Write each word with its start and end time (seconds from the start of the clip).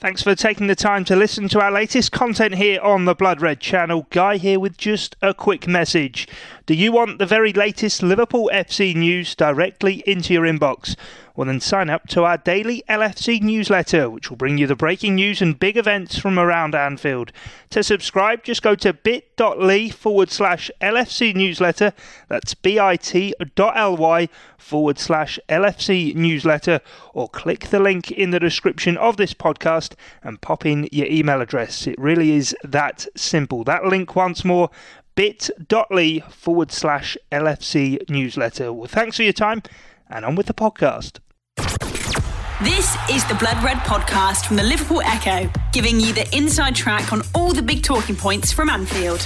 Thanks 0.00 0.22
for 0.22 0.36
taking 0.36 0.68
the 0.68 0.76
time 0.76 1.04
to 1.06 1.16
listen 1.16 1.48
to 1.48 1.60
our 1.60 1.72
latest 1.72 2.12
content 2.12 2.54
here 2.54 2.80
on 2.80 3.04
the 3.04 3.16
Blood 3.16 3.40
Red 3.40 3.58
channel. 3.58 4.06
Guy 4.10 4.36
here 4.36 4.60
with 4.60 4.78
just 4.78 5.16
a 5.20 5.34
quick 5.34 5.66
message. 5.66 6.28
Do 6.66 6.74
you 6.74 6.92
want 6.92 7.18
the 7.18 7.26
very 7.26 7.52
latest 7.52 8.00
Liverpool 8.00 8.48
FC 8.54 8.94
news 8.94 9.34
directly 9.34 10.04
into 10.06 10.32
your 10.32 10.44
inbox? 10.44 10.94
Well, 11.38 11.46
then 11.46 11.60
sign 11.60 11.88
up 11.88 12.08
to 12.08 12.24
our 12.24 12.36
daily 12.36 12.82
LFC 12.88 13.40
newsletter, 13.40 14.10
which 14.10 14.28
will 14.28 14.36
bring 14.36 14.58
you 14.58 14.66
the 14.66 14.74
breaking 14.74 15.14
news 15.14 15.40
and 15.40 15.56
big 15.56 15.76
events 15.76 16.18
from 16.18 16.36
around 16.36 16.74
Anfield. 16.74 17.30
To 17.70 17.84
subscribe, 17.84 18.42
just 18.42 18.60
go 18.60 18.74
to 18.74 18.92
bit.ly 18.92 19.90
forward 19.90 20.32
slash 20.32 20.68
LFC 20.80 21.36
newsletter. 21.36 21.92
That's 22.26 22.54
bit.ly 22.54 24.28
forward 24.58 24.98
slash 24.98 25.38
LFC 25.48 26.12
newsletter, 26.16 26.80
or 27.14 27.28
click 27.28 27.68
the 27.68 27.78
link 27.78 28.10
in 28.10 28.32
the 28.32 28.40
description 28.40 28.96
of 28.96 29.16
this 29.16 29.32
podcast 29.32 29.94
and 30.24 30.40
pop 30.40 30.66
in 30.66 30.88
your 30.90 31.06
email 31.06 31.40
address. 31.40 31.86
It 31.86 32.00
really 32.00 32.32
is 32.32 32.52
that 32.64 33.06
simple. 33.14 33.62
That 33.62 33.84
link 33.84 34.16
once 34.16 34.44
more 34.44 34.70
bit.ly 35.14 36.18
forward 36.30 36.72
slash 36.72 37.16
LFC 37.30 38.10
newsletter. 38.10 38.72
Well, 38.72 38.88
thanks 38.88 39.18
for 39.18 39.22
your 39.22 39.32
time, 39.32 39.62
and 40.10 40.24
on 40.24 40.34
with 40.34 40.46
the 40.46 40.52
podcast. 40.52 41.20
This 42.62 42.96
is 43.10 43.24
the 43.26 43.36
Blood 43.38 43.62
Red 43.62 43.78
podcast 43.78 44.46
from 44.46 44.56
the 44.56 44.62
Liverpool 44.62 45.00
Echo, 45.02 45.50
giving 45.72 46.00
you 46.00 46.12
the 46.12 46.28
inside 46.36 46.74
track 46.74 47.12
on 47.12 47.22
all 47.34 47.52
the 47.52 47.62
big 47.62 47.82
talking 47.82 48.16
points 48.16 48.50
from 48.52 48.68
Anfield. 48.68 49.20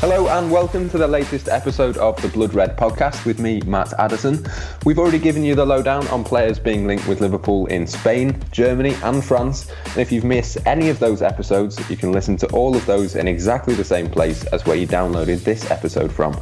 Hello 0.00 0.28
and 0.28 0.50
welcome 0.50 0.88
to 0.88 0.96
the 0.96 1.06
latest 1.06 1.48
episode 1.48 1.98
of 1.98 2.20
the 2.22 2.28
Blood 2.28 2.54
Red 2.54 2.74
podcast 2.78 3.26
with 3.26 3.38
me, 3.38 3.60
Matt 3.66 3.92
Addison. 3.98 4.46
We've 4.86 4.98
already 4.98 5.18
given 5.18 5.44
you 5.44 5.54
the 5.54 5.66
lowdown 5.66 6.08
on 6.08 6.24
players 6.24 6.58
being 6.58 6.86
linked 6.86 7.06
with 7.06 7.20
Liverpool 7.20 7.66
in 7.66 7.86
Spain, 7.86 8.42
Germany, 8.50 8.94
and 9.02 9.22
France. 9.22 9.70
And 9.84 9.98
if 9.98 10.10
you've 10.10 10.24
missed 10.24 10.56
any 10.64 10.88
of 10.88 10.98
those 11.00 11.20
episodes, 11.20 11.78
you 11.90 11.98
can 11.98 12.12
listen 12.12 12.38
to 12.38 12.46
all 12.46 12.74
of 12.74 12.86
those 12.86 13.14
in 13.14 13.28
exactly 13.28 13.74
the 13.74 13.84
same 13.84 14.08
place 14.08 14.44
as 14.46 14.64
where 14.64 14.76
you 14.76 14.86
downloaded 14.86 15.44
this 15.44 15.70
episode 15.70 16.10
from. 16.10 16.34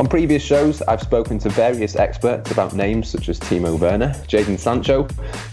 On 0.00 0.06
previous 0.06 0.42
shows, 0.42 0.80
I've 0.80 1.02
spoken 1.02 1.38
to 1.40 1.50
various 1.50 1.94
experts 1.94 2.50
about 2.50 2.74
names 2.74 3.06
such 3.06 3.28
as 3.28 3.38
Timo 3.38 3.78
Werner, 3.78 4.14
Jadon 4.26 4.58
Sancho, 4.58 5.04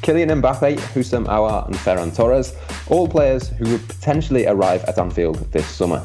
Kylian 0.03 0.41
Mbappe, 0.41 0.77
Houssem 0.93 1.25
Aouar, 1.25 1.67
and 1.67 1.75
Ferran 1.75 2.15
Torres, 2.15 2.55
all 2.87 3.09
players 3.09 3.49
who 3.49 3.69
would 3.69 3.85
potentially 3.89 4.47
arrive 4.47 4.85
at 4.85 4.97
Anfield 4.99 5.35
this 5.51 5.67
summer. 5.67 6.01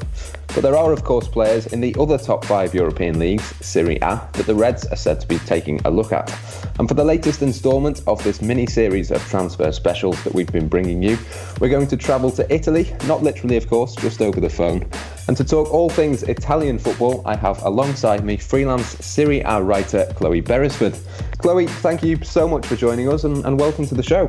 But 0.54 0.62
there 0.62 0.76
are, 0.76 0.92
of 0.92 1.02
course, 1.02 1.26
players 1.26 1.66
in 1.68 1.80
the 1.80 1.96
other 1.98 2.18
top 2.18 2.44
five 2.44 2.74
European 2.74 3.18
leagues, 3.18 3.42
Serie 3.64 3.96
A, 4.02 4.20
that 4.34 4.44
the 4.46 4.54
Reds 4.54 4.86
are 4.86 4.96
said 4.96 5.18
to 5.22 5.26
be 5.26 5.38
taking 5.38 5.80
a 5.86 5.90
look 5.90 6.12
at. 6.12 6.30
And 6.78 6.86
for 6.86 6.92
the 6.92 7.04
latest 7.04 7.40
instalment 7.40 8.02
of 8.06 8.22
this 8.22 8.42
mini 8.42 8.66
series 8.66 9.10
of 9.10 9.22
transfer 9.28 9.72
specials 9.72 10.22
that 10.24 10.34
we've 10.34 10.52
been 10.52 10.68
bringing 10.68 11.02
you, 11.02 11.16
we're 11.58 11.70
going 11.70 11.86
to 11.86 11.96
travel 11.96 12.30
to 12.32 12.54
Italy, 12.54 12.94
not 13.06 13.22
literally, 13.22 13.56
of 13.56 13.66
course, 13.66 13.94
just 13.96 14.20
over 14.20 14.40
the 14.40 14.50
phone. 14.50 14.86
And 15.26 15.36
to 15.38 15.44
talk 15.44 15.72
all 15.72 15.88
things 15.88 16.22
Italian 16.24 16.78
football, 16.78 17.22
I 17.24 17.34
have 17.36 17.62
alongside 17.62 18.22
me 18.22 18.36
freelance 18.36 18.86
Serie 19.04 19.40
A 19.40 19.62
writer 19.62 20.12
Chloe 20.16 20.42
Beresford. 20.42 20.98
Chloe, 21.38 21.66
thank 21.66 22.02
you 22.02 22.22
so 22.22 22.46
much 22.46 22.66
for 22.66 22.76
joining 22.76 23.08
us 23.08 23.24
and, 23.24 23.42
and 23.46 23.58
welcome 23.58 23.86
to 23.86 23.94
the 23.94 24.02
show. 24.02 24.28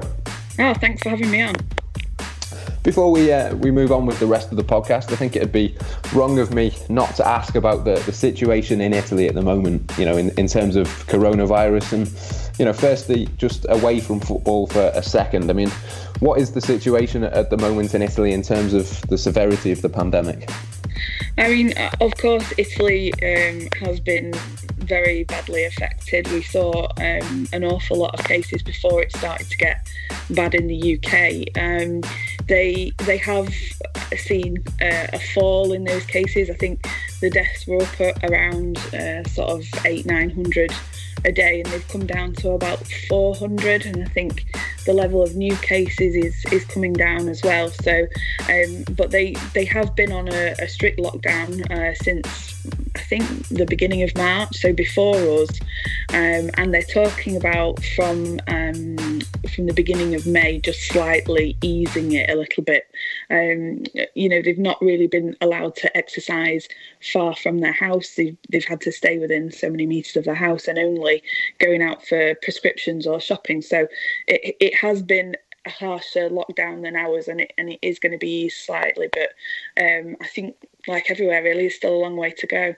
Oh, 0.59 0.73
thanks 0.75 1.03
for 1.03 1.09
having 1.09 1.31
me 1.31 1.41
on. 1.41 1.55
Before 2.83 3.09
we 3.13 3.31
uh, 3.31 3.55
we 3.55 3.71
move 3.71 3.93
on 3.93 4.05
with 4.05 4.19
the 4.19 4.27
rest 4.27 4.51
of 4.51 4.57
the 4.57 4.63
podcast, 4.63 5.13
I 5.13 5.15
think 5.15 5.37
it'd 5.37 5.53
be 5.53 5.73
wrong 6.13 6.37
of 6.39 6.53
me 6.53 6.75
not 6.89 7.15
to 7.15 7.25
ask 7.25 7.55
about 7.55 7.85
the, 7.85 7.95
the 8.01 8.11
situation 8.11 8.81
in 8.81 8.93
Italy 8.93 9.29
at 9.29 9.35
the 9.35 9.41
moment. 9.41 9.89
You 9.97 10.03
know, 10.03 10.17
in, 10.17 10.37
in 10.37 10.47
terms 10.47 10.75
of 10.75 10.87
coronavirus, 11.07 11.93
and 11.93 12.59
you 12.59 12.65
know, 12.65 12.73
firstly, 12.73 13.29
just 13.37 13.65
away 13.69 14.01
from 14.01 14.19
football 14.19 14.67
for 14.67 14.91
a 14.93 15.01
second. 15.01 15.49
I 15.49 15.53
mean, 15.53 15.69
what 16.19 16.41
is 16.41 16.51
the 16.51 16.59
situation 16.59 17.23
at 17.23 17.49
the 17.49 17.57
moment 17.57 17.95
in 17.95 18.01
Italy 18.01 18.33
in 18.33 18.41
terms 18.41 18.73
of 18.73 19.01
the 19.07 19.17
severity 19.17 19.71
of 19.71 19.81
the 19.81 19.89
pandemic? 19.89 20.49
I 21.37 21.49
mean, 21.49 21.73
of 21.99 22.15
course, 22.17 22.53
Italy 22.57 23.11
um, 23.13 23.67
has 23.85 23.99
been 23.99 24.33
very 24.77 25.23
badly 25.23 25.65
affected. 25.65 26.31
We 26.31 26.43
saw 26.43 26.87
um, 26.97 27.47
an 27.51 27.63
awful 27.63 27.97
lot 27.97 28.19
of 28.19 28.25
cases 28.25 28.61
before 28.61 29.01
it 29.01 29.15
started 29.15 29.49
to 29.49 29.57
get 29.57 29.87
bad 30.29 30.53
in 30.53 30.67
the 30.67 30.97
UK. 30.97 31.57
Um, 31.57 32.01
they 32.47 32.91
they 33.05 33.17
have 33.17 33.53
seen 34.15 34.63
uh, 34.81 35.07
a 35.13 35.19
fall 35.19 35.73
in 35.73 35.85
those 35.85 36.05
cases. 36.05 36.49
I 36.49 36.53
think 36.53 36.87
the 37.21 37.29
deaths 37.29 37.65
were 37.65 37.81
up 37.81 38.23
around 38.23 38.77
uh, 38.93 39.23
sort 39.23 39.49
of 39.49 39.85
eight 39.85 40.05
nine 40.05 40.29
hundred 40.29 40.71
a 41.25 41.31
day, 41.31 41.61
and 41.61 41.71
they've 41.71 41.87
come 41.87 42.05
down 42.05 42.33
to 42.33 42.51
about 42.51 42.85
400. 43.07 43.85
And 43.85 44.03
I 44.03 44.07
think 44.07 44.45
the 44.85 44.93
level 44.93 45.21
of 45.21 45.35
new 45.35 45.55
cases 45.57 46.15
is 46.15 46.45
is 46.51 46.65
coming 46.65 46.93
down 46.93 47.29
as 47.29 47.41
well. 47.43 47.69
So, 47.69 48.07
um, 48.49 48.83
but 48.91 49.11
they 49.11 49.35
they 49.53 49.65
have 49.65 49.95
been 49.95 50.11
on 50.11 50.27
a, 50.27 50.55
a 50.59 50.67
strict 50.67 50.99
lockdown 50.99 51.22
uh, 51.25 51.93
since 51.95 52.67
I 52.95 52.99
think 52.99 53.47
the 53.49 53.65
beginning 53.65 54.03
of 54.03 54.15
March, 54.15 54.55
so 54.57 54.73
before 54.73 55.15
us, 55.15 55.49
um, 56.09 56.49
and 56.55 56.73
they're 56.73 56.83
talking 56.83 57.35
about 57.35 57.83
from 57.95 58.39
um, 58.47 59.21
from 59.53 59.65
the 59.67 59.73
beginning 59.73 60.15
of 60.15 60.25
May, 60.25 60.59
just 60.59 60.81
slightly 60.87 61.57
easing 61.61 62.13
it 62.13 62.29
a 62.29 62.35
little 62.35 62.63
bit. 62.63 62.85
Um, 63.29 63.83
you 64.15 64.29
know, 64.29 64.41
they've 64.41 64.57
not 64.57 64.81
really 64.81 65.07
been 65.07 65.35
allowed 65.41 65.75
to 65.77 65.97
exercise 65.97 66.67
far 67.11 67.35
from 67.35 67.59
their 67.59 67.73
house. 67.73 68.15
They've, 68.15 68.37
they've 68.49 68.65
had 68.65 68.81
to 68.81 68.91
stay 68.91 69.17
within 69.17 69.51
so 69.51 69.69
many 69.69 69.85
meters 69.85 70.15
of 70.15 70.25
their 70.25 70.35
house 70.35 70.67
and 70.67 70.79
only 70.79 71.23
going 71.59 71.81
out 71.81 72.05
for 72.05 72.35
prescriptions 72.41 73.05
or 73.05 73.19
shopping. 73.19 73.61
So 73.61 73.87
it, 74.27 74.55
it 74.59 74.75
has 74.75 75.01
been 75.01 75.35
a 75.65 75.69
harsher 75.69 76.29
lockdown 76.29 76.83
than 76.83 76.95
ours, 76.95 77.27
and 77.27 77.41
it 77.41 77.53
and 77.57 77.69
it 77.69 77.79
is 77.81 77.99
going 77.99 78.11
to 78.11 78.17
be 78.17 78.49
slightly. 78.49 79.09
But 79.11 79.29
um, 79.81 80.15
I 80.21 80.27
think, 80.27 80.55
like 80.87 81.09
everywhere, 81.09 81.43
really, 81.43 81.65
it's 81.67 81.75
still 81.75 81.95
a 81.95 82.01
long 82.01 82.15
way 82.15 82.31
to 82.31 82.47
go. 82.47 82.75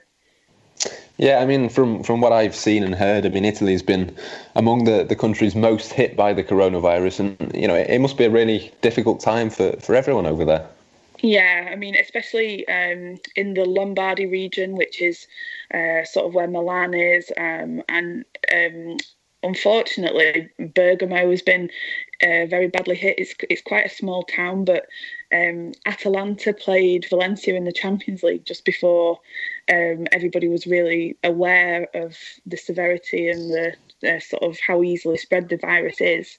Yeah, 1.18 1.38
I 1.38 1.46
mean, 1.46 1.70
from 1.70 2.02
from 2.02 2.20
what 2.20 2.32
I've 2.32 2.54
seen 2.54 2.84
and 2.84 2.94
heard, 2.94 3.24
I 3.24 3.30
mean, 3.30 3.44
Italy's 3.44 3.82
been 3.82 4.14
among 4.54 4.84
the, 4.84 5.04
the 5.04 5.16
countries 5.16 5.54
most 5.54 5.92
hit 5.92 6.14
by 6.16 6.34
the 6.34 6.44
coronavirus, 6.44 7.20
and 7.20 7.54
you 7.54 7.66
know, 7.66 7.74
it, 7.74 7.88
it 7.88 8.00
must 8.00 8.18
be 8.18 8.24
a 8.24 8.30
really 8.30 8.70
difficult 8.82 9.20
time 9.20 9.48
for, 9.48 9.72
for 9.80 9.94
everyone 9.94 10.26
over 10.26 10.44
there. 10.44 10.68
Yeah, 11.22 11.70
I 11.72 11.76
mean, 11.76 11.96
especially 11.96 12.68
um, 12.68 13.18
in 13.34 13.54
the 13.54 13.64
Lombardy 13.64 14.26
region, 14.26 14.74
which 14.76 15.00
is 15.00 15.26
uh, 15.72 16.04
sort 16.04 16.26
of 16.26 16.34
where 16.34 16.46
Milan 16.46 16.92
is, 16.92 17.32
um, 17.38 17.82
and 17.88 18.26
um, 18.54 18.98
unfortunately, 19.42 20.50
Bergamo 20.58 21.30
has 21.30 21.40
been 21.40 21.70
uh, 22.22 22.44
very 22.46 22.68
badly 22.68 22.96
hit. 22.96 23.18
It's 23.18 23.34
it's 23.48 23.62
quite 23.62 23.86
a 23.86 23.94
small 23.94 24.24
town, 24.24 24.66
but 24.66 24.86
um, 25.36 25.72
Atalanta 25.84 26.52
played 26.52 27.06
Valencia 27.08 27.54
in 27.54 27.64
the 27.64 27.72
Champions 27.72 28.22
League 28.22 28.44
just 28.44 28.64
before 28.64 29.20
um, 29.70 30.06
everybody 30.12 30.48
was 30.48 30.66
really 30.66 31.16
aware 31.24 31.88
of 31.94 32.16
the 32.46 32.56
severity 32.56 33.28
and 33.28 33.50
the 33.50 33.74
uh, 34.04 34.20
sort 34.20 34.42
of 34.42 34.58
how 34.60 34.82
easily 34.82 35.16
spread 35.16 35.48
the 35.48 35.56
virus 35.56 36.00
is. 36.00 36.38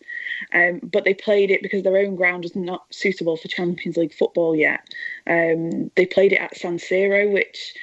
Um, 0.54 0.80
but 0.84 1.04
they 1.04 1.14
played 1.14 1.52
it 1.52 1.62
because 1.62 1.84
their 1.84 1.98
own 1.98 2.16
ground 2.16 2.44
was 2.44 2.56
not 2.56 2.86
suitable 2.92 3.38
for 3.38 3.48
Champions 3.48 3.98
League 3.98 4.14
football 4.14 4.56
yet. 4.56 4.88
Um, 5.28 5.92
they 5.96 6.06
played 6.06 6.34
it 6.34 6.42
at 6.42 6.58
San 6.58 6.78
Siro, 6.78 7.32
which 7.32 7.74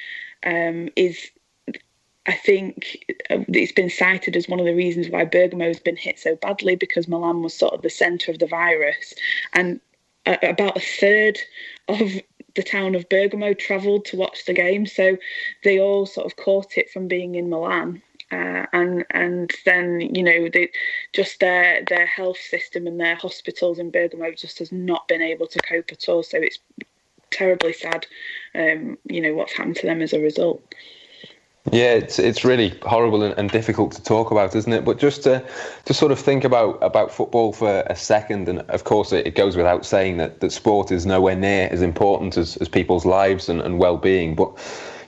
um, 0.45 0.89
is 0.95 1.29
I 2.27 2.33
think 2.33 3.05
uh, 3.29 3.45
it's 3.49 3.71
been 3.71 3.89
cited 3.89 4.35
as 4.35 4.49
one 4.49 4.59
of 4.59 4.65
the 4.65 4.73
reasons 4.73 5.09
why 5.09 5.25
Bergamo 5.25 5.67
has 5.67 5.79
been 5.79 5.95
hit 5.95 6.17
so 6.17 6.35
badly 6.35 6.75
because 6.75 7.07
Milan 7.07 7.43
was 7.43 7.53
sort 7.53 7.73
of 7.73 7.83
the 7.83 7.89
centre 7.89 8.31
of 8.31 8.39
the 8.39 8.47
virus. 8.47 9.13
And 9.53 9.79
about 10.25 10.77
a 10.77 10.81
third 10.81 11.39
of 11.87 12.11
the 12.55 12.63
town 12.63 12.95
of 12.95 13.09
Bergamo 13.09 13.53
travelled 13.53 14.05
to 14.05 14.17
watch 14.17 14.45
the 14.45 14.53
game. 14.53 14.85
So 14.85 15.17
they 15.63 15.79
all 15.79 16.05
sort 16.05 16.25
of 16.25 16.35
caught 16.37 16.77
it 16.77 16.89
from 16.89 17.07
being 17.07 17.35
in 17.35 17.49
Milan. 17.49 18.01
Uh, 18.31 18.65
and 18.73 19.05
and 19.11 19.51
then 19.65 20.01
you 20.01 20.23
know 20.23 20.49
they, 20.51 20.71
just 21.13 21.39
their 21.39 21.83
their 21.87 22.07
health 22.07 22.39
system 22.39 22.87
and 22.87 22.99
their 22.99 23.15
hospitals 23.15 23.77
in 23.77 23.91
Bergamo 23.91 24.31
just 24.31 24.57
has 24.57 24.71
not 24.71 25.07
been 25.07 25.21
able 25.21 25.45
to 25.45 25.59
cope 25.59 25.91
at 25.91 26.09
all. 26.09 26.23
So 26.23 26.39
it's 26.39 26.59
terribly 27.29 27.73
sad, 27.73 28.07
um, 28.55 28.97
you 29.05 29.21
know 29.21 29.35
what's 29.35 29.53
happened 29.53 29.75
to 29.77 29.85
them 29.85 30.01
as 30.01 30.13
a 30.13 30.19
result. 30.19 30.63
Yeah, 31.71 31.93
it's 31.93 32.19
it's 32.19 32.45
really 32.45 32.77
horrible 32.83 33.23
and, 33.23 33.33
and, 33.39 33.49
difficult 33.49 33.91
to 33.93 34.03
talk 34.03 34.29
about, 34.29 34.55
isn't 34.55 34.71
it? 34.71 34.85
But 34.85 34.99
just 34.99 35.23
to 35.23 35.43
to 35.85 35.93
sort 35.95 36.11
of 36.11 36.19
think 36.19 36.43
about 36.43 36.77
about 36.83 37.11
football 37.11 37.53
for 37.53 37.83
a 37.87 37.95
second, 37.95 38.47
and 38.47 38.59
of 38.69 38.83
course 38.83 39.11
it, 39.11 39.25
it 39.25 39.33
goes 39.35 39.57
without 39.57 39.83
saying 39.83 40.17
that, 40.17 40.41
that 40.41 40.51
sport 40.51 40.91
is 40.91 41.07
nowhere 41.07 41.35
near 41.35 41.67
as 41.71 41.81
important 41.81 42.37
as, 42.37 42.55
as 42.57 42.69
people's 42.69 43.03
lives 43.03 43.49
and, 43.49 43.61
and 43.61 43.79
well 43.79 43.97
being. 43.97 44.35
But 44.35 44.49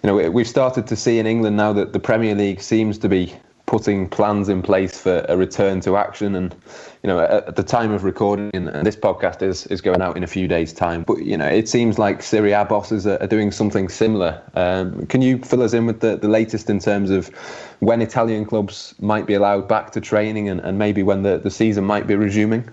you 0.01 0.07
know, 0.07 0.31
we've 0.31 0.47
started 0.47 0.87
to 0.87 0.95
see 0.95 1.19
in 1.19 1.27
England 1.27 1.57
now 1.57 1.73
that 1.73 1.93
the 1.93 1.99
Premier 1.99 2.33
League 2.33 2.61
seems 2.61 2.97
to 2.99 3.09
be 3.09 3.35
putting 3.67 4.07
plans 4.07 4.49
in 4.49 4.61
place 4.61 4.97
for 4.97 5.25
a 5.27 5.37
return 5.37 5.81
to 5.81 5.97
action. 5.97 6.33
And 6.35 6.55
you 7.03 7.07
know, 7.07 7.19
at, 7.19 7.55
the 7.55 7.63
time 7.63 7.91
of 7.91 8.03
recording, 8.03 8.49
and 8.53 8.85
this 8.85 8.95
podcast 8.95 9.43
is 9.43 9.67
is 9.67 9.81
going 9.81 10.01
out 10.01 10.17
in 10.17 10.23
a 10.23 10.27
few 10.27 10.47
days' 10.47 10.73
time. 10.73 11.03
But 11.03 11.23
you 11.23 11.37
know, 11.37 11.45
it 11.45 11.69
seems 11.69 11.99
like 11.99 12.23
Serie 12.23 12.53
A 12.53 12.65
bosses 12.65 13.05
are, 13.05 13.21
are 13.21 13.27
doing 13.27 13.51
something 13.51 13.89
similar. 13.89 14.41
Um, 14.55 15.05
can 15.05 15.21
you 15.21 15.37
fill 15.39 15.61
us 15.61 15.73
in 15.73 15.85
with 15.85 15.99
the, 15.99 16.17
the 16.17 16.29
latest 16.29 16.69
in 16.69 16.79
terms 16.79 17.11
of 17.11 17.27
when 17.79 18.01
Italian 18.01 18.45
clubs 18.45 18.95
might 18.99 19.27
be 19.27 19.35
allowed 19.35 19.67
back 19.67 19.91
to 19.91 20.01
training, 20.01 20.49
and, 20.49 20.59
and 20.61 20.79
maybe 20.79 21.03
when 21.03 21.21
the, 21.21 21.37
the 21.37 21.51
season 21.51 21.83
might 21.83 22.07
be 22.07 22.15
resuming? 22.15 22.67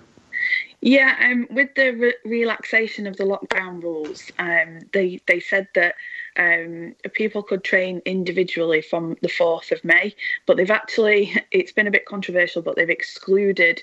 Yeah, 0.80 1.16
um, 1.22 1.46
with 1.50 1.74
the 1.74 1.90
re- 1.92 2.14
relaxation 2.24 3.06
of 3.06 3.16
the 3.16 3.24
lockdown 3.24 3.82
rules, 3.82 4.30
um, 4.38 4.80
they 4.92 5.20
they 5.26 5.40
said 5.40 5.66
that 5.74 5.94
um, 6.36 6.94
people 7.12 7.42
could 7.42 7.64
train 7.64 8.02
individually 8.04 8.82
from 8.82 9.16
the 9.22 9.28
fourth 9.28 9.72
of 9.72 9.84
May, 9.84 10.14
but 10.46 10.56
they've 10.56 10.70
actually 10.70 11.34
it's 11.50 11.72
been 11.72 11.86
a 11.86 11.92
bit 11.92 12.06
controversial, 12.06 12.62
but 12.62 12.76
they've 12.76 12.90
excluded 12.90 13.82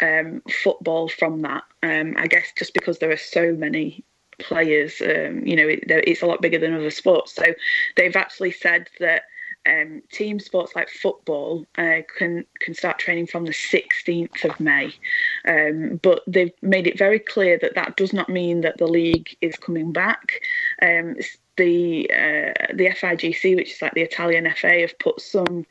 um, 0.00 0.42
football 0.50 1.08
from 1.08 1.42
that. 1.42 1.64
Um, 1.82 2.14
I 2.16 2.26
guess 2.26 2.52
just 2.56 2.74
because 2.74 2.98
there 2.98 3.10
are 3.10 3.16
so 3.16 3.52
many 3.52 4.04
players, 4.38 5.00
um, 5.02 5.46
you 5.46 5.56
know, 5.56 5.68
it, 5.68 5.84
it's 5.86 6.22
a 6.22 6.26
lot 6.26 6.40
bigger 6.40 6.58
than 6.58 6.74
other 6.74 6.90
sports. 6.90 7.34
So 7.34 7.44
they've 7.96 8.16
actually 8.16 8.52
said 8.52 8.88
that 8.98 9.24
um, 9.66 10.02
team 10.10 10.40
sports 10.40 10.74
like 10.74 10.88
football 10.88 11.66
uh, 11.76 11.98
can 12.16 12.46
can 12.60 12.74
start 12.74 12.98
training 12.98 13.26
from 13.26 13.44
the 13.44 13.52
16th 13.52 14.44
of 14.44 14.58
May, 14.58 14.94
um, 15.46 16.00
but 16.02 16.22
they've 16.26 16.52
made 16.62 16.86
it 16.86 16.98
very 16.98 17.18
clear 17.18 17.58
that 17.58 17.74
that 17.74 17.96
does 17.96 18.12
not 18.12 18.30
mean 18.30 18.62
that 18.62 18.78
the 18.78 18.86
league 18.86 19.36
is 19.42 19.56
coming 19.56 19.92
back. 19.92 20.40
Um, 20.80 21.16
the 21.60 22.10
uh, 22.10 22.72
the 22.72 22.86
FIGC, 22.86 23.54
which 23.54 23.72
is 23.72 23.82
like 23.82 23.92
the 23.92 24.00
Italian 24.00 24.50
FA, 24.54 24.80
have 24.80 24.98
put 24.98 25.20
some 25.20 25.66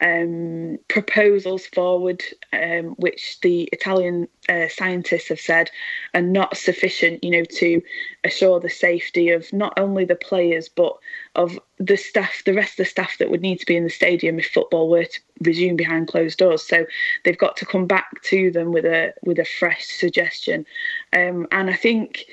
um, 0.00 0.78
proposals 0.88 1.66
forward, 1.66 2.22
um, 2.52 2.94
which 2.96 3.40
the 3.40 3.68
Italian 3.72 4.28
uh, 4.48 4.68
scientists 4.68 5.28
have 5.28 5.40
said 5.40 5.70
are 6.14 6.22
not 6.22 6.56
sufficient, 6.56 7.22
you 7.22 7.30
know, 7.30 7.44
to 7.44 7.82
assure 8.24 8.60
the 8.60 8.70
safety 8.70 9.30
of 9.30 9.52
not 9.52 9.78
only 9.78 10.04
the 10.04 10.14
players 10.14 10.68
but 10.68 10.96
of 11.34 11.58
the 11.78 11.96
staff, 11.96 12.42
the 12.44 12.54
rest 12.54 12.72
of 12.72 12.78
the 12.78 12.84
staff 12.90 13.18
that 13.18 13.30
would 13.30 13.42
need 13.42 13.58
to 13.58 13.66
be 13.66 13.76
in 13.76 13.84
the 13.84 13.90
stadium 13.90 14.38
if 14.38 14.50
football 14.50 14.88
were 14.88 15.04
to 15.04 15.20
resume 15.42 15.76
behind 15.76 16.08
closed 16.08 16.38
doors. 16.38 16.62
So 16.62 16.86
they've 17.24 17.38
got 17.38 17.56
to 17.58 17.66
come 17.66 17.86
back 17.86 18.22
to 18.24 18.50
them 18.50 18.72
with 18.72 18.84
a 18.84 19.14
with 19.22 19.38
a 19.38 19.44
fresh 19.44 19.86
suggestion, 19.86 20.66
um, 21.12 21.46
and 21.52 21.70
I 21.70 21.74
think 21.74 22.24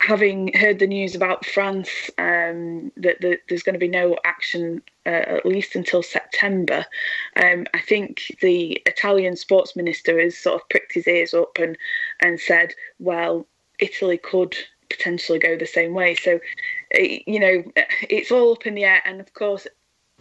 having 0.00 0.52
heard 0.54 0.78
the 0.78 0.86
news 0.86 1.14
about 1.14 1.44
France 1.44 2.10
um, 2.18 2.92
that, 2.96 3.20
there's 3.48 3.62
going 3.62 3.74
to 3.74 3.78
be 3.78 3.88
no 3.88 4.16
action 4.24 4.82
uh, 5.06 5.10
at 5.10 5.46
least 5.46 5.74
until 5.74 6.02
September, 6.02 6.84
um, 7.42 7.66
I 7.74 7.80
think 7.80 8.36
the 8.40 8.82
Italian 8.86 9.36
sports 9.36 9.74
minister 9.76 10.20
has 10.20 10.36
sort 10.36 10.60
of 10.60 10.68
pricked 10.68 10.94
his 10.94 11.08
ears 11.08 11.34
up 11.34 11.58
and 11.58 11.76
and 12.20 12.38
said, 12.38 12.74
well, 12.98 13.46
Italy 13.78 14.18
could 14.18 14.56
potentially 14.90 15.38
go 15.38 15.56
the 15.56 15.66
same 15.66 15.94
way. 15.94 16.14
So, 16.14 16.38
you 16.94 17.40
know, 17.40 17.64
it's 18.08 18.30
all 18.30 18.52
up 18.52 18.66
in 18.66 18.74
the 18.74 18.84
air, 18.84 19.02
and 19.04 19.20
of 19.20 19.32
course, 19.34 19.66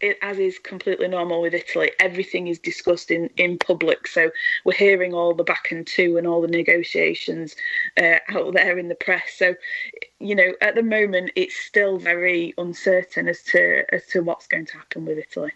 it, 0.01 0.17
as 0.21 0.39
is 0.39 0.59
completely 0.59 1.07
normal 1.07 1.41
with 1.41 1.53
Italy, 1.53 1.91
everything 1.99 2.47
is 2.47 2.59
discussed 2.59 3.11
in, 3.11 3.29
in 3.37 3.57
public. 3.57 4.07
So 4.07 4.31
we're 4.65 4.73
hearing 4.73 5.13
all 5.13 5.33
the 5.33 5.43
back 5.43 5.71
and 5.71 5.85
two 5.85 6.17
and 6.17 6.27
all 6.27 6.41
the 6.41 6.47
negotiations 6.47 7.55
uh, 7.97 8.17
out 8.29 8.53
there 8.53 8.77
in 8.77 8.87
the 8.87 8.95
press. 8.95 9.33
So, 9.35 9.55
you 10.19 10.35
know, 10.35 10.53
at 10.61 10.75
the 10.75 10.83
moment, 10.83 11.31
it's 11.35 11.55
still 11.55 11.97
very 11.97 12.53
uncertain 12.57 13.27
as 13.27 13.43
to 13.43 13.83
as 13.93 14.05
to 14.07 14.21
what's 14.21 14.47
going 14.47 14.65
to 14.65 14.77
happen 14.77 15.05
with 15.05 15.17
Italy 15.17 15.51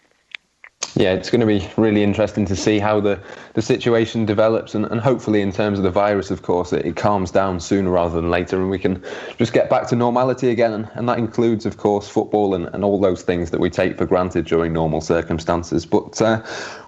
yeah, 0.98 1.12
it's 1.12 1.30
going 1.30 1.42
to 1.42 1.48
be 1.48 1.70
really 1.76 2.04
interesting 2.04 2.46
to 2.46 2.56
see 2.56 2.80
how 2.80 3.02
the, 3.02 3.20
the 3.54 3.62
situation 3.62 4.26
develops, 4.26 4.76
and, 4.76 4.86
and 4.86 5.02
hopefully, 5.02 5.42
in 5.42 5.52
terms 5.52 5.78
of 5.78 5.84
the 5.84 5.92
virus, 5.92 6.32
of 6.32 6.42
course, 6.42 6.72
it, 6.72 6.86
it 6.86 6.96
calms 6.96 7.32
down 7.32 7.60
sooner 7.60 7.90
rather 7.90 8.16
than 8.16 8.32
later, 8.32 8.62
and 8.62 8.70
we 8.70 8.80
can 8.80 9.04
just 9.38 9.52
get 9.52 9.70
back 9.70 9.88
to 9.90 9.96
normality 9.96 10.50
again. 10.50 10.72
And, 10.72 10.90
and 10.94 11.10
that 11.10 11.18
includes, 11.18 11.66
of 11.66 11.76
course, 11.76 12.08
football 12.08 12.56
and, 12.56 12.68
and 12.74 12.86
all 12.86 13.00
those 13.00 13.24
things 13.24 13.52
that 13.52 13.60
we 13.60 13.70
take 13.70 13.98
for 13.98 14.06
granted 14.06 14.46
during 14.46 14.72
normal 14.72 15.02
circumstances. 15.02 15.86
But 15.86 16.22
uh, 16.22 16.42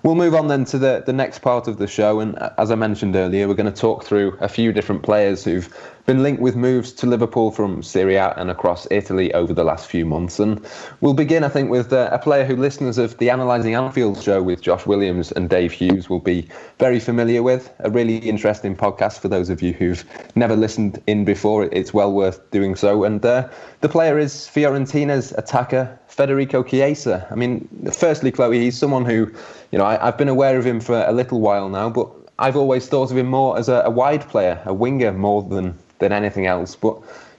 we'll 0.04 0.16
move 0.16 0.36
on 0.36 0.48
then 0.48 0.64
to 0.66 0.78
the, 0.78 1.04
the 1.06 1.14
next 1.14 1.40
part 1.40 1.68
of 1.68 1.78
the 1.78 1.88
show. 1.88 2.22
And 2.22 2.38
uh, 2.40 2.52
as 2.58 2.72
I 2.72 2.76
mentioned 2.76 3.16
earlier, 3.16 3.48
we're 3.48 3.56
going 3.56 3.72
to 3.72 3.82
talk 3.82 4.06
through 4.06 4.38
a 4.40 4.48
few 4.48 4.72
different 4.72 5.04
players 5.04 5.44
who've 5.44 5.68
been 6.08 6.24
linked 6.24 6.42
with 6.42 6.56
moves 6.56 6.94
to 6.94 7.06
Liverpool 7.06 7.52
from 7.52 7.84
Serie 7.84 8.16
A 8.16 8.34
and 8.38 8.50
across 8.50 8.88
Italy 8.90 9.34
over 9.34 9.54
the 9.54 9.66
last 9.66 9.88
few 9.88 10.06
months. 10.06 10.40
And 10.40 10.66
we'll 11.02 11.14
begin, 11.14 11.44
I 11.44 11.50
think, 11.50 11.70
with 11.70 11.92
uh, 11.92 12.08
a 12.14 12.18
player 12.18 12.46
who 12.46 12.56
listeners 12.56 12.98
of 12.98 13.18
the 13.18 13.28
Analysing 13.28 13.76
Anfield 13.76 14.24
show 14.24 14.42
with 14.42 14.62
Josh 14.62 14.86
Williams 14.86 15.34
and 15.34 15.50
Dave 15.50 15.74
Hughes 15.74 16.10
will 16.10 16.22
be 16.22 16.48
very 16.80 17.02
familiar 17.02 17.44
with. 17.44 17.74
A 17.80 17.90
really 17.90 18.20
interesting 18.20 18.74
podcast 18.74 19.20
for 19.20 19.28
those 19.28 19.50
of 19.50 19.62
you 19.62 19.74
who've 19.74 20.06
never 20.34 20.56
listened 20.56 21.04
in 21.08 21.26
before. 21.26 21.66
It's 21.74 21.94
well 21.94 22.14
worth 22.14 22.40
doing 22.52 22.78
so. 22.78 23.04
And 23.04 23.26
uh, 23.26 23.50
the 23.82 23.90
player 23.90 24.18
is 24.18 24.48
Fiorentina's 24.48 25.34
attacker, 25.34 26.00
Federico 26.08 26.64
Chiesa. 26.64 27.28
I 27.30 27.36
mean, 27.36 27.68
firstly, 27.92 28.32
Chloe, 28.32 28.62
he's 28.62 28.78
someone 28.78 29.04
who, 29.04 29.30
you 29.74 29.78
know, 29.78 29.84
I, 29.86 29.98
have 29.98 30.18
been 30.18 30.30
aware 30.30 30.58
of 30.58 30.66
him 30.66 30.80
for 30.80 31.04
a 31.06 31.12
little 31.12 31.42
while 31.42 31.68
now, 31.68 31.90
but 31.90 32.10
I've 32.40 32.56
always 32.56 32.88
thought 32.88 33.12
of 33.12 33.18
him 33.18 33.28
more 33.28 33.58
as 33.58 33.68
a, 33.68 33.82
a 33.84 33.90
wide 33.90 34.22
player, 34.30 34.62
a 34.66 34.74
winger 34.74 35.12
more 35.12 35.44
than 35.44 35.78
than 36.00 36.12
anything 36.12 36.46
else. 36.46 36.76
But 36.76 36.96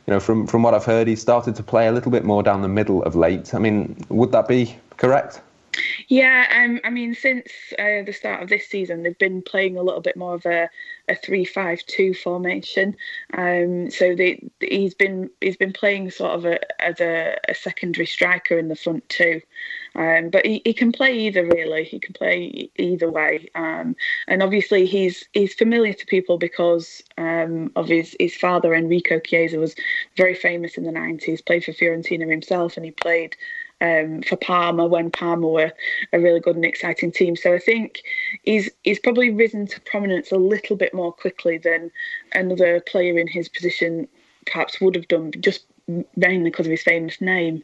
you 0.06 0.14
know, 0.14 0.20
from 0.20 0.46
from 0.46 0.62
what 0.62 0.74
I've 0.74 0.84
heard, 0.84 1.06
he's 1.06 1.20
started 1.20 1.54
to 1.56 1.62
play 1.62 1.86
a 1.86 1.92
little 1.92 2.10
bit 2.10 2.24
more 2.24 2.42
down 2.42 2.62
the 2.62 2.68
middle 2.68 3.02
of 3.02 3.14
late. 3.14 3.54
I 3.54 3.58
mean, 3.58 3.96
would 4.08 4.32
that 4.32 4.48
be 4.48 4.76
correct? 4.96 5.40
Yeah, 6.10 6.46
um, 6.64 6.80
I 6.84 6.90
mean, 6.90 7.14
since 7.14 7.50
uh, 7.78 8.02
the 8.02 8.14
start 8.14 8.42
of 8.42 8.48
this 8.48 8.66
season, 8.66 9.02
they've 9.02 9.18
been 9.18 9.42
playing 9.42 9.76
a 9.76 9.82
little 9.82 10.00
bit 10.00 10.16
more 10.16 10.34
of 10.34 10.46
a, 10.46 10.70
a 11.06 11.14
three-five-two 11.14 12.14
formation. 12.14 12.96
Um, 13.34 13.90
so 13.90 14.14
they, 14.14 14.42
he's 14.60 14.94
been 14.94 15.28
he's 15.42 15.58
been 15.58 15.72
playing 15.74 16.10
sort 16.10 16.32
of 16.32 16.46
a, 16.46 16.82
as 16.82 16.98
a, 17.00 17.36
a 17.46 17.54
secondary 17.54 18.06
striker 18.06 18.58
in 18.58 18.68
the 18.68 18.76
front 18.76 19.06
two, 19.10 19.42
Um, 19.96 20.30
but 20.30 20.46
he, 20.46 20.62
he 20.64 20.74
can 20.74 20.92
play 20.92 21.18
either 21.26 21.44
really. 21.46 21.84
He 21.84 21.98
can 22.00 22.14
play 22.14 22.70
either 22.76 23.10
way. 23.10 23.48
Um, 23.54 23.96
and 24.28 24.42
obviously 24.42 24.86
he's 24.86 25.26
he's 25.34 25.54
familiar 25.54 25.92
to 25.94 26.06
people 26.06 26.38
because 26.38 27.02
um, 27.18 27.70
of 27.76 27.88
his, 27.88 28.16
his 28.20 28.34
father 28.36 28.74
Enrico 28.74 29.20
Chiesa 29.20 29.58
was 29.58 29.74
very 30.16 30.34
famous 30.34 30.78
in 30.78 30.84
the 30.84 30.92
90s, 30.92 31.44
played 31.44 31.64
for 31.64 31.72
Fiorentina 31.72 32.30
himself 32.30 32.76
and 32.76 32.86
he 32.86 32.92
played 32.92 33.36
um, 33.80 34.22
for 34.22 34.36
Parma 34.36 34.86
when 34.86 35.10
Parma 35.10 35.48
were 35.48 35.72
a 36.12 36.20
really 36.20 36.40
good 36.40 36.56
and 36.56 36.64
exciting 36.64 37.12
team. 37.12 37.36
So 37.36 37.54
I 37.54 37.58
think 37.58 38.02
he's 38.42 38.70
he's 38.84 38.98
probably 38.98 39.30
risen 39.30 39.66
to 39.68 39.80
prominence 39.82 40.32
a 40.32 40.36
little 40.36 40.76
bit 40.76 40.94
more 40.94 41.12
quickly 41.12 41.58
than 41.58 41.90
another 42.32 42.80
player 42.80 43.18
in 43.18 43.28
his 43.28 43.48
position 43.48 44.08
perhaps 44.46 44.80
would 44.80 44.94
have 44.94 45.08
done 45.08 45.32
just 45.40 45.64
mainly 46.16 46.50
because 46.50 46.66
of 46.66 46.70
his 46.70 46.82
famous 46.82 47.20
name. 47.20 47.62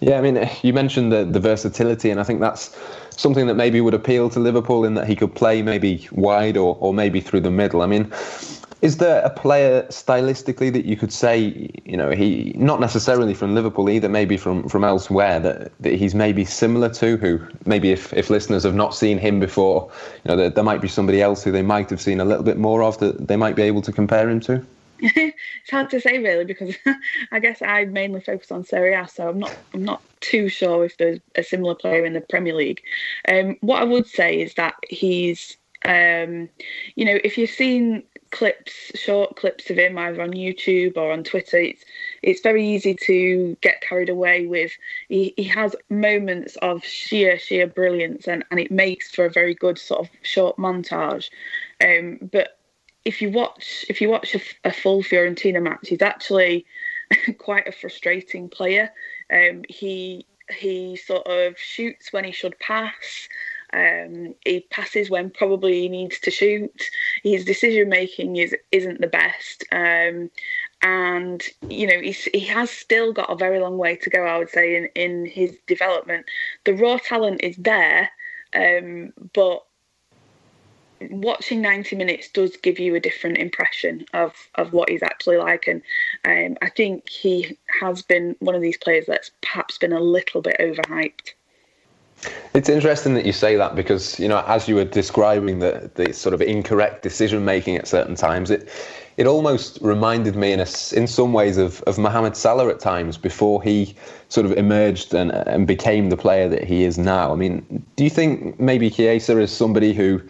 Yeah, 0.00 0.18
I 0.18 0.20
mean, 0.20 0.48
you 0.62 0.72
mentioned 0.72 1.12
the, 1.12 1.24
the 1.24 1.40
versatility, 1.40 2.10
and 2.10 2.18
I 2.18 2.22
think 2.22 2.40
that's 2.40 2.76
something 3.10 3.46
that 3.46 3.54
maybe 3.54 3.80
would 3.80 3.94
appeal 3.94 4.30
to 4.30 4.40
Liverpool 4.40 4.84
in 4.84 4.94
that 4.94 5.06
he 5.06 5.14
could 5.14 5.34
play 5.34 5.62
maybe 5.62 6.08
wide 6.12 6.56
or, 6.56 6.76
or 6.80 6.94
maybe 6.94 7.20
through 7.20 7.40
the 7.40 7.50
middle. 7.50 7.82
I 7.82 7.86
mean, 7.86 8.10
is 8.80 8.98
there 8.98 9.20
a 9.22 9.30
player 9.30 9.82
stylistically 9.84 10.72
that 10.72 10.84
you 10.84 10.96
could 10.96 11.12
say, 11.12 11.70
you 11.84 11.96
know, 11.96 12.10
he 12.10 12.52
not 12.56 12.80
necessarily 12.80 13.34
from 13.34 13.54
Liverpool 13.54 13.90
either, 13.90 14.08
maybe 14.08 14.36
from, 14.36 14.68
from 14.68 14.84
elsewhere 14.84 15.40
that, 15.40 15.72
that 15.80 15.94
he's 15.94 16.14
maybe 16.14 16.44
similar 16.44 16.88
to? 16.90 17.16
Who 17.16 17.40
maybe 17.66 17.90
if, 17.90 18.12
if 18.12 18.30
listeners 18.30 18.62
have 18.62 18.74
not 18.74 18.94
seen 18.94 19.18
him 19.18 19.40
before, 19.40 19.90
you 20.24 20.30
know, 20.30 20.36
there, 20.36 20.50
there 20.50 20.64
might 20.64 20.80
be 20.80 20.88
somebody 20.88 21.20
else 21.20 21.42
who 21.42 21.50
they 21.50 21.62
might 21.62 21.90
have 21.90 22.00
seen 22.00 22.20
a 22.20 22.24
little 22.24 22.44
bit 22.44 22.56
more 22.56 22.82
of 22.82 22.98
that 22.98 23.26
they 23.26 23.36
might 23.36 23.56
be 23.56 23.62
able 23.62 23.82
to 23.82 23.92
compare 23.92 24.28
him 24.28 24.40
to. 24.40 24.64
it's 25.00 25.70
hard 25.70 25.90
to 25.90 26.00
say 26.00 26.18
really 26.18 26.44
because 26.44 26.74
I 27.32 27.38
guess 27.38 27.62
I 27.62 27.84
mainly 27.84 28.20
focus 28.20 28.50
on 28.50 28.64
Serie 28.64 28.94
A, 28.94 29.06
so 29.06 29.28
I'm 29.28 29.38
not 29.38 29.56
I'm 29.72 29.84
not 29.84 30.02
too 30.20 30.48
sure 30.48 30.84
if 30.84 30.96
there's 30.98 31.20
a 31.36 31.42
similar 31.42 31.74
player 31.74 32.04
in 32.04 32.14
the 32.14 32.20
Premier 32.20 32.54
League. 32.54 32.82
Um, 33.28 33.56
what 33.60 33.80
I 33.80 33.84
would 33.84 34.08
say 34.08 34.40
is 34.40 34.54
that 34.54 34.74
he's, 34.88 35.56
um, 35.84 36.48
you 36.96 37.04
know, 37.04 37.18
if 37.22 37.38
you've 37.38 37.50
seen 37.50 38.02
clips, 38.30 38.92
short 38.94 39.36
clips 39.36 39.70
of 39.70 39.78
him 39.78 39.98
either 39.98 40.22
on 40.22 40.32
YouTube 40.32 40.96
or 40.96 41.12
on 41.12 41.24
Twitter, 41.24 41.58
it's 41.58 41.84
it's 42.22 42.40
very 42.40 42.66
easy 42.66 42.94
to 42.94 43.56
get 43.60 43.80
carried 43.80 44.08
away 44.08 44.46
with. 44.46 44.72
He, 45.08 45.34
he 45.36 45.44
has 45.44 45.74
moments 45.88 46.56
of 46.56 46.84
sheer 46.84 47.38
sheer 47.38 47.66
brilliance, 47.66 48.28
and 48.28 48.44
and 48.50 48.60
it 48.60 48.70
makes 48.70 49.10
for 49.10 49.24
a 49.26 49.30
very 49.30 49.54
good 49.54 49.78
sort 49.78 50.00
of 50.00 50.10
short 50.22 50.56
montage. 50.56 51.30
Um, 51.84 52.18
but 52.32 52.58
if 53.04 53.22
you 53.22 53.30
watch 53.30 53.84
if 53.88 54.00
you 54.00 54.08
watch 54.08 54.34
a, 54.34 54.40
a 54.64 54.72
full 54.72 55.02
Fiorentina 55.02 55.62
match, 55.62 55.88
he's 55.88 56.02
actually 56.02 56.66
quite 57.38 57.66
a 57.66 57.72
frustrating 57.72 58.48
player. 58.48 58.90
Um, 59.32 59.62
he 59.68 60.26
he 60.50 60.96
sort 60.96 61.26
of 61.26 61.58
shoots 61.58 62.12
when 62.12 62.24
he 62.24 62.32
should 62.32 62.58
pass. 62.58 63.28
Um, 63.72 64.34
he 64.44 64.60
passes 64.70 65.10
when 65.10 65.30
probably 65.30 65.80
he 65.80 65.88
needs 65.88 66.18
to 66.20 66.30
shoot. 66.30 66.82
His 67.22 67.44
decision 67.44 67.88
making 67.88 68.36
is 68.36 68.54
isn't 68.72 69.00
the 69.00 69.06
best, 69.06 69.64
um, 69.72 70.30
and 70.82 71.42
you 71.68 71.86
know 71.86 72.00
he's, 72.00 72.24
he 72.24 72.40
has 72.40 72.70
still 72.70 73.12
got 73.12 73.30
a 73.30 73.36
very 73.36 73.60
long 73.60 73.76
way 73.76 73.96
to 73.96 74.10
go. 74.10 74.24
I 74.24 74.38
would 74.38 74.50
say 74.50 74.76
in 74.76 74.88
in 74.94 75.26
his 75.26 75.56
development, 75.66 76.26
the 76.64 76.74
raw 76.74 76.98
talent 76.98 77.42
is 77.42 77.56
there, 77.56 78.10
um, 78.54 79.12
but 79.34 79.64
watching 81.10 81.62
90 81.62 81.94
minutes 81.96 82.28
does 82.28 82.56
give 82.56 82.78
you 82.78 82.94
a 82.94 83.00
different 83.00 83.38
impression 83.38 84.04
of 84.14 84.32
of 84.56 84.72
what 84.72 84.88
he's 84.88 85.02
actually 85.02 85.36
like 85.36 85.68
and 85.68 85.80
um, 86.24 86.56
I 86.60 86.70
think 86.70 87.08
he 87.08 87.56
has 87.80 88.02
been 88.02 88.34
one 88.40 88.54
of 88.54 88.62
these 88.62 88.76
players 88.76 89.06
that's 89.06 89.30
perhaps 89.40 89.78
been 89.78 89.92
a 89.92 90.00
little 90.00 90.42
bit 90.42 90.56
overhyped 90.58 91.34
It's 92.54 92.68
interesting 92.68 93.14
that 93.14 93.24
you 93.24 93.32
say 93.32 93.56
that 93.56 93.76
because 93.76 94.18
you 94.18 94.28
know, 94.28 94.42
as 94.46 94.68
you 94.68 94.74
were 94.74 94.84
describing 94.84 95.60
the 95.60 95.90
the 95.94 96.12
sort 96.12 96.34
of 96.34 96.42
incorrect 96.42 97.02
decision 97.02 97.44
making 97.44 97.76
at 97.76 97.86
certain 97.86 98.14
times, 98.14 98.50
it 98.50 98.68
it 99.16 99.26
almost 99.26 99.78
reminded 99.80 100.36
me 100.36 100.52
in 100.52 100.60
a, 100.60 100.66
in 100.92 101.06
some 101.06 101.32
ways 101.32 101.58
of 101.58 101.82
of 101.82 101.98
Mohamed 101.98 102.36
Salah 102.36 102.68
at 102.68 102.80
times 102.80 103.16
before 103.16 103.62
he 103.62 103.94
sort 104.28 104.46
of 104.46 104.52
emerged 104.52 105.14
and 105.14 105.30
and 105.30 105.66
became 105.66 106.10
the 106.10 106.16
player 106.16 106.48
that 106.48 106.64
he 106.64 106.84
is 106.84 106.98
now. 106.98 107.32
I 107.32 107.36
mean, 107.36 107.84
do 107.96 108.04
you 108.04 108.10
think 108.10 108.58
maybe 108.58 108.90
Chiesa 108.90 109.38
is 109.38 109.52
somebody 109.52 109.92
who 109.92 110.20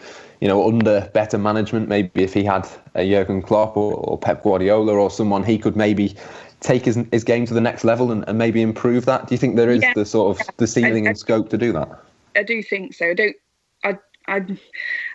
you 0.41 0.47
know, 0.47 0.69
under 0.69 1.11
better 1.15 1.37
management, 1.37 1.89
maybe 1.89 2.23
if 2.23 2.33
he 2.33 2.45
had 2.45 2.69
a 2.95 3.09
Jurgen 3.09 3.43
Klopp 3.43 3.77
or, 3.77 3.95
or 3.95 4.17
Pep 4.17 4.43
Guardiola 4.43 4.93
or 4.93 5.11
someone, 5.11 5.43
he 5.43 5.59
could 5.59 5.77
maybe 5.77 6.15
take 6.61 6.85
his, 6.85 6.99
his 7.13 7.25
game 7.25 7.47
to 7.47 7.55
the 7.55 7.61
next 7.61 7.85
level 7.85 8.11
and, 8.13 8.25
and 8.29 8.39
maybe 8.39 8.63
improve 8.63 9.05
that? 9.07 9.27
Do 9.27 9.35
you 9.35 9.39
think 9.39 9.57
there 9.57 9.71
is 9.71 9.83
yeah, 9.83 9.95
the 9.95 10.05
sort 10.05 10.39
of 10.39 10.57
the 10.57 10.67
ceiling 10.67 11.07
I, 11.07 11.09
I, 11.09 11.11
and 11.11 11.19
scope 11.19 11.49
to 11.51 11.59
do 11.59 11.73
that? 11.73 11.89
I 12.37 12.43
do 12.43 12.63
think 12.63 12.95
so. 12.95 13.11
I 13.11 13.15
don't. 13.15 13.37
I 13.85 13.99
I 14.29 14.59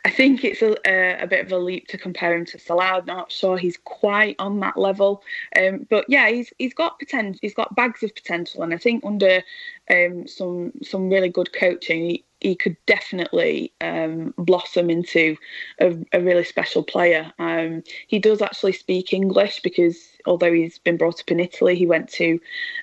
I 0.06 0.10
think 0.10 0.44
it's 0.44 0.62
a, 0.62 0.76
a, 0.86 1.24
a 1.24 1.28
bit 1.28 1.46
of 1.46 1.52
a 1.52 1.58
leap 1.58 1.88
to 1.90 1.98
compare 1.98 2.36
him 2.36 2.46
to 2.48 2.60
Salah. 2.60 3.00
I'm 3.00 3.06
not 3.06 3.32
sure 3.32 3.58
he's 3.58 3.78
quite 3.78 4.36
on 4.40 4.60
that 4.62 4.76
level, 4.76 5.24
um, 5.58 5.86
but 5.90 6.06
yeah, 6.10 6.30
he's 6.30 6.52
he's 6.58 6.74
got 6.74 7.00
potential. 7.00 7.40
He's 7.42 7.54
got 7.54 7.76
bags 7.76 8.04
of 8.04 8.14
potential, 8.16 8.64
and 8.64 8.74
I 8.74 8.78
think 8.78 9.06
under 9.06 9.44
um, 9.90 10.28
some 10.28 10.74
some 10.82 11.10
really 11.10 11.30
good 11.30 11.54
coaching, 11.54 12.10
he, 12.10 12.26
he 12.44 12.56
could 12.56 12.76
definitely 12.86 13.74
um, 13.82 14.34
blossom 14.38 14.90
into 14.90 15.38
a, 15.80 15.98
a, 16.12 16.22
really 16.22 16.44
special 16.44 16.84
player. 16.84 17.32
Um, 17.40 17.84
he 18.08 18.20
does 18.20 18.42
actually 18.42 18.74
speak 18.74 19.14
English 19.14 19.62
because 19.62 19.98
although 20.26 20.52
he's 20.52 20.78
been 20.78 20.98
brought 20.98 21.22
up 21.22 21.32
in 21.32 21.40
Italy, 21.40 21.76
he 21.76 21.88
went 21.88 22.10
to 22.10 22.40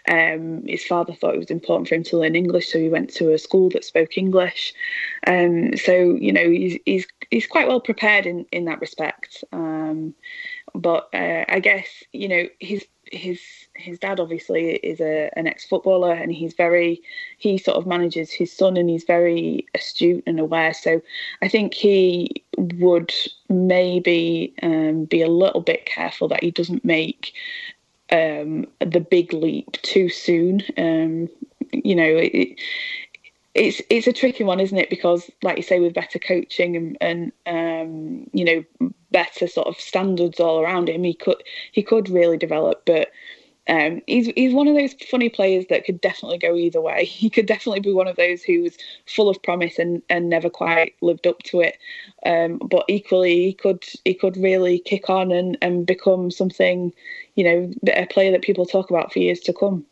um, 0.09 0.67
his 0.67 0.85
father 0.85 1.13
thought 1.13 1.35
it 1.35 1.39
was 1.39 1.51
important 1.51 1.89
for 1.89 1.95
him 1.95 2.03
to 2.05 2.19
learn 2.19 2.35
English, 2.35 2.73
so 2.73 2.79
he 2.79 2.89
went 2.89 3.11
to 3.15 3.33
a 3.33 3.39
school 3.39 3.69
that 3.71 3.85
spoke 3.85 4.17
English. 4.17 4.73
Um, 5.27 5.77
so 5.77 5.93
you 5.93 6.33
know 6.33 6.49
he's 6.49 6.79
he's 6.87 7.07
he's 7.31 7.47
quite 7.47 7.69
well 7.69 7.81
prepared 7.81 8.27
in 8.27 8.47
in 8.51 8.65
that 8.65 8.81
respect. 8.81 9.45
Um, 9.53 10.15
but 10.75 11.09
uh, 11.13 11.45
I 11.49 11.61
guess 11.61 11.87
you 12.13 12.29
know 12.29 12.45
his 12.59 12.87
his 13.11 13.41
his 13.75 13.99
dad 13.99 14.21
obviously 14.21 14.75
is 14.77 15.01
a 15.01 15.31
an 15.37 15.47
ex 15.47 15.65
footballer 15.65 16.13
and 16.13 16.33
he's 16.33 16.55
very 16.55 17.03
he 17.39 17.59
sort 17.59 17.77
of 17.77 17.87
manages 17.87 18.31
his 18.31 18.53
son 18.53 18.77
and 18.77 18.89
he's 18.89 19.05
very 19.05 19.67
astute 19.75 20.23
and 20.27 20.41
aware. 20.41 20.73
So 20.73 21.03
I 21.43 21.49
think 21.49 21.75
he 21.75 22.45
would 22.57 23.13
maybe 23.49 24.55
um, 24.63 25.05
be 25.05 25.23
a 25.23 25.29
little 25.29 25.61
bit 25.61 25.87
careful 25.87 26.29
that 26.29 26.43
he 26.43 26.51
doesn't 26.51 26.85
make 26.85 27.33
um, 28.13 28.67
the 28.81 29.01
big 29.01 29.33
leap 29.33 29.73
too 29.83 30.09
soon. 30.09 30.63
Um, 30.77 31.29
you 31.73 31.95
know, 31.95 32.17
it, 32.17 32.61
it's 33.55 33.83
it's 33.91 34.07
a 34.07 34.13
tricky 34.13 34.45
one, 34.45 34.61
isn't 34.61 34.79
it? 34.79 34.91
Because, 34.91 35.31
like 35.43 35.57
you 35.57 35.63
say, 35.63 35.81
with 35.81 35.95
better 35.95 36.19
coaching 36.19 36.77
and, 36.77 36.97
and 37.01 37.33
um, 37.47 38.31
you 38.33 38.45
know 38.45 38.80
better 39.13 39.47
sort 39.47 39.69
of 39.69 39.81
standards 39.81 40.41
all 40.41 40.61
around 40.61 40.89
him, 40.89 41.05
he 41.05 41.15
could 41.15 41.43
he 41.73 41.83
could 41.83 42.09
really 42.09 42.37
develop. 42.37 42.83
But 42.87 43.11
um, 43.69 44.01
he's 44.07 44.27
he's 44.37 44.53
one 44.53 44.67
of 44.69 44.75
those 44.75 44.95
funny 45.11 45.29
players 45.29 45.67
that 45.69 45.85
could 45.85 46.01
definitely 46.01 46.39
go 46.39 46.57
either 46.57 46.81
way. 46.81 47.05
He 47.21 47.31
could 47.31 47.47
definitely 47.47 47.81
be 47.81 47.93
one 47.93 48.09
of 48.09 48.17
those 48.17 48.43
who's 48.43 48.77
full 49.07 49.29
of 49.29 49.43
promise 49.43 49.79
and, 49.79 50.03
and 50.09 50.29
never 50.29 50.51
quite 50.51 50.95
lived 51.03 51.27
up 51.27 51.43
to 51.45 51.61
it. 51.61 51.79
Um, 52.27 52.59
but 52.59 52.85
equally, 52.89 53.45
he 53.45 53.53
could 53.53 53.85
he 54.05 54.15
could 54.15 54.37
really 54.37 54.81
kick 54.81 55.09
on 55.09 55.31
and, 55.31 55.57
and 55.63 55.87
become 55.87 56.31
something, 56.31 56.93
you 57.37 57.45
know, 57.45 57.73
a 57.95 58.07
player 58.07 58.33
that 58.33 58.43
people 58.43 58.67
talk 58.67 58.91
about 58.91 59.13
for 59.13 59.21
years 59.21 59.41
to 59.41 59.53
come. 59.53 59.85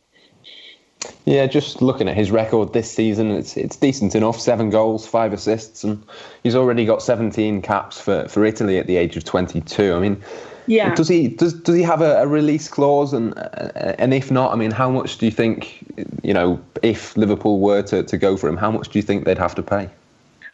Yeah, 1.25 1.47
just 1.47 1.81
looking 1.81 2.09
at 2.09 2.17
his 2.17 2.31
record 2.31 2.73
this 2.73 2.91
season, 2.91 3.31
it's 3.31 3.55
it's 3.55 3.77
decent 3.77 4.15
enough. 4.15 4.39
Seven 4.39 4.69
goals, 4.69 5.07
five 5.07 5.31
assists, 5.31 5.83
and 5.83 6.03
he's 6.43 6.55
already 6.55 6.85
got 6.85 7.01
17 7.01 7.61
caps 7.61 7.99
for, 8.01 8.27
for 8.27 8.43
Italy 8.43 8.77
at 8.77 8.87
the 8.87 8.97
age 8.97 9.15
of 9.15 9.23
22. 9.23 9.93
I 9.93 9.99
mean, 9.99 10.21
yeah. 10.69 10.93
Does 10.93 11.07
he 11.07 11.29
does 11.29 11.53
does 11.53 11.75
he 11.75 11.81
have 11.81 12.01
a, 12.01 12.21
a 12.21 12.27
release 12.27 12.67
clause, 12.67 13.11
and 13.11 13.33
and 13.99 14.13
if 14.13 14.29
not, 14.29 14.53
I 14.53 14.55
mean, 14.55 14.71
how 14.71 14.89
much 14.89 15.17
do 15.17 15.25
you 15.25 15.31
think, 15.31 15.83
you 16.21 16.33
know, 16.33 16.61
if 16.83 17.17
Liverpool 17.17 17.59
were 17.59 17.81
to, 17.83 18.03
to 18.03 18.17
go 18.17 18.37
for 18.37 18.47
him, 18.47 18.55
how 18.55 18.69
much 18.69 18.89
do 18.89 18.99
you 18.99 19.03
think 19.03 19.25
they'd 19.25 19.39
have 19.39 19.55
to 19.55 19.63
pay? 19.63 19.89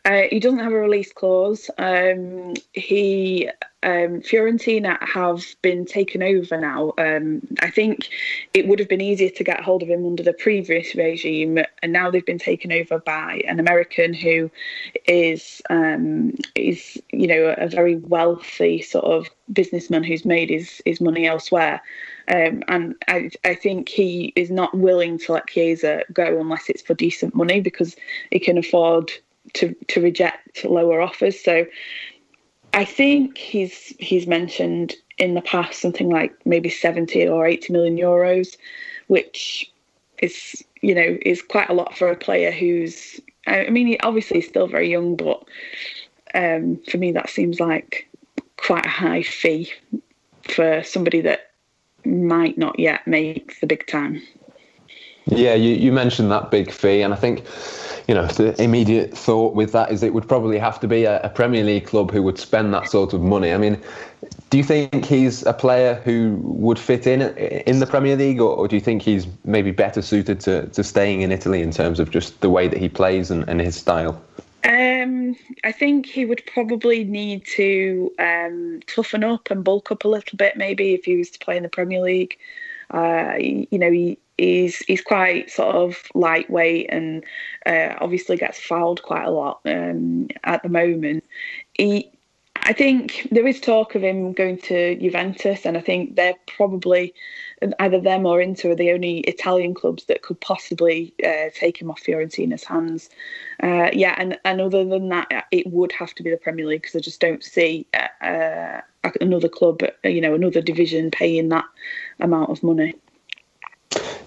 Uh, 0.05 0.21
he 0.29 0.39
doesn't 0.39 0.59
have 0.59 0.71
a 0.71 0.79
release 0.79 1.11
clause. 1.11 1.69
Um, 1.77 2.53
he 2.71 3.49
um, 3.85 4.21
Fiorentina 4.21 4.97
have 5.07 5.45
been 5.61 5.85
taken 5.85 6.23
over 6.23 6.59
now. 6.59 6.93
Um, 6.97 7.41
I 7.59 7.69
think 7.69 8.09
it 8.55 8.67
would 8.67 8.79
have 8.79 8.89
been 8.89 8.99
easier 8.99 9.29
to 9.29 9.43
get 9.43 9.61
hold 9.61 9.83
of 9.83 9.89
him 9.89 10.03
under 10.07 10.23
the 10.23 10.33
previous 10.33 10.95
regime, 10.95 11.59
and 11.83 11.93
now 11.93 12.09
they've 12.09 12.25
been 12.25 12.39
taken 12.39 12.71
over 12.71 12.97
by 12.97 13.43
an 13.47 13.59
American 13.59 14.15
who 14.15 14.49
is 15.07 15.61
um, 15.69 16.33
is 16.55 16.99
you 17.11 17.27
know 17.27 17.53
a 17.57 17.67
very 17.67 17.97
wealthy 17.97 18.81
sort 18.81 19.05
of 19.05 19.29
businessman 19.53 20.03
who's 20.03 20.25
made 20.25 20.49
his 20.49 20.81
his 20.83 20.99
money 20.99 21.27
elsewhere. 21.27 21.79
Um, 22.27 22.63
and 22.67 22.95
I, 23.07 23.29
I, 23.43 23.53
think 23.53 23.87
he 23.87 24.33
is 24.35 24.49
not 24.49 24.75
willing 24.75 25.19
to 25.19 25.33
let 25.33 25.45
Chiesa 25.45 26.01
go 26.11 26.39
unless 26.41 26.69
it's 26.69 26.81
for 26.81 26.95
decent 26.95 27.35
money 27.35 27.61
because 27.61 27.95
he 28.31 28.39
can 28.39 28.57
afford 28.57 29.11
to 29.53 29.75
to 29.89 30.01
reject 30.01 30.65
lower 30.65 31.01
offers. 31.01 31.39
So 31.39 31.67
I 32.75 32.83
think 32.83 33.37
he's 33.37 33.95
he's 33.99 34.27
mentioned 34.27 34.95
in 35.17 35.33
the 35.33 35.41
past 35.41 35.79
something 35.79 36.09
like 36.09 36.33
maybe 36.45 36.69
70 36.69 37.25
or 37.25 37.47
80 37.47 37.71
million 37.71 37.97
euros, 37.97 38.57
which 39.07 39.71
is 40.21 40.63
you 40.81 40.93
know 40.93 41.17
is 41.21 41.41
quite 41.41 41.69
a 41.69 41.73
lot 41.73 41.97
for 41.97 42.09
a 42.09 42.17
player 42.17 42.51
who's 42.51 43.21
I 43.47 43.69
mean 43.69 43.87
he 43.87 43.99
obviously 44.01 44.41
he's 44.41 44.49
still 44.49 44.67
very 44.67 44.91
young, 44.91 45.15
but 45.15 45.45
um, 46.33 46.77
for 46.89 46.97
me 46.97 47.13
that 47.13 47.29
seems 47.29 47.61
like 47.61 48.09
quite 48.57 48.85
a 48.85 48.89
high 48.89 49.23
fee 49.23 49.71
for 50.43 50.83
somebody 50.83 51.21
that 51.21 51.51
might 52.03 52.57
not 52.57 52.77
yet 52.77 53.07
make 53.07 53.57
the 53.61 53.67
big 53.67 53.87
time. 53.87 54.21
Yeah, 55.25 55.55
you, 55.55 55.73
you 55.75 55.91
mentioned 55.91 56.31
that 56.31 56.51
big 56.51 56.71
fee, 56.71 57.01
and 57.01 57.13
I 57.13 57.17
think 57.17 57.43
you 58.07 58.13
know, 58.13 58.27
the 58.27 58.61
immediate 58.61 59.17
thought 59.17 59.55
with 59.55 59.71
that 59.71 59.91
is 59.91 60.03
it 60.03 60.13
would 60.13 60.27
probably 60.27 60.59
have 60.59 60.79
to 60.81 60.87
be 60.87 61.05
a, 61.05 61.19
a, 61.21 61.29
Premier 61.29 61.63
League 61.63 61.87
club 61.87 62.11
who 62.11 62.21
would 62.21 62.37
spend 62.37 62.73
that 62.73 62.87
sort 62.87 63.13
of 63.13 63.21
money. 63.21 63.51
I 63.51 63.57
mean, 63.57 63.81
do 64.51 64.57
you 64.57 64.63
think 64.63 65.05
he's 65.05 65.43
a 65.45 65.53
player 65.53 65.95
who 66.05 66.39
would 66.43 66.77
fit 66.77 67.07
in 67.07 67.21
in 67.21 67.79
the 67.79 67.87
Premier 67.87 68.15
League, 68.15 68.39
or, 68.39 68.55
or 68.55 68.67
do 68.67 68.75
you 68.75 68.81
think 68.81 69.01
he's 69.01 69.27
maybe 69.43 69.71
better 69.71 70.01
suited 70.01 70.39
to, 70.41 70.67
to 70.67 70.83
staying 70.83 71.21
in 71.21 71.31
Italy 71.31 71.61
in 71.61 71.71
terms 71.71 71.99
of 71.99 72.11
just 72.11 72.41
the 72.41 72.49
way 72.49 72.67
that 72.67 72.79
he 72.79 72.89
plays 72.89 73.31
and, 73.31 73.47
and 73.49 73.59
his 73.59 73.75
style? 73.75 74.21
Um, 74.63 75.35
I 75.63 75.71
think 75.71 76.05
he 76.05 76.25
would 76.25 76.43
probably 76.45 77.03
need 77.03 77.45
to 77.55 78.11
um, 78.19 78.81
toughen 78.87 79.23
up 79.23 79.49
and 79.49 79.63
bulk 79.63 79.91
up 79.91 80.05
a 80.05 80.07
little 80.07 80.37
bit, 80.37 80.57
maybe 80.57 80.93
if 80.93 81.05
he 81.05 81.17
was 81.17 81.31
to 81.31 81.39
play 81.39 81.57
in 81.57 81.63
the 81.63 81.69
Premier 81.69 82.01
League. 82.01 82.37
Uh, 82.91 83.33
you 83.37 83.79
know, 83.79 83.91
he, 83.91 84.17
he's 84.37 84.77
he's 84.79 85.01
quite 85.01 85.49
sort 85.49 85.75
of 85.75 86.03
lightweight 86.13 86.87
and 86.89 87.23
uh, 87.65 87.95
obviously 87.99 88.37
gets 88.37 88.59
fouled 88.59 89.01
quite 89.03 89.25
a 89.25 89.31
lot 89.31 89.61
um, 89.65 90.27
at 90.43 90.63
the 90.63 90.69
moment. 90.69 91.23
He, 91.73 92.11
I 92.67 92.73
think 92.73 93.27
there 93.31 93.47
is 93.47 93.59
talk 93.59 93.93
of 93.95 94.03
him 94.03 94.33
going 94.33 94.57
to 94.61 94.95
Juventus, 94.95 95.65
and 95.65 95.77
I 95.77 95.81
think 95.81 96.15
they're 96.15 96.35
probably 96.47 97.13
either 97.79 97.99
them 97.99 98.25
or 98.25 98.41
Inter 98.41 98.71
are 98.71 98.75
the 98.75 98.91
only 98.91 99.19
Italian 99.19 99.73
clubs 99.73 100.05
that 100.05 100.23
could 100.23 100.39
possibly 100.41 101.13
uh, 101.23 101.49
take 101.53 101.79
him 101.79 101.91
off 101.91 102.01
Fiorentina's 102.01 102.63
hands. 102.63 103.09
Uh, 103.61 103.89
yeah, 103.93 104.15
and, 104.17 104.37
and 104.45 104.61
other 104.61 104.83
than 104.83 105.09
that, 105.09 105.47
it 105.51 105.67
would 105.67 105.91
have 105.91 106.13
to 106.15 106.23
be 106.23 106.31
the 106.31 106.37
Premier 106.37 106.65
League 106.65 106.81
because 106.81 106.95
I 106.95 106.99
just 106.99 107.21
don't 107.21 107.43
see 107.43 107.85
uh, 107.93 108.25
uh 108.25 108.81
another 109.21 109.47
club, 109.47 109.81
you 110.03 110.19
know, 110.19 110.33
another 110.33 110.61
division 110.61 111.11
paying 111.11 111.49
that 111.49 111.65
amount 112.19 112.49
of 112.49 112.63
money. 112.63 112.95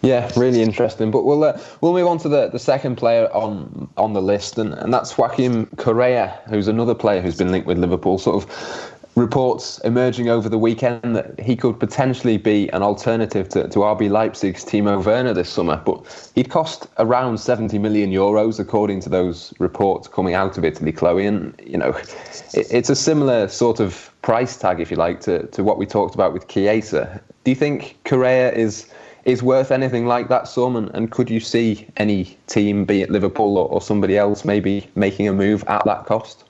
Yeah, 0.03 0.31
really 0.37 0.63
interesting. 0.63 1.11
But 1.11 1.25
we'll 1.25 1.43
uh, 1.45 1.61
we'll 1.81 1.93
move 1.93 2.07
on 2.07 2.19
to 2.19 2.29
the, 2.29 2.49
the 2.49 2.59
second 2.59 2.97
player 2.97 3.29
on 3.33 3.89
on 3.97 4.13
the 4.13 4.23
list, 4.23 4.59
and, 4.59 4.75
and 4.75 4.93
that's 4.93 5.19
Joaquim 5.19 5.67
Correa, 5.77 6.41
who's 6.49 6.69
another 6.69 6.95
player 6.95 7.21
who's 7.21 7.37
been 7.37 7.51
linked 7.51 7.67
with 7.67 7.79
Liverpool. 7.79 8.19
Sort 8.19 8.43
of 8.43 8.95
reports 9.19 9.79
emerging 9.81 10.29
over 10.29 10.49
the 10.49 10.59
weekend 10.59 11.17
that 11.17 11.39
he 11.41 11.57
could 11.57 11.79
potentially 11.79 12.37
be 12.37 12.69
an 12.69 12.83
alternative 12.83 13.49
to, 13.49 13.69
to 13.69 13.81
RB 13.81 14.09
Leipzig's 14.09 14.65
Timo 14.65 15.05
Werner 15.05 15.35
this 15.35 15.51
summer, 15.51 15.83
but 15.85 16.31
he'd 16.35 16.51
cost 16.51 16.87
around 16.99 17.39
70 17.39 17.79
million 17.79 18.11
euros, 18.11 18.59
according 18.61 19.01
to 19.01 19.09
those 19.09 19.53
reports 19.59 20.09
coming 20.09 20.35
out 20.35 20.57
of 20.57 20.65
Italy, 20.65 20.93
Chloe. 20.93 21.27
And, 21.27 21.61
you 21.65 21.77
know, 21.77 21.91
it, 22.55 22.69
it's 22.71 22.91
a 22.91 22.97
similar 22.97 23.49
sort 23.49 23.81
of 23.81 24.13
price 24.23 24.57
tag, 24.57 24.81
if 24.81 24.91
you 24.91 24.97
like, 24.97 25.21
to, 25.23 25.47
to 25.49 25.65
what 25.65 25.79
we 25.79 25.87
talked 25.87 26.15
about 26.15 26.33
with 26.33 26.49
Chiesa. 26.49 27.21
Do 27.45 27.51
you 27.51 27.57
think 27.57 27.99
Correa 28.05 28.53
is 28.53 28.87
is 29.29 29.43
worth 29.43 29.71
anything 29.71 30.07
like 30.07 30.29
that 30.29 30.49
sum? 30.49 30.75
And, 30.75 30.91
and 30.95 31.11
could 31.11 31.29
you 31.29 31.39
see 31.39 31.87
any 31.99 32.37
team, 32.47 32.85
be 32.85 33.03
it 33.03 33.11
Liverpool 33.11 33.59
or, 33.59 33.69
or 33.69 33.81
somebody 33.81 34.17
else, 34.17 34.45
maybe 34.45 34.89
making 34.95 35.29
a 35.29 35.33
move 35.33 35.63
at 35.69 35.85
that 35.85 36.07
cost? 36.07 36.45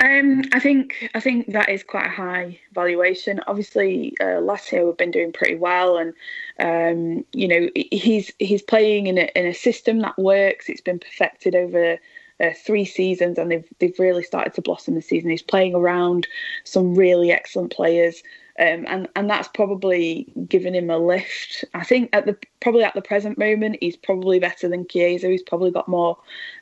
Um, 0.00 0.42
I 0.52 0.60
think 0.60 1.08
I 1.14 1.20
think 1.20 1.52
that 1.52 1.70
is 1.70 1.82
quite 1.82 2.06
a 2.06 2.10
high 2.10 2.60
valuation. 2.72 3.40
Obviously, 3.46 4.14
uh, 4.20 4.40
we've 4.40 4.96
been 4.96 5.10
doing 5.10 5.32
pretty 5.32 5.56
well, 5.56 5.96
and 5.96 6.12
um, 6.60 7.24
you 7.32 7.48
know 7.48 7.70
he's 7.74 8.30
he's 8.38 8.62
playing 8.62 9.06
in 9.06 9.16
a 9.16 9.30
in 9.34 9.46
a 9.46 9.54
system 9.54 10.00
that 10.00 10.18
works. 10.18 10.68
It's 10.68 10.82
been 10.82 10.98
perfected 10.98 11.54
over 11.54 11.98
uh, 12.40 12.50
three 12.64 12.84
seasons, 12.84 13.38
and 13.38 13.50
they've 13.50 13.68
they've 13.78 13.98
really 13.98 14.22
started 14.22 14.52
to 14.54 14.62
blossom 14.62 14.94
this 14.94 15.08
season. 15.08 15.30
He's 15.30 15.40
playing 15.40 15.74
around 15.74 16.28
some 16.64 16.94
really 16.94 17.32
excellent 17.32 17.72
players. 17.72 18.22
Um, 18.58 18.86
and 18.88 19.08
and 19.14 19.28
that's 19.28 19.48
probably 19.48 20.26
given 20.48 20.74
him 20.74 20.88
a 20.88 20.98
lift. 20.98 21.64
I 21.74 21.84
think 21.84 22.08
at 22.14 22.26
the 22.26 22.36
probably 22.60 22.84
at 22.84 22.94
the 22.94 23.02
present 23.02 23.36
moment, 23.38 23.76
he's 23.80 23.96
probably 23.96 24.38
better 24.38 24.68
than 24.68 24.88
Chiesa. 24.88 25.28
He's 25.28 25.42
probably 25.42 25.70
got 25.70 25.88
more 25.88 26.16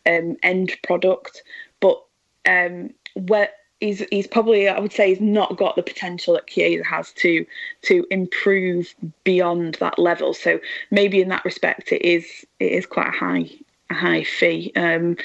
um, 0.07 0.37
end 0.43 0.77
product, 0.83 1.43
but 1.81 2.03
um, 2.49 2.91
where 3.15 3.51
he's 3.81 4.05
he's 4.11 4.27
probably 4.27 4.69
I 4.69 4.81
would 4.81 4.93
say 4.93 5.09
he's 5.09 5.21
not 5.21 5.57
got 5.57 5.77
the 5.77 5.83
potential 5.83 6.35
that 6.35 6.49
Chiesa 6.49 6.85
has 6.85 7.13
to 7.13 7.47
to 7.83 8.07
improve 8.11 8.95
beyond 9.23 9.75
that 9.75 9.99
level. 9.99 10.35
So 10.35 10.59
maybe 10.91 11.21
in 11.21 11.29
that 11.29 11.45
respect, 11.45 11.93
it 11.93 12.03
is 12.03 12.45
it 12.59 12.73
is 12.73 12.87
quite 12.87 13.09
a 13.09 13.17
high 13.17 13.51
a 13.91 13.95
high 13.95 14.25
fee. 14.25 14.73
Um, 14.75 15.17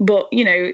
but 0.00 0.32
you 0.32 0.44
know. 0.44 0.72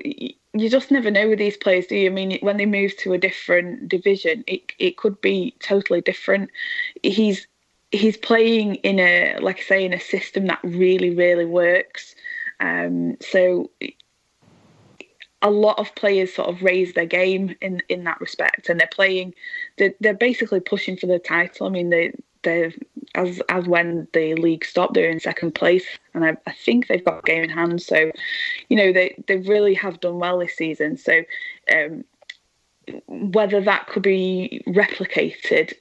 You 0.53 0.69
just 0.69 0.91
never 0.91 1.11
know 1.11 1.29
with 1.29 1.39
these 1.39 1.57
players, 1.57 1.87
do 1.87 1.97
you? 1.97 2.11
I 2.11 2.13
mean, 2.13 2.39
when 2.41 2.57
they 2.57 2.67
move 2.67 2.97
to 2.99 3.13
a 3.13 3.19
different 3.19 3.89
division, 3.89 4.43
it 4.47 4.73
it 4.79 4.97
could 4.97 5.21
be 5.21 5.55
totally 5.61 6.01
different. 6.01 6.51
He's 7.03 7.47
he's 7.93 8.17
playing 8.17 8.77
in 8.77 8.99
a 8.99 9.39
like 9.41 9.59
I 9.59 9.63
say 9.63 9.85
in 9.85 9.93
a 9.93 10.01
system 10.01 10.47
that 10.47 10.61
really 10.65 11.15
really 11.15 11.45
works. 11.45 12.17
Um, 12.59 13.17
so 13.21 13.71
a 15.43 15.51
lot 15.51 15.79
of 15.79 15.95
players 15.95 16.35
sort 16.35 16.49
of 16.49 16.63
raise 16.63 16.95
their 16.95 17.07
game 17.07 17.55
in 17.61 17.83
in 17.89 18.05
that 18.05 18.21
respect, 18.21 18.69
and 18.69 18.81
they're 18.81 18.89
playing. 18.93 19.35
They're, 19.79 19.95
they're 20.01 20.15
basically 20.15 20.61
pushing 20.61 20.97
for 20.97 21.07
the 21.07 21.19
title. 21.19 21.67
I 21.67 21.71
mean, 21.71 21.91
they 21.91 22.13
they 22.43 22.73
as 23.15 23.41
as 23.49 23.67
when 23.67 24.07
the 24.13 24.35
league 24.35 24.65
stopped, 24.65 24.95
they're 24.95 25.11
in 25.11 25.21
second 25.21 25.55
place, 25.55 25.87
and 26.15 26.25
I, 26.25 26.37
I 26.47 26.53
think 26.53 26.87
they've 26.87 27.05
got 27.05 27.21
a 27.21 27.23
game 27.23 27.45
in 27.45 27.51
hand. 27.51 27.83
So, 27.83 28.11
you 28.69 28.77
know, 28.77 28.93
they 28.93 29.23
they 29.27 29.39
really 29.39 29.75
have 29.75 30.01
done 30.01 30.19
well 30.19 30.39
this 30.39 30.57
season. 30.57 30.97
So, 30.97 31.23
um, 31.75 32.05
whether 33.07 33.61
that 33.61 33.89
could 33.89 34.03
be 34.03 34.63
replicated 34.69 35.75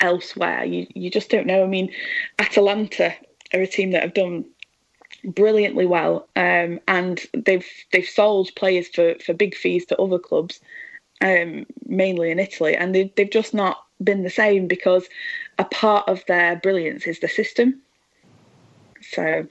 elsewhere, 0.00 0.64
you 0.64 0.86
you 0.94 1.10
just 1.10 1.30
don't 1.30 1.46
know. 1.46 1.64
I 1.64 1.66
mean, 1.66 1.90
Atalanta 2.38 3.14
are 3.52 3.60
a 3.60 3.66
team 3.66 3.92
that 3.92 4.02
have 4.02 4.14
done 4.14 4.44
brilliantly 5.24 5.86
well, 5.86 6.28
um, 6.36 6.80
and 6.88 7.22
they've 7.32 7.66
they've 7.92 8.08
sold 8.08 8.54
players 8.56 8.88
for, 8.88 9.14
for 9.24 9.32
big 9.32 9.54
fees 9.54 9.86
to 9.86 9.98
other 9.98 10.18
clubs, 10.18 10.60
um, 11.22 11.66
mainly 11.86 12.30
in 12.30 12.38
Italy, 12.38 12.76
and 12.76 12.94
they, 12.94 13.12
they've 13.16 13.30
just 13.30 13.54
not 13.54 13.78
been 14.02 14.22
the 14.22 14.30
same 14.30 14.66
because 14.66 15.06
a 15.58 15.64
part 15.64 16.08
of 16.08 16.24
their 16.26 16.56
brilliance 16.56 17.06
is 17.06 17.20
the 17.20 17.28
system. 17.28 17.80
So 19.00 19.46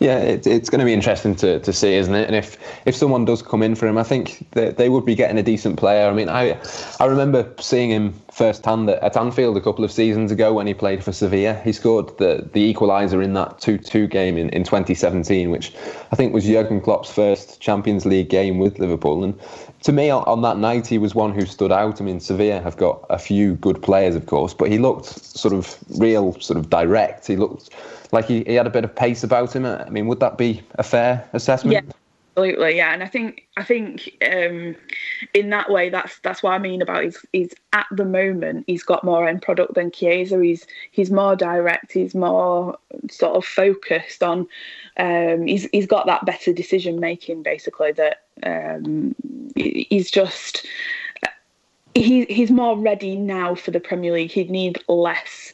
yeah, 0.00 0.18
it, 0.18 0.46
it's 0.46 0.70
going 0.70 0.80
to 0.80 0.84
be 0.84 0.92
interesting 0.92 1.36
to, 1.36 1.60
to 1.60 1.72
see, 1.72 1.94
isn't 1.94 2.14
it? 2.14 2.26
And 2.26 2.34
if, 2.34 2.56
if 2.86 2.96
someone 2.96 3.24
does 3.24 3.42
come 3.42 3.62
in 3.62 3.74
for 3.74 3.86
him, 3.86 3.98
I 3.98 4.02
think 4.02 4.46
that 4.52 4.78
they 4.78 4.88
would 4.88 5.04
be 5.04 5.14
getting 5.14 5.38
a 5.38 5.42
decent 5.42 5.78
player. 5.78 6.08
I 6.08 6.12
mean, 6.12 6.28
I 6.28 6.58
I 6.98 7.04
remember 7.06 7.52
seeing 7.60 7.90
him 7.90 8.14
firsthand 8.32 8.88
at, 8.88 9.02
at 9.02 9.16
Anfield 9.16 9.56
a 9.56 9.60
couple 9.60 9.84
of 9.84 9.92
seasons 9.92 10.30
ago 10.30 10.52
when 10.52 10.66
he 10.66 10.74
played 10.74 11.02
for 11.02 11.12
Sevilla. 11.12 11.54
He 11.64 11.72
scored 11.72 12.16
the, 12.18 12.48
the 12.52 12.72
equaliser 12.72 13.22
in 13.22 13.34
that 13.34 13.58
2 13.60 13.78
2 13.78 14.06
game 14.06 14.36
in, 14.36 14.48
in 14.50 14.64
2017, 14.64 15.50
which 15.50 15.74
I 16.12 16.16
think 16.16 16.32
was 16.32 16.44
Jurgen 16.44 16.80
Klopp's 16.80 17.10
first 17.10 17.60
Champions 17.60 18.06
League 18.06 18.28
game 18.28 18.58
with 18.58 18.78
Liverpool. 18.78 19.24
And 19.24 19.38
to 19.82 19.92
me, 19.92 20.10
on, 20.10 20.22
on 20.24 20.42
that 20.42 20.58
night, 20.58 20.86
he 20.86 20.98
was 20.98 21.14
one 21.14 21.34
who 21.34 21.46
stood 21.46 21.72
out. 21.72 22.00
I 22.00 22.04
mean, 22.04 22.20
Sevilla 22.20 22.60
have 22.60 22.76
got 22.76 23.04
a 23.10 23.18
few 23.18 23.54
good 23.56 23.82
players, 23.82 24.14
of 24.14 24.26
course, 24.26 24.54
but 24.54 24.70
he 24.70 24.78
looked 24.78 25.06
sort 25.06 25.54
of 25.54 25.76
real, 25.98 26.38
sort 26.40 26.58
of 26.58 26.70
direct. 26.70 27.26
He 27.26 27.36
looked 27.36 27.70
like 28.12 28.26
he, 28.26 28.44
he 28.44 28.54
had 28.54 28.66
a 28.66 28.70
bit 28.70 28.84
of 28.84 28.94
pace 28.94 29.22
about 29.24 29.54
him. 29.54 29.64
I 29.66 29.88
mean, 29.88 30.06
would 30.06 30.20
that 30.20 30.38
be 30.38 30.62
a 30.74 30.82
fair 30.82 31.28
assessment? 31.32 31.86
Yeah. 31.86 31.92
Absolutely, 32.36 32.76
yeah, 32.76 32.94
and 32.94 33.02
I 33.02 33.08
think 33.08 33.48
I 33.56 33.64
think 33.64 34.16
um, 34.24 34.76
in 35.34 35.50
that 35.50 35.68
way 35.68 35.90
that's 35.90 36.20
that's 36.20 36.42
what 36.42 36.52
I 36.52 36.58
mean 36.58 36.80
about 36.80 37.04
is 37.04 37.18
he's 37.32 37.52
at 37.72 37.86
the 37.90 38.04
moment 38.04 38.64
he's 38.68 38.84
got 38.84 39.02
more 39.02 39.26
end 39.26 39.42
product 39.42 39.74
than 39.74 39.90
Chiesa. 39.90 40.40
He's 40.40 40.64
he's 40.92 41.10
more 41.10 41.34
direct. 41.34 41.92
He's 41.92 42.14
more 42.14 42.78
sort 43.10 43.34
of 43.34 43.44
focused 43.44 44.22
on. 44.22 44.46
Um, 44.96 45.46
he's 45.48 45.68
he's 45.72 45.86
got 45.86 46.06
that 46.06 46.24
better 46.24 46.52
decision 46.52 47.00
making 47.00 47.42
basically. 47.42 47.92
That 47.92 48.22
um, 48.44 49.14
he's 49.56 50.08
just 50.08 50.64
he 51.94 52.26
he's 52.26 52.52
more 52.52 52.78
ready 52.78 53.16
now 53.16 53.56
for 53.56 53.72
the 53.72 53.80
Premier 53.80 54.12
League. 54.12 54.30
He'd 54.30 54.50
need 54.50 54.82
less 54.88 55.52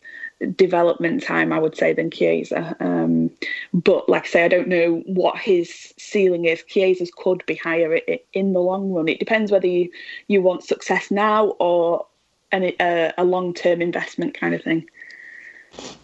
development 0.56 1.22
time, 1.22 1.52
I 1.52 1.58
would 1.58 1.76
say, 1.76 1.92
than 1.92 2.10
Chiesa. 2.10 2.76
Um, 2.80 3.30
but 3.72 4.08
like 4.08 4.24
I 4.24 4.28
say, 4.28 4.44
I 4.44 4.48
don't 4.48 4.68
know 4.68 5.02
what 5.06 5.38
his 5.38 5.94
ceiling 5.98 6.44
is. 6.44 6.62
Chiesa's 6.64 7.10
could 7.10 7.44
be 7.46 7.54
higher 7.54 8.00
in 8.32 8.52
the 8.52 8.60
long 8.60 8.92
run. 8.92 9.08
It 9.08 9.18
depends 9.18 9.50
whether 9.50 9.66
you, 9.66 9.90
you 10.28 10.42
want 10.42 10.64
success 10.64 11.10
now 11.10 11.48
or 11.58 12.06
an, 12.52 12.72
a, 12.80 13.12
a 13.16 13.24
long 13.24 13.54
term 13.54 13.80
investment 13.80 14.38
kind 14.38 14.54
of 14.54 14.62
thing. 14.62 14.86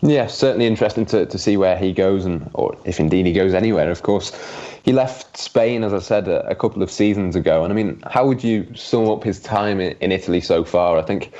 Yeah, 0.02 0.26
certainly 0.26 0.66
interesting 0.66 1.06
to, 1.06 1.24
to 1.26 1.38
see 1.38 1.56
where 1.56 1.78
he 1.78 1.92
goes 1.92 2.24
and 2.24 2.50
or 2.54 2.76
if 2.84 3.00
indeed 3.00 3.26
he 3.26 3.32
goes 3.32 3.54
anywhere. 3.54 3.90
Of 3.90 4.02
course, 4.02 4.32
he 4.82 4.92
left 4.92 5.36
Spain, 5.36 5.84
as 5.84 5.94
I 5.94 6.00
said, 6.00 6.28
a, 6.28 6.46
a 6.46 6.54
couple 6.54 6.82
of 6.82 6.90
seasons 6.90 7.36
ago. 7.36 7.64
And 7.64 7.72
I 7.72 7.76
mean, 7.76 8.02
how 8.10 8.26
would 8.26 8.42
you 8.42 8.66
sum 8.74 9.08
up 9.08 9.22
his 9.22 9.40
time 9.40 9.80
in, 9.80 9.96
in 10.00 10.12
Italy 10.12 10.40
so 10.40 10.64
far? 10.64 10.98
I 10.98 11.02
think 11.02 11.32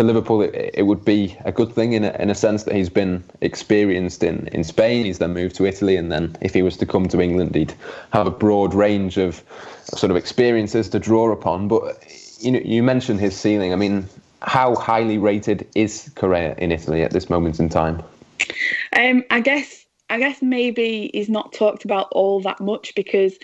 for 0.00 0.04
Liverpool, 0.04 0.40
it, 0.40 0.70
it 0.72 0.82
would 0.84 1.04
be 1.04 1.36
a 1.44 1.52
good 1.52 1.74
thing 1.74 1.92
in 1.92 2.04
a, 2.04 2.12
in 2.18 2.30
a 2.30 2.34
sense 2.34 2.62
that 2.62 2.74
he's 2.74 2.88
been 2.88 3.22
experienced 3.42 4.22
in, 4.22 4.46
in 4.46 4.64
Spain. 4.64 5.04
He's 5.04 5.18
then 5.18 5.34
moved 5.34 5.56
to 5.56 5.66
Italy, 5.66 5.96
and 5.96 6.10
then 6.10 6.38
if 6.40 6.54
he 6.54 6.62
was 6.62 6.78
to 6.78 6.86
come 6.86 7.06
to 7.08 7.20
England, 7.20 7.54
he'd 7.54 7.74
have 8.14 8.26
a 8.26 8.30
broad 8.30 8.72
range 8.72 9.18
of 9.18 9.44
sort 9.84 10.10
of 10.10 10.16
experiences 10.16 10.88
to 10.88 10.98
draw 10.98 11.30
upon. 11.30 11.68
But 11.68 12.02
you 12.38 12.50
know, 12.50 12.60
you 12.60 12.82
mentioned 12.82 13.20
his 13.20 13.38
ceiling. 13.38 13.74
I 13.74 13.76
mean, 13.76 14.08
how 14.40 14.74
highly 14.74 15.18
rated 15.18 15.68
is 15.74 16.10
Correa 16.14 16.54
in 16.56 16.72
Italy 16.72 17.02
at 17.02 17.10
this 17.10 17.28
moment 17.28 17.60
in 17.60 17.68
time? 17.68 18.02
Um, 18.96 19.22
I 19.30 19.40
guess 19.40 19.84
I 20.08 20.18
guess 20.18 20.40
maybe 20.40 21.10
he's 21.12 21.28
not 21.28 21.52
talked 21.52 21.84
about 21.84 22.08
all 22.12 22.40
that 22.40 22.58
much 22.58 22.94
because 22.94 23.34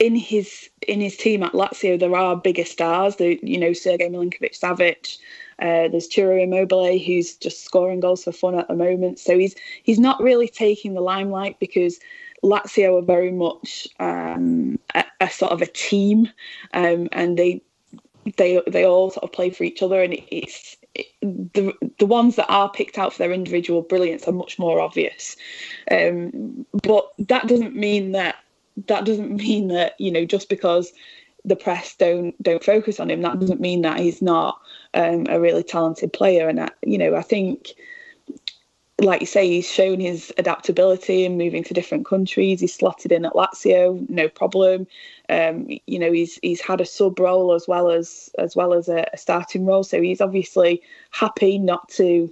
in 0.00 0.16
his 0.16 0.70
in 0.88 1.00
his 1.00 1.16
team 1.16 1.44
at 1.44 1.52
Lazio 1.52 1.96
there 2.00 2.16
are 2.16 2.34
bigger 2.34 2.64
stars. 2.64 3.14
The 3.14 3.38
you 3.44 3.58
know 3.58 3.72
Sergei 3.72 4.08
Milinkovic 4.08 4.58
Savic, 4.58 5.18
uh, 5.60 5.88
there's 5.88 6.12
Ciro 6.12 6.40
Immobile, 6.40 6.98
who's 6.98 7.34
just 7.36 7.64
scoring 7.64 8.00
goals 8.00 8.24
for 8.24 8.32
fun 8.32 8.58
at 8.58 8.68
the 8.68 8.74
moment. 8.74 9.18
So 9.18 9.38
he's 9.38 9.54
he's 9.82 9.98
not 9.98 10.22
really 10.22 10.48
taking 10.48 10.94
the 10.94 11.00
limelight 11.00 11.58
because 11.58 11.98
Lazio 12.44 12.98
are 12.98 13.04
very 13.04 13.32
much 13.32 13.88
um, 13.98 14.78
a, 14.94 15.04
a, 15.20 15.30
sort 15.30 15.52
of 15.52 15.62
a 15.62 15.66
team, 15.66 16.28
um, 16.74 17.08
and 17.12 17.36
they 17.36 17.60
they 18.36 18.62
they 18.68 18.84
all 18.84 19.10
sort 19.10 19.24
of 19.24 19.32
play 19.32 19.50
for 19.50 19.64
each 19.64 19.82
other, 19.82 20.00
and 20.00 20.14
it's 20.30 20.76
it, 20.94 21.06
the 21.22 21.72
the 21.98 22.06
ones 22.06 22.36
that 22.36 22.48
are 22.48 22.70
picked 22.70 22.98
out 22.98 23.12
for 23.12 23.18
their 23.18 23.32
individual 23.32 23.82
brilliance 23.82 24.28
are 24.28 24.32
much 24.32 24.58
more 24.58 24.80
obvious. 24.80 25.36
Um, 25.90 26.66
but 26.82 27.12
that 27.18 27.48
doesn't 27.48 27.74
mean 27.74 28.12
that 28.12 28.36
that 28.86 29.04
doesn't 29.04 29.34
mean 29.34 29.68
that 29.68 29.94
you 29.98 30.12
know 30.12 30.24
just 30.24 30.48
because 30.48 30.92
the 31.44 31.56
press 31.56 31.96
don't 31.96 32.40
don't 32.42 32.62
focus 32.62 33.00
on 33.00 33.10
him, 33.10 33.22
that 33.22 33.40
doesn't 33.40 33.60
mean 33.60 33.82
that 33.82 33.98
he's 33.98 34.22
not 34.22 34.60
um, 34.98 35.26
a 35.28 35.40
really 35.40 35.62
talented 35.62 36.12
player. 36.12 36.48
And 36.48 36.60
I, 36.60 36.68
you 36.82 36.98
know, 36.98 37.14
I 37.14 37.22
think, 37.22 37.74
like 39.00 39.20
you 39.20 39.26
say, 39.26 39.48
he's 39.48 39.70
shown 39.70 40.00
his 40.00 40.32
adaptability 40.38 41.24
and 41.24 41.38
moving 41.38 41.62
to 41.64 41.72
different 41.72 42.04
countries. 42.04 42.60
He's 42.60 42.74
slotted 42.74 43.12
in 43.12 43.24
at 43.24 43.34
Lazio, 43.34 44.08
no 44.10 44.28
problem. 44.28 44.88
Um, 45.28 45.68
you 45.86 45.98
know, 46.00 46.10
he's 46.10 46.38
he's 46.42 46.60
had 46.60 46.80
a 46.80 46.86
sub 46.86 47.20
role 47.20 47.52
as 47.54 47.68
well 47.68 47.90
as 47.90 48.28
as 48.38 48.56
well 48.56 48.74
as 48.74 48.88
a, 48.88 49.08
a 49.12 49.18
starting 49.18 49.64
role, 49.64 49.84
so 49.84 50.02
he's 50.02 50.20
obviously 50.20 50.82
happy 51.10 51.58
not 51.58 51.88
to 51.90 52.30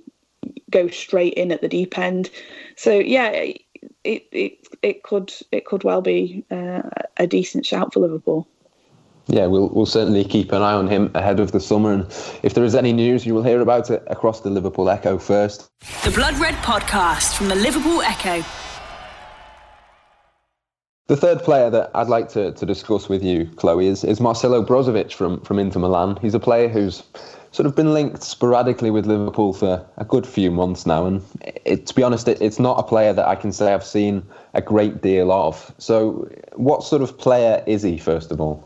go 0.70 0.88
straight 0.88 1.35
in 1.35 1.52
at 1.52 1.61
the 1.61 1.68
deep 1.68 1.96
end. 1.96 2.31
So 2.74 2.98
yeah, 2.98 3.29
it 3.29 3.62
it 4.02 4.66
it 4.83 5.02
could 5.05 5.33
it 5.52 5.66
could 5.66 5.85
well 5.85 6.02
be 6.02 6.44
uh, 6.50 6.83
a 7.16 7.29
decent 7.29 7.64
shout 7.64 7.92
for 7.92 8.00
Liverpool 8.00 8.48
yeah, 9.29 9.47
we'll 9.47 9.69
we'll 9.71 9.87
certainly 9.87 10.25
keep 10.25 10.53
an 10.53 10.62
eye 10.62 10.75
on 10.75 10.89
him 10.89 11.11
ahead 11.15 11.41
of 11.41 11.53
the 11.53 11.61
summer, 11.61 11.93
and 11.93 12.03
if 12.43 12.55
there 12.55 12.65
is 12.65 12.75
any 12.75 12.93
news, 12.93 13.27
you 13.27 13.35
will 13.35 13.43
hear 13.43 13.61
about 13.61 13.91
it 13.91 14.03
across 14.07 14.41
the 14.41 14.51
Liverpool 14.51 14.89
Echo 14.89 15.19
first. 15.19 15.69
The 16.05 16.12
Blood 16.12 16.39
Red 16.39 16.55
Podcast 16.57 17.37
from 17.37 17.49
the 17.49 17.57
Liverpool 17.57 18.03
Echo. 18.03 18.45
The 21.09 21.17
third 21.17 21.41
player 21.41 21.71
that 21.71 21.93
I'd 21.95 22.09
like 22.09 22.29
to, 22.31 22.51
to 22.51 22.67
discuss 22.67 23.09
with 23.09 23.23
you, 23.23 23.49
Chloe, 23.55 23.87
is, 23.87 24.03
is 24.03 24.21
Marcelo 24.21 24.65
Brozovic 24.65 25.12
from, 25.12 25.41
from 25.43 25.61
Inter 25.61 25.79
Milan. 25.79 26.19
He's 26.21 26.35
a 26.35 26.41
player 26.41 26.69
who's 26.69 27.05
sort 27.53 27.65
of 27.65 27.77
been 27.77 27.95
linked 27.95 28.25
sporadically 28.25 28.91
with 28.91 29.07
Liverpool 29.07 29.53
for 29.53 29.87
a 29.99 30.05
good 30.05 30.27
few 30.27 30.51
months 30.51 30.85
now. 30.85 31.07
And 31.07 31.23
it, 31.65 31.87
to 31.87 31.95
be 31.95 32.03
honest, 32.03 32.27
it, 32.27 32.43
it's 32.43 32.59
not 32.59 32.81
a 32.81 32.83
player 32.83 33.12
that 33.12 33.27
I 33.29 33.37
can 33.37 33.53
say 33.53 33.73
I've 33.73 33.85
seen 33.85 34.25
a 34.55 34.61
great 34.61 35.01
deal 35.01 35.31
of. 35.31 35.73
So, 35.79 36.29
what 36.55 36.83
sort 36.83 37.03
of 37.03 37.17
player 37.17 37.62
is 37.69 37.83
he, 37.83 37.99
first 37.99 38.33
of 38.33 38.41
all? 38.41 38.65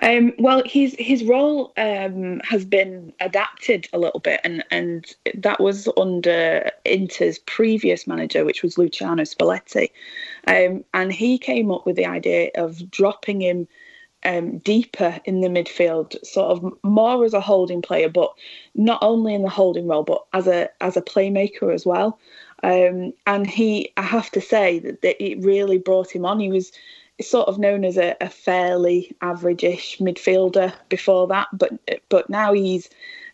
Um, 0.00 0.32
well, 0.38 0.62
his 0.64 0.96
his 0.98 1.24
role 1.24 1.72
um, 1.76 2.40
has 2.40 2.64
been 2.64 3.12
adapted 3.20 3.88
a 3.92 3.98
little 3.98 4.20
bit, 4.20 4.40
and 4.44 4.64
and 4.70 5.14
that 5.34 5.60
was 5.60 5.88
under 5.96 6.70
Inter's 6.84 7.38
previous 7.40 8.06
manager, 8.06 8.44
which 8.44 8.62
was 8.62 8.78
Luciano 8.78 9.22
Spalletti, 9.24 9.90
um, 10.46 10.84
and 10.94 11.12
he 11.12 11.38
came 11.38 11.70
up 11.70 11.84
with 11.84 11.96
the 11.96 12.06
idea 12.06 12.50
of 12.54 12.90
dropping 12.90 13.42
him 13.42 13.68
um, 14.24 14.58
deeper 14.58 15.20
in 15.24 15.40
the 15.40 15.48
midfield, 15.48 16.16
sort 16.24 16.50
of 16.50 16.72
more 16.82 17.24
as 17.24 17.34
a 17.34 17.40
holding 17.40 17.82
player, 17.82 18.08
but 18.08 18.32
not 18.74 18.98
only 19.02 19.34
in 19.34 19.42
the 19.42 19.48
holding 19.48 19.88
role, 19.88 20.04
but 20.04 20.24
as 20.32 20.46
a 20.46 20.68
as 20.80 20.96
a 20.96 21.02
playmaker 21.02 21.72
as 21.72 21.84
well. 21.84 22.18
Um, 22.62 23.12
and 23.26 23.46
he, 23.46 23.92
I 23.96 24.02
have 24.02 24.30
to 24.30 24.40
say 24.40 24.78
that, 24.78 25.02
that 25.02 25.22
it 25.22 25.42
really 25.42 25.78
brought 25.78 26.14
him 26.14 26.24
on. 26.24 26.38
He 26.38 26.48
was 26.48 26.70
sort 27.20 27.48
of 27.48 27.58
known 27.58 27.84
as 27.84 27.96
a, 27.98 28.16
a 28.20 28.28
fairly 28.28 29.14
average-ish 29.20 29.98
midfielder 29.98 30.72
before 30.88 31.26
that, 31.28 31.48
but 31.52 31.72
but 32.08 32.30
now 32.30 32.52
he's 32.52 32.88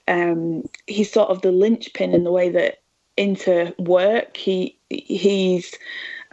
um, 0.09 0.65
he's 0.87 1.13
sort 1.13 1.31
of 1.31 1.43
the 1.43 1.53
linchpin 1.53 2.15
in 2.15 2.25
the 2.25 2.33
way 2.33 2.49
that 2.51 2.79
Inter 3.17 3.73
work. 3.79 4.37
He 4.37 4.77
he's 4.89 5.75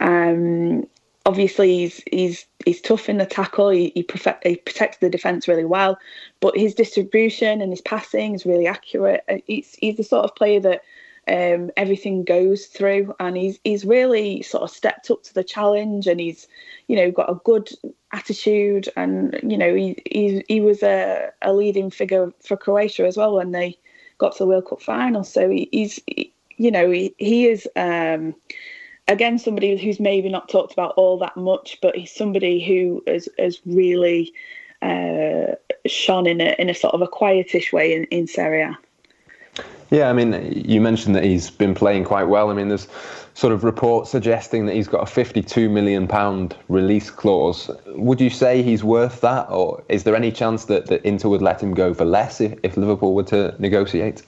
um, 0.00 0.86
obviously 1.24 1.78
he's 1.78 2.02
he's 2.10 2.46
he's 2.64 2.80
tough 2.80 3.08
in 3.08 3.18
the 3.18 3.26
tackle. 3.26 3.70
He 3.70 3.92
he, 3.94 4.06
he 4.42 4.56
protects 4.56 4.98
the 4.98 5.10
defense 5.10 5.48
really 5.48 5.64
well, 5.64 5.98
but 6.40 6.56
his 6.56 6.74
distribution 6.74 7.60
and 7.60 7.70
his 7.72 7.80
passing 7.80 8.34
is 8.34 8.46
really 8.46 8.66
accurate. 8.66 9.24
He's 9.46 9.74
he's 9.80 9.96
the 9.96 10.04
sort 10.04 10.24
of 10.24 10.34
player 10.34 10.60
that 10.60 10.82
um, 11.28 11.70
everything 11.76 12.24
goes 12.24 12.66
through, 12.66 13.14
and 13.18 13.36
he's 13.36 13.58
he's 13.64 13.84
really 13.84 14.42
sort 14.42 14.62
of 14.62 14.70
stepped 14.70 15.10
up 15.10 15.22
to 15.24 15.34
the 15.34 15.44
challenge, 15.44 16.06
and 16.06 16.20
he's 16.20 16.46
you 16.86 16.96
know 16.96 17.10
got 17.10 17.30
a 17.30 17.40
good 17.44 17.70
attitude, 18.12 18.88
and 18.96 19.38
you 19.42 19.58
know 19.58 19.74
he 19.74 19.96
he, 20.10 20.44
he 20.48 20.60
was 20.60 20.82
a, 20.82 21.30
a 21.42 21.52
leading 21.52 21.90
figure 21.90 22.32
for 22.40 22.56
Croatia 22.56 23.06
as 23.06 23.16
well 23.16 23.34
when 23.34 23.50
they 23.50 23.76
got 24.18 24.32
to 24.32 24.38
the 24.38 24.46
World 24.46 24.68
Cup 24.68 24.80
final. 24.80 25.24
So 25.24 25.50
he, 25.50 25.68
he's 25.72 26.00
he, 26.06 26.32
you 26.56 26.70
know 26.70 26.90
he 26.90 27.14
he 27.18 27.48
is. 27.48 27.68
Um, 27.76 28.34
again 29.08 29.38
somebody 29.38 29.76
who's 29.76 30.00
maybe 30.00 30.28
not 30.28 30.48
talked 30.48 30.72
about 30.72 30.92
all 30.96 31.16
that 31.18 31.36
much, 31.36 31.78
but 31.80 31.96
he's 31.96 32.12
somebody 32.12 32.64
who 32.64 33.02
has 33.06 33.28
has 33.38 33.60
really 33.64 34.32
uh, 34.82 35.54
shone 35.86 36.26
in 36.26 36.40
a 36.40 36.54
in 36.58 36.68
a 36.68 36.74
sort 36.74 36.94
of 36.94 37.02
a 37.02 37.08
quietish 37.08 37.72
way 37.72 37.94
in, 37.94 38.04
in 38.04 38.26
Serie 38.26 38.62
A. 38.62 38.78
Yeah, 39.90 40.10
I 40.10 40.12
mean, 40.12 40.64
you 40.66 40.80
mentioned 40.80 41.14
that 41.14 41.22
he's 41.22 41.50
been 41.50 41.74
playing 41.74 42.04
quite 42.04 42.24
well. 42.24 42.50
I 42.50 42.54
mean, 42.54 42.68
there's 42.68 42.88
sort 43.34 43.52
of 43.52 43.62
reports 43.62 44.10
suggesting 44.10 44.66
that 44.66 44.74
he's 44.74 44.88
got 44.88 45.02
a 45.02 45.06
52 45.06 45.68
million 45.68 46.08
pound 46.08 46.56
release 46.68 47.10
clause. 47.10 47.70
Would 47.86 48.20
you 48.20 48.30
say 48.30 48.62
he's 48.62 48.82
worth 48.82 49.20
that, 49.20 49.48
or 49.50 49.84
is 49.88 50.02
there 50.04 50.16
any 50.16 50.32
chance 50.32 50.64
that, 50.64 50.86
that 50.86 51.04
Inter 51.04 51.28
would 51.28 51.42
let 51.42 51.62
him 51.62 51.74
go 51.74 51.94
for 51.94 52.04
less 52.04 52.40
if, 52.40 52.58
if 52.62 52.76
Liverpool 52.76 53.14
were 53.14 53.24
to 53.24 53.54
negotiate? 53.58 54.22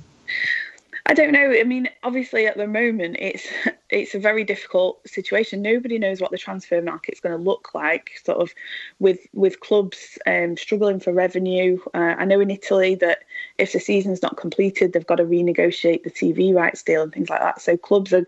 I 1.10 1.14
don't 1.14 1.32
know. 1.32 1.50
I 1.58 1.64
mean, 1.64 1.88
obviously 2.02 2.46
at 2.46 2.58
the 2.58 2.66
moment 2.66 3.16
it's 3.18 3.46
it's 3.90 4.14
a 4.14 4.18
very 4.18 4.44
difficult 4.44 5.00
situation. 5.08 5.62
Nobody 5.62 5.98
knows 5.98 6.20
what 6.20 6.30
the 6.30 6.38
transfer 6.38 6.82
market's 6.82 7.20
going 7.20 7.36
to 7.36 7.42
look 7.42 7.74
like. 7.74 8.20
Sort 8.24 8.38
of 8.38 8.52
with 8.98 9.20
with 9.32 9.60
clubs 9.60 10.18
um, 10.26 10.56
struggling 10.58 11.00
for 11.00 11.12
revenue. 11.14 11.78
Uh, 11.94 12.14
I 12.18 12.26
know 12.26 12.40
in 12.40 12.50
Italy 12.50 12.94
that 12.96 13.20
if 13.56 13.72
the 13.72 13.80
season's 13.80 14.22
not 14.22 14.36
completed, 14.36 14.92
they've 14.92 15.06
got 15.06 15.16
to 15.16 15.24
renegotiate 15.24 16.04
the 16.04 16.10
TV 16.10 16.54
rights 16.54 16.82
deal 16.82 17.02
and 17.02 17.12
things 17.12 17.30
like 17.30 17.40
that. 17.40 17.62
So 17.62 17.78
clubs 17.78 18.12
are 18.12 18.26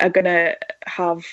are 0.00 0.10
going 0.10 0.24
to 0.24 0.56
have 0.86 1.26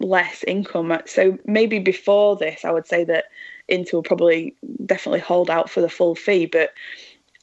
less 0.00 0.42
income. 0.48 0.98
So 1.06 1.38
maybe 1.46 1.78
before 1.78 2.34
this, 2.34 2.64
I 2.64 2.72
would 2.72 2.88
say 2.88 3.04
that 3.04 3.26
Inter 3.68 3.98
will 3.98 4.02
probably 4.02 4.56
definitely 4.84 5.20
hold 5.20 5.48
out 5.48 5.70
for 5.70 5.80
the 5.80 5.88
full 5.88 6.16
fee, 6.16 6.46
but 6.46 6.72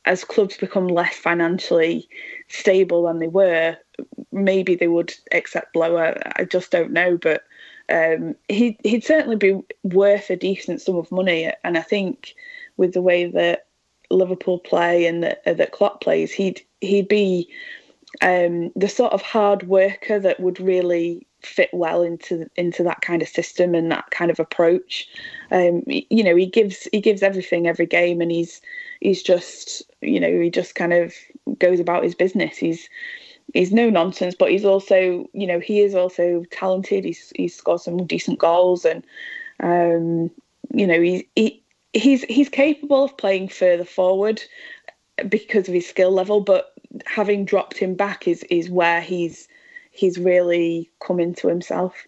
as 0.05 0.23
clubs 0.23 0.57
become 0.57 0.87
less 0.87 1.15
financially 1.15 2.09
stable 2.47 3.03
than 3.03 3.19
they 3.19 3.27
were, 3.27 3.77
maybe 4.31 4.75
they 4.75 4.88
would 4.88 5.13
accept 5.31 5.75
lower. 5.75 6.17
I 6.36 6.45
just 6.45 6.71
don't 6.71 6.91
know, 6.91 7.17
but 7.17 7.43
um, 7.89 8.36
he 8.47 8.77
he'd 8.83 9.03
certainly 9.03 9.38
be 9.38 9.60
worth 9.83 10.29
a 10.29 10.36
decent 10.36 10.81
sum 10.81 10.97
of 10.97 11.12
money, 11.12 11.51
and 11.63 11.77
I 11.77 11.81
think 11.81 12.36
with 12.77 12.93
the 12.93 13.01
way 13.01 13.25
that 13.25 13.67
Liverpool 14.10 14.60
play 14.60 15.05
and 15.05 15.23
that 15.23 15.41
uh, 15.45 15.53
that 15.53 15.71
Klopp 15.71 16.01
plays, 16.01 16.31
he'd 16.31 16.62
he'd 16.81 17.07
be 17.07 17.49
um, 18.21 18.71
the 18.75 18.89
sort 18.89 19.13
of 19.13 19.21
hard 19.21 19.63
worker 19.67 20.19
that 20.19 20.39
would 20.39 20.60
really 20.60 21.25
fit 21.43 21.69
well 21.71 22.01
into 22.01 22.49
into 22.55 22.83
that 22.83 23.01
kind 23.01 23.21
of 23.21 23.27
system 23.27 23.75
and 23.75 23.91
that 23.91 24.10
kind 24.12 24.31
of 24.31 24.39
approach. 24.39 25.07
Um, 25.51 25.83
you 25.88 26.23
know, 26.23 26.36
he 26.36 26.45
gives 26.45 26.88
he 26.91 26.99
gives 26.99 27.23
everything 27.23 27.67
every 27.67 27.86
game, 27.86 28.21
and 28.21 28.31
he's 28.31 28.62
he's 29.01 29.23
just 29.23 29.83
you 30.01 30.19
know 30.19 30.41
he 30.41 30.49
just 30.49 30.75
kind 30.75 30.93
of 30.93 31.13
goes 31.55 31.79
about 31.79 32.03
his 32.03 32.15
business. 32.15 32.57
He's 32.57 32.89
he's 33.53 33.71
no 33.71 33.89
nonsense, 33.89 34.36
but 34.36 34.51
he's 34.51 34.65
also 34.65 35.29
you 35.33 35.47
know 35.47 35.60
he 35.60 35.81
is 35.81 35.95
also 35.95 36.43
talented. 36.51 37.05
He's 37.05 37.31
he's 37.36 37.55
scored 37.55 37.81
some 37.81 38.05
decent 38.05 38.39
goals, 38.39 38.86
and 38.86 39.03
um, 39.62 40.31
you 40.73 40.88
know 40.88 41.01
he, 41.01 41.27
he 41.36 41.63
he's 41.93 42.23
he's 42.23 42.49
capable 42.49 43.03
of 43.03 43.17
playing 43.17 43.49
further 43.49 43.86
forward 43.86 44.41
because 45.29 45.67
of 45.67 45.73
his 45.73 45.88
skill 45.88 46.12
level, 46.12 46.41
but 46.41 46.73
having 47.05 47.45
dropped 47.45 47.77
him 47.77 47.95
back 47.95 48.27
is 48.27 48.43
is 48.49 48.69
where 48.69 49.01
he's 49.01 49.47
he's 49.91 50.17
really 50.17 50.89
come 50.99 51.19
into 51.19 51.47
himself. 51.47 52.07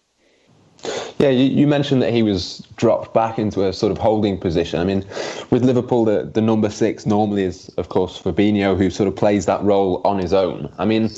Yeah, 1.18 1.28
you, 1.28 1.44
you, 1.44 1.66
mentioned 1.66 2.00
that 2.02 2.12
he 2.12 2.22
was 2.22 2.66
dropped 2.76 3.12
back 3.12 3.38
into 3.38 3.66
a 3.66 3.72
sort 3.72 3.92
of 3.92 3.98
holding 3.98 4.38
position. 4.38 4.80
I 4.80 4.84
mean, 4.84 5.04
with 5.50 5.64
Liverpool, 5.64 6.04
the, 6.06 6.22
the 6.32 6.40
number 6.40 6.70
six 6.70 7.04
normally 7.04 7.42
is, 7.42 7.68
of 7.76 7.90
course, 7.90 8.20
Fabinho, 8.20 8.76
who 8.76 8.88
sort 8.88 9.06
of 9.06 9.16
plays 9.16 9.46
that 9.46 9.62
role 9.62 10.00
on 10.04 10.18
his 10.18 10.32
own. 10.32 10.72
I 10.78 10.86
mean, 10.86 11.10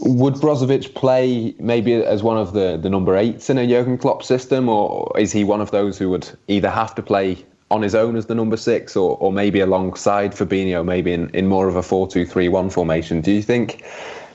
would 0.00 0.34
Brozovic 0.34 0.94
play 0.94 1.54
maybe 1.58 1.94
as 1.94 2.22
one 2.22 2.36
of 2.36 2.52
the, 2.52 2.76
the 2.76 2.90
number 2.90 3.16
eights 3.16 3.48
in 3.48 3.58
a 3.58 3.66
Jurgen 3.66 3.98
Klopp 3.98 4.22
system, 4.22 4.68
or 4.68 5.10
is 5.18 5.32
he 5.32 5.44
one 5.44 5.60
of 5.60 5.70
those 5.70 5.98
who 5.98 6.10
would 6.10 6.28
either 6.48 6.70
have 6.70 6.94
to 6.96 7.02
play 7.02 7.44
on 7.70 7.82
his 7.82 7.94
own 7.94 8.16
as 8.16 8.26
the 8.26 8.34
number 8.34 8.56
six, 8.56 8.96
or, 8.96 9.16
or 9.18 9.32
maybe 9.32 9.60
alongside 9.60 10.32
Fabinho, 10.32 10.84
maybe 10.84 11.12
in, 11.12 11.30
in 11.30 11.46
more 11.46 11.68
of 11.68 11.76
a 11.76 11.82
4 11.82 12.08
2 12.08 12.24
3 12.24 12.48
1 12.48 12.70
formation? 12.70 13.20
Do 13.20 13.32
you 13.32 13.42
think 13.42 13.84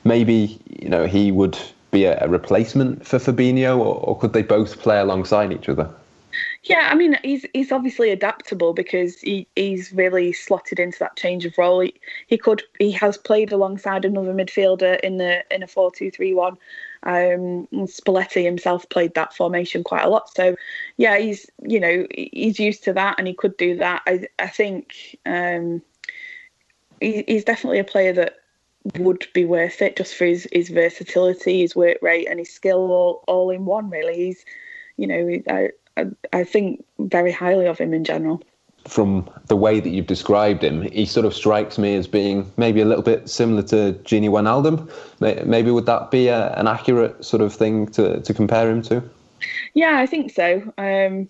maybe 0.04 0.58
you 0.80 0.88
know 0.88 1.06
he 1.06 1.32
would 1.32 1.58
be 1.94 2.04
a, 2.04 2.22
a 2.22 2.28
replacement 2.28 3.06
for 3.06 3.18
Fabinho, 3.18 3.78
or, 3.78 3.96
or 3.96 4.18
could 4.18 4.32
they 4.34 4.42
both 4.42 4.78
play 4.80 4.98
alongside 4.98 5.52
each 5.52 5.68
other? 5.68 5.88
Yeah, 6.64 6.88
I 6.90 6.94
mean, 6.94 7.18
he's 7.22 7.44
he's 7.52 7.72
obviously 7.72 8.10
adaptable 8.10 8.72
because 8.72 9.20
he, 9.20 9.46
he's 9.54 9.92
really 9.92 10.32
slotted 10.32 10.80
into 10.80 10.98
that 10.98 11.16
change 11.16 11.44
of 11.44 11.56
role. 11.58 11.80
He, 11.80 11.94
he 12.26 12.38
could 12.38 12.62
he 12.78 12.90
has 12.92 13.16
played 13.16 13.52
alongside 13.52 14.04
another 14.04 14.32
midfielder 14.32 14.98
in 15.00 15.18
the 15.18 15.44
in 15.54 15.62
a 15.62 15.66
four 15.66 15.90
two 15.92 16.10
three 16.10 16.34
one. 16.34 16.56
Um, 17.02 17.68
Spalletti 17.86 18.42
himself 18.42 18.88
played 18.88 19.14
that 19.14 19.34
formation 19.34 19.84
quite 19.84 20.04
a 20.04 20.08
lot, 20.08 20.34
so 20.34 20.56
yeah, 20.96 21.18
he's 21.18 21.50
you 21.62 21.78
know 21.78 22.06
he's 22.14 22.58
used 22.58 22.82
to 22.84 22.94
that 22.94 23.16
and 23.18 23.28
he 23.28 23.34
could 23.34 23.56
do 23.58 23.76
that. 23.76 24.02
I 24.06 24.26
I 24.38 24.48
think 24.48 25.18
um, 25.26 25.82
he, 27.00 27.24
he's 27.28 27.44
definitely 27.44 27.78
a 27.78 27.84
player 27.84 28.14
that 28.14 28.38
would 28.98 29.26
be 29.32 29.44
worth 29.44 29.80
it 29.80 29.96
just 29.96 30.14
for 30.14 30.26
his, 30.26 30.46
his 30.52 30.68
versatility, 30.68 31.60
his 31.60 31.74
work 31.74 31.98
rate, 32.02 32.28
and 32.28 32.38
his 32.38 32.52
skill 32.52 32.90
all, 32.90 33.24
all 33.26 33.50
in 33.50 33.64
one. 33.64 33.90
Really, 33.90 34.16
he's 34.16 34.44
you 34.96 35.06
know 35.06 35.40
I, 35.48 35.70
I, 35.96 36.06
I 36.32 36.44
think 36.44 36.84
very 36.98 37.32
highly 37.32 37.66
of 37.66 37.78
him 37.78 37.94
in 37.94 38.04
general. 38.04 38.42
From 38.86 39.30
the 39.46 39.56
way 39.56 39.80
that 39.80 39.88
you've 39.88 40.06
described 40.06 40.62
him, 40.62 40.82
he 40.82 41.06
sort 41.06 41.24
of 41.24 41.34
strikes 41.34 41.78
me 41.78 41.96
as 41.96 42.06
being 42.06 42.50
maybe 42.58 42.82
a 42.82 42.84
little 42.84 43.02
bit 43.02 43.30
similar 43.30 43.62
to 43.62 43.98
Gini 44.04 44.28
Wijnaldum. 44.28 45.46
Maybe 45.46 45.70
would 45.70 45.86
that 45.86 46.10
be 46.10 46.28
a, 46.28 46.52
an 46.52 46.66
accurate 46.66 47.24
sort 47.24 47.40
of 47.40 47.54
thing 47.54 47.86
to, 47.92 48.20
to 48.20 48.34
compare 48.34 48.68
him 48.68 48.82
to? 48.82 49.02
Yeah, 49.72 49.98
I 49.98 50.04
think 50.04 50.32
so. 50.32 50.70
Um, 50.76 51.28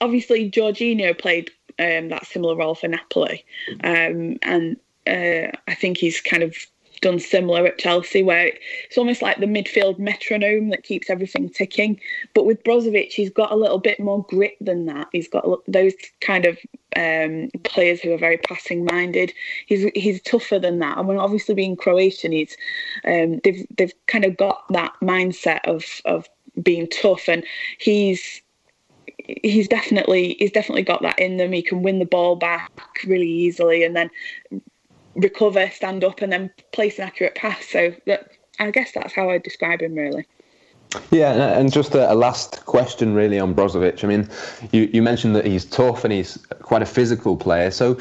obviously, 0.00 0.48
Jorginho 0.48 1.18
played 1.18 1.50
um, 1.80 2.08
that 2.10 2.26
similar 2.26 2.54
role 2.54 2.76
for 2.76 2.86
Napoli, 2.86 3.44
um, 3.82 4.36
and 4.42 4.76
uh, 5.10 5.50
I 5.68 5.74
think 5.74 5.98
he's 5.98 6.20
kind 6.20 6.42
of 6.42 6.54
done 7.00 7.18
similar 7.18 7.66
at 7.66 7.78
Chelsea, 7.78 8.22
where 8.22 8.52
it's 8.84 8.98
almost 8.98 9.22
like 9.22 9.38
the 9.38 9.46
midfield 9.46 9.98
metronome 9.98 10.68
that 10.70 10.82
keeps 10.82 11.10
everything 11.10 11.48
ticking. 11.48 12.00
But 12.34 12.46
with 12.46 12.62
Brozovic, 12.62 13.10
he's 13.10 13.30
got 13.30 13.52
a 13.52 13.56
little 13.56 13.78
bit 13.78 13.98
more 14.00 14.24
grit 14.24 14.56
than 14.60 14.86
that. 14.86 15.08
He's 15.12 15.28
got 15.28 15.44
those 15.66 15.94
kind 16.20 16.46
of 16.46 16.58
um, 16.96 17.50
players 17.64 18.00
who 18.00 18.12
are 18.12 18.18
very 18.18 18.38
passing 18.38 18.84
minded. 18.84 19.32
He's 19.66 19.90
he's 19.94 20.20
tougher 20.22 20.58
than 20.58 20.78
that. 20.80 20.98
And 20.98 21.08
when 21.08 21.18
obviously 21.18 21.54
being 21.54 21.76
Croatian, 21.76 22.32
he's 22.32 22.56
um, 23.04 23.40
they've 23.44 23.66
they've 23.76 23.94
kind 24.06 24.24
of 24.24 24.36
got 24.36 24.64
that 24.70 24.92
mindset 25.02 25.60
of 25.64 25.84
of 26.04 26.28
being 26.62 26.88
tough, 26.88 27.28
and 27.28 27.44
he's 27.78 28.42
he's 29.42 29.68
definitely 29.68 30.36
he's 30.38 30.52
definitely 30.52 30.82
got 30.82 31.02
that 31.02 31.18
in 31.18 31.36
them. 31.36 31.52
He 31.52 31.62
can 31.62 31.82
win 31.82 31.98
the 31.98 32.04
ball 32.04 32.36
back 32.36 32.70
really 33.06 33.28
easily, 33.28 33.84
and 33.84 33.96
then 33.96 34.10
recover, 35.14 35.70
stand 35.70 36.04
up, 36.04 36.22
and 36.22 36.32
then 36.32 36.50
place 36.72 36.98
an 36.98 37.04
accurate 37.04 37.34
pass. 37.34 37.66
So 37.66 37.94
that, 38.06 38.30
I 38.58 38.70
guess 38.70 38.92
that's 38.92 39.12
how 39.12 39.30
I 39.30 39.38
describe 39.38 39.80
him 39.80 39.94
really. 39.94 40.26
Yeah, 41.10 41.58
and 41.58 41.72
just 41.72 41.94
a, 41.94 42.12
last 42.14 42.64
question 42.66 43.14
really 43.14 43.38
on 43.38 43.54
Brozovic. 43.54 44.02
I 44.02 44.08
mean, 44.08 44.28
you, 44.72 44.90
you 44.92 45.02
mentioned 45.02 45.36
that 45.36 45.46
he's 45.46 45.64
tough 45.64 46.04
and 46.04 46.12
he's 46.12 46.36
quite 46.62 46.82
a 46.82 46.86
physical 46.86 47.36
player. 47.36 47.70
So, 47.70 47.94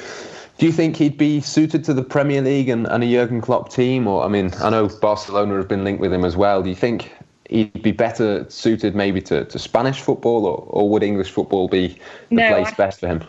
do 0.57 0.65
you 0.65 0.71
think 0.71 0.97
he'd 0.97 1.17
be 1.17 1.39
suited 1.39 1.83
to 1.85 1.93
the 1.93 2.03
Premier 2.03 2.41
League 2.41 2.67
and, 2.67 2.87
and 2.87 3.03
a 3.03 3.07
Jurgen 3.07 3.41
Klopp 3.41 3.71
team? 3.71 4.07
Or, 4.07 4.23
I 4.23 4.27
mean, 4.27 4.51
I 4.59 4.69
know 4.69 4.89
Barcelona 4.89 5.55
have 5.55 5.67
been 5.67 5.83
linked 5.83 6.01
with 6.01 6.11
him 6.11 6.25
as 6.25 6.35
well. 6.35 6.63
Do 6.63 6.69
you 6.69 6.75
think 6.75 7.13
he'd 7.49 7.81
be 7.81 7.91
better 7.91 8.49
suited 8.49 8.95
maybe 8.95 9.21
to, 9.21 9.45
to 9.45 9.59
Spanish 9.59 10.01
football, 10.01 10.45
or, 10.45 10.65
or 10.67 10.89
would 10.89 11.03
English 11.03 11.31
football 11.31 11.67
be 11.67 11.97
the 12.29 12.35
no, 12.35 12.49
place 12.49 12.67
I, 12.67 12.73
best 12.73 12.99
for 12.99 13.07
him? 13.07 13.23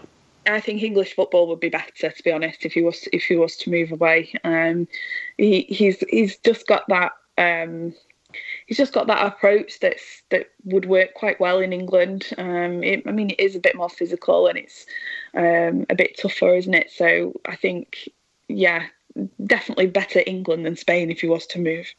I 0.54 0.60
think 0.60 0.82
English 0.82 1.14
football 1.14 1.48
would 1.48 1.60
be 1.60 1.68
better, 1.68 2.10
to 2.10 2.22
be 2.22 2.32
honest, 2.32 2.64
if 2.64 2.72
he 2.72 2.82
was 2.82 3.08
if 3.12 3.24
he 3.24 3.36
was 3.36 3.56
to 3.58 3.70
move 3.70 3.92
away. 3.92 4.32
Um, 4.44 4.88
he, 5.36 5.62
he's 5.62 6.02
he's 6.08 6.36
just 6.38 6.66
got 6.66 6.88
that. 6.88 7.12
Um, 7.38 7.94
he's 8.66 8.76
just 8.76 8.92
got 8.92 9.06
that 9.08 9.26
approach 9.26 9.80
that's 9.80 10.22
that 10.30 10.50
would 10.64 10.86
work 10.86 11.14
quite 11.14 11.40
well 11.40 11.58
in 11.58 11.72
England. 11.72 12.32
Um, 12.38 12.82
it, 12.82 13.02
I 13.06 13.12
mean, 13.12 13.30
it 13.30 13.40
is 13.40 13.56
a 13.56 13.60
bit 13.60 13.76
more 13.76 13.90
physical 13.90 14.46
and 14.46 14.58
it's 14.58 14.86
um, 15.34 15.86
a 15.90 15.94
bit 15.94 16.18
tougher, 16.18 16.54
isn't 16.54 16.74
it? 16.74 16.90
So 16.90 17.32
I 17.46 17.56
think, 17.56 18.08
yeah, 18.48 18.86
definitely 19.44 19.86
better 19.86 20.22
England 20.26 20.64
than 20.64 20.76
Spain 20.76 21.10
if 21.10 21.20
he 21.20 21.26
was 21.26 21.46
to 21.48 21.58
move. 21.58 21.92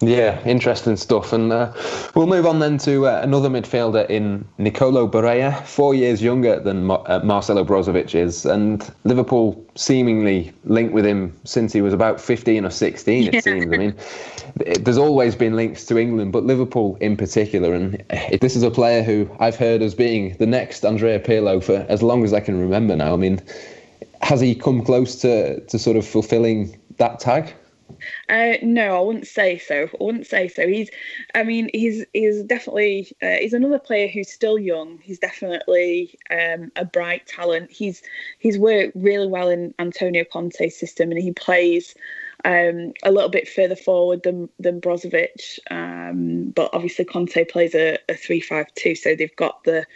Yeah, 0.00 0.42
interesting 0.44 0.96
stuff. 0.96 1.32
And 1.32 1.50
uh, 1.50 1.72
we'll 2.14 2.26
move 2.26 2.44
on 2.44 2.58
then 2.58 2.76
to 2.78 3.06
uh, 3.06 3.20
another 3.22 3.48
midfielder 3.48 4.08
in 4.10 4.46
Nicolo 4.58 5.08
Barella, 5.08 5.64
four 5.64 5.94
years 5.94 6.22
younger 6.22 6.60
than 6.60 6.84
Mar- 6.84 7.02
uh, 7.06 7.20
Marcelo 7.20 7.64
Brozovic 7.64 8.14
is. 8.14 8.44
And 8.44 8.92
Liverpool 9.04 9.64
seemingly 9.74 10.52
linked 10.64 10.92
with 10.92 11.06
him 11.06 11.34
since 11.44 11.72
he 11.72 11.80
was 11.80 11.94
about 11.94 12.20
15 12.20 12.66
or 12.66 12.70
16, 12.70 13.24
it 13.28 13.34
yeah. 13.34 13.40
seems. 13.40 13.72
I 13.72 13.76
mean, 13.78 13.94
there's 14.82 14.98
always 14.98 15.34
been 15.34 15.56
links 15.56 15.86
to 15.86 15.96
England, 15.96 16.30
but 16.30 16.44
Liverpool 16.44 16.98
in 17.00 17.16
particular. 17.16 17.72
And 17.72 18.04
this 18.42 18.54
is 18.54 18.62
a 18.62 18.70
player 18.70 19.02
who 19.02 19.30
I've 19.40 19.56
heard 19.56 19.80
as 19.80 19.94
being 19.94 20.36
the 20.36 20.46
next 20.46 20.84
Andrea 20.84 21.18
Pirlo 21.20 21.64
for 21.64 21.86
as 21.88 22.02
long 22.02 22.22
as 22.22 22.34
I 22.34 22.40
can 22.40 22.60
remember 22.60 22.96
now. 22.96 23.14
I 23.14 23.16
mean, 23.16 23.40
has 24.20 24.42
he 24.42 24.54
come 24.54 24.84
close 24.84 25.16
to, 25.22 25.60
to 25.60 25.78
sort 25.78 25.96
of 25.96 26.06
fulfilling 26.06 26.78
that 26.98 27.18
tag? 27.18 27.54
Uh, 28.28 28.54
no, 28.62 28.96
I 28.96 29.00
wouldn't 29.00 29.26
say 29.26 29.58
so. 29.58 29.84
I 29.84 30.04
wouldn't 30.04 30.26
say 30.26 30.48
so. 30.48 30.66
He's, 30.66 30.90
I 31.34 31.42
mean, 31.42 31.70
he's 31.72 32.04
he's 32.12 32.42
definitely 32.42 33.12
uh, 33.22 33.36
he's 33.40 33.52
another 33.52 33.78
player 33.78 34.08
who's 34.08 34.30
still 34.30 34.58
young. 34.58 34.98
He's 35.02 35.18
definitely 35.18 36.18
um, 36.30 36.72
a 36.76 36.84
bright 36.84 37.26
talent. 37.26 37.70
He's 37.70 38.02
he's 38.38 38.58
worked 38.58 38.92
really 38.96 39.26
well 39.26 39.48
in 39.48 39.74
Antonio 39.78 40.24
Conte's 40.24 40.78
system, 40.78 41.10
and 41.10 41.20
he 41.20 41.32
plays 41.32 41.94
um, 42.44 42.92
a 43.02 43.10
little 43.10 43.30
bit 43.30 43.48
further 43.48 43.76
forward 43.76 44.22
than 44.22 44.48
than 44.58 44.80
Brozovic. 44.80 45.58
Um, 45.70 46.50
but 46.50 46.70
obviously, 46.72 47.04
Conte 47.04 47.44
plays 47.44 47.74
a, 47.74 47.98
a 48.08 48.14
three-five-two, 48.14 48.94
so 48.94 49.14
they've 49.14 49.36
got 49.36 49.64
the 49.64 49.86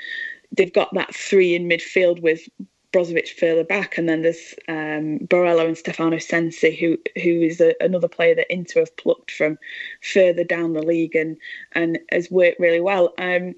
they've 0.57 0.73
got 0.73 0.93
that 0.95 1.15
three 1.15 1.55
in 1.55 1.69
midfield 1.69 2.21
with 2.23 2.49
Brozovic 2.93 3.29
further 3.29 3.65
back, 3.65 3.99
and 3.99 4.09
then 4.09 4.23
there's 4.23 4.55
um, 4.69 5.21
Barella 5.21 5.67
and 5.67 5.79
Stefano 5.79 6.19
Sensi, 6.19 6.75
who 6.75 6.99
who 7.23 7.43
is 7.43 7.61
a, 7.61 7.75
another 7.81 8.09
player 8.09 8.35
that 8.35 8.53
Inter 8.53 8.81
have 8.81 8.97
plucked 8.97 9.31
from 9.31 9.59
further 10.03 10.45
down 10.45 10.73
the 10.73 10.83
league 10.83 11.15
and 11.15 11.37
and 11.73 11.99
has 12.11 12.31
worked 12.31 12.59
really 12.59 12.81
well. 12.81 13.15
Um, 13.19 13.55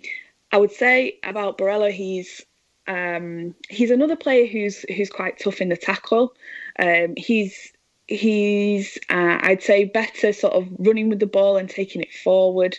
I 0.53 0.59
would 0.59 0.73
say 0.73 1.18
about 1.25 1.57
Barella, 1.57 1.90
he's 1.90 2.45
um, 2.87 3.55
he's 3.68 3.90
another 3.90 4.16
player 4.16 4.47
who's 4.47 4.85
who's 4.95 5.11
quite 5.11 5.38
tough 5.38 5.61
in 5.61 5.71
the 5.71 5.77
tackle. 5.77 6.35
Um, 6.79 7.14
he's 7.16 7.73
he's 8.09 8.99
uh, 9.09 9.38
I'd 9.40 9.62
say 9.62 9.85
better 9.85 10.33
sort 10.33 10.55
of 10.55 10.68
running 10.79 11.09
with 11.09 11.21
the 11.21 11.27
ball 11.27 11.57
and 11.57 11.71
taking 11.71 12.03
it 12.03 12.12
forward 12.12 12.77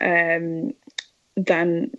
um, 0.00 0.74
than 1.36 1.90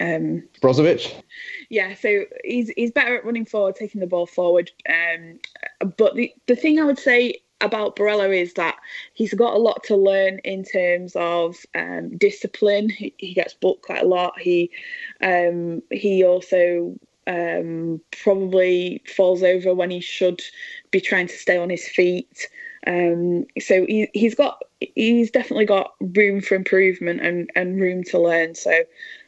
um, 0.00 0.42
Brozovic 0.60 1.22
yeah, 1.68 1.94
so 1.94 2.24
he's 2.44 2.70
he's 2.70 2.90
better 2.90 3.16
at 3.16 3.24
running 3.24 3.44
forward, 3.44 3.76
taking 3.76 4.00
the 4.00 4.06
ball 4.06 4.26
forward. 4.26 4.70
Um, 4.88 5.38
but 5.96 6.14
the 6.14 6.32
the 6.46 6.56
thing 6.56 6.80
I 6.80 6.84
would 6.84 6.98
say 6.98 7.40
about 7.60 7.96
Barella 7.96 8.34
is 8.34 8.54
that 8.54 8.76
he's 9.14 9.34
got 9.34 9.54
a 9.54 9.58
lot 9.58 9.82
to 9.84 9.96
learn 9.96 10.38
in 10.44 10.64
terms 10.64 11.14
of 11.16 11.56
um, 11.74 12.16
discipline. 12.16 12.88
He, 12.88 13.12
he, 13.18 13.34
gets 13.34 13.52
booked 13.52 13.82
quite 13.82 14.02
a 14.02 14.06
lot. 14.06 14.38
He 14.38 14.70
um, 15.20 15.82
he 15.90 16.24
also 16.24 16.96
um, 17.26 18.00
probably 18.22 19.02
falls 19.06 19.42
over 19.42 19.74
when 19.74 19.90
he 19.90 20.00
should 20.00 20.40
be 20.90 21.00
trying 21.00 21.26
to 21.26 21.36
stay 21.36 21.58
on 21.58 21.68
his 21.68 21.86
feet. 21.86 22.48
Um, 22.86 23.44
so 23.60 23.84
he, 23.86 24.08
he's 24.14 24.34
got 24.34 24.62
he's 24.80 25.30
definitely 25.30 25.66
got 25.66 25.94
room 26.00 26.40
for 26.40 26.54
improvement 26.54 27.20
and, 27.20 27.50
and 27.54 27.80
room 27.80 28.04
to 28.04 28.18
learn. 28.18 28.54
So, 28.54 28.72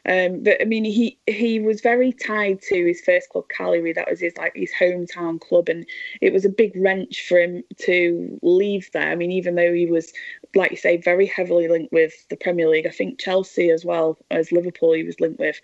um, 0.07 0.43
but 0.43 0.59
I 0.61 0.65
mean, 0.65 0.83
he 0.83 1.19
he 1.27 1.59
was 1.59 1.81
very 1.81 2.11
tied 2.11 2.61
to 2.63 2.85
his 2.85 3.01
first 3.01 3.29
club, 3.29 3.45
Cagliari. 3.49 3.93
That 3.93 4.09
was 4.09 4.19
his 4.19 4.35
like 4.37 4.55
his 4.55 4.71
hometown 4.73 5.39
club, 5.39 5.69
and 5.69 5.85
it 6.21 6.33
was 6.33 6.43
a 6.43 6.49
big 6.49 6.75
wrench 6.75 7.27
for 7.27 7.39
him 7.39 7.63
to 7.81 8.39
leave 8.41 8.89
there. 8.93 9.09
I 9.09 9.15
mean, 9.15 9.31
even 9.31 9.55
though 9.55 9.73
he 9.73 9.85
was, 9.85 10.11
like 10.55 10.71
you 10.71 10.77
say, 10.77 10.97
very 10.97 11.27
heavily 11.27 11.67
linked 11.67 11.93
with 11.93 12.13
the 12.29 12.35
Premier 12.35 12.67
League. 12.67 12.87
I 12.87 12.91
think 12.91 13.19
Chelsea 13.19 13.69
as 13.69 13.85
well 13.85 14.17
as 14.31 14.51
Liverpool, 14.51 14.93
he 14.93 15.03
was 15.03 15.19
linked 15.19 15.39
with. 15.39 15.61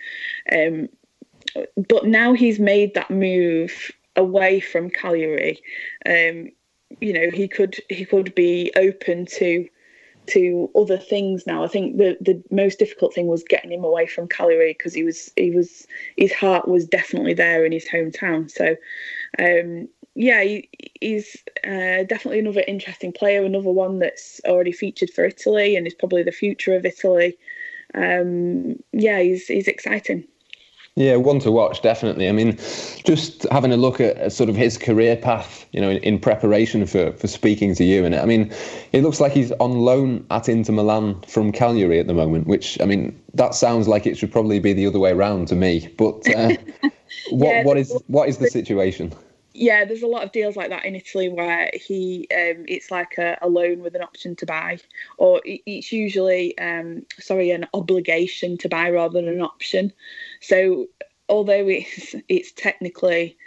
Um, 0.52 0.90
but 1.90 2.06
now 2.06 2.34
he's 2.34 2.60
made 2.60 2.94
that 2.94 3.10
move 3.10 3.92
away 4.16 4.60
from 4.60 4.92
Cagliari. 4.92 5.62
Um, 6.06 6.52
you 7.02 7.14
know, 7.14 7.32
he 7.34 7.48
could 7.48 7.76
he 7.90 8.06
could 8.06 8.36
be 8.36 8.72
open 8.76 9.26
to 9.38 9.68
to 10.28 10.70
other 10.76 10.98
things 10.98 11.46
now. 11.48 11.64
I 11.64 11.68
think 11.68 11.98
the 11.98 12.18
the 12.22 12.42
most 12.52 12.80
difficult 12.80 13.14
thing 13.14 13.28
was 13.28 13.44
getting 13.44 13.72
him 13.72 13.84
away 13.84 14.08
from 14.08 14.28
Cagliari 14.28 14.74
because 14.74 14.94
he 14.94 15.04
was 15.04 15.32
he 15.36 15.52
was 15.52 15.88
his 16.18 16.34
heart 16.34 16.68
was 16.68 16.86
definitely 16.86 17.34
there 17.34 17.66
in 17.66 17.72
his 17.72 17.88
hometown. 17.88 18.50
So 18.50 18.76
um, 19.40 19.88
yeah, 20.16 20.44
he, 20.44 20.70
he's 21.00 21.38
uh, 21.64 22.04
definitely 22.04 22.40
another 22.40 22.64
interesting 22.68 23.12
player, 23.12 23.44
another 23.44 23.70
one 23.70 24.00
that's 24.00 24.42
already 24.46 24.72
featured 24.72 25.12
for 25.12 25.26
Italy 25.26 25.76
and 25.76 25.86
is 25.86 25.94
probably 25.94 26.24
the 26.24 26.32
future 26.32 26.76
of 26.76 26.86
Italy. 26.86 27.38
Um, 27.94 28.78
yeah, 28.94 29.20
he's 29.20 29.48
he's 29.48 29.68
exciting. 29.68 30.28
Yeah, 30.98 31.18
one 31.18 31.38
to 31.42 31.52
watch, 31.52 31.84
definitely. 31.84 32.28
I 32.28 32.32
mean, 32.32 32.58
just 33.04 33.46
having 33.52 33.72
a 33.72 33.78
look 33.78 34.02
at, 34.02 34.32
sort 34.32 34.50
of 34.50 34.56
his 34.56 34.80
career 34.80 35.16
path, 35.16 35.64
you 35.72 35.80
know, 35.80 35.92
in, 35.92 35.98
in, 35.98 36.18
preparation 36.18 36.88
for, 36.88 37.12
for 37.12 37.28
speaking 37.28 37.76
to 37.76 37.84
you. 37.84 38.04
And 38.04 38.16
I 38.16 38.26
mean, 38.26 38.52
it 38.94 39.04
looks 39.04 39.20
like 39.20 39.32
he's 39.32 39.52
on 39.60 39.74
loan 39.82 40.26
at 40.32 40.50
Inter 40.50 40.74
Milan 40.74 41.22
from 41.28 41.52
Cagliari 41.52 42.00
at 42.00 42.08
the 42.08 42.16
moment, 42.16 42.48
which, 42.48 42.82
I 42.82 42.86
mean, 42.86 43.16
that 43.36 43.54
sounds 43.54 43.88
like 43.88 44.08
it 44.08 44.18
should 44.18 44.32
probably 44.32 44.60
be 44.60 44.74
the 44.74 44.88
other 44.88 44.98
way 44.98 45.12
around 45.12 45.50
to 45.50 45.56
me. 45.56 45.88
But 46.00 46.28
uh, 46.36 46.56
what, 47.30 47.54
yeah, 47.54 47.64
what 47.64 47.78
is 47.78 47.96
what 48.08 48.28
is 48.28 48.40
the 48.40 48.48
situation? 48.48 49.14
yeah, 49.58 49.86
there's 49.86 50.04
a 50.04 50.08
lot 50.08 50.24
of 50.24 50.32
deals 50.32 50.56
like 50.56 50.70
that 50.70 50.86
in 50.86 50.96
Italy 50.96 51.30
where 51.30 51.72
he 51.74 52.28
um, 52.32 52.66
it's 52.68 52.92
like 52.92 53.18
a, 53.18 53.38
a, 53.42 53.50
loan 53.50 53.82
with 53.82 53.96
an 53.96 54.04
option 54.04 54.36
to 54.36 54.46
buy, 54.46 54.78
or 55.18 55.42
it's 55.46 55.92
usually 55.92 56.56
um, 56.60 57.04
sorry 57.20 57.50
an 57.50 57.66
obligation 57.74 58.58
to 58.60 58.70
buy 58.70 58.90
rather 58.92 59.20
than 59.20 59.28
an 59.28 59.42
option. 59.42 59.92
So 60.42 60.88
although 61.30 61.68
it's 61.68 62.16
it's 62.28 62.52
technically 62.52 63.38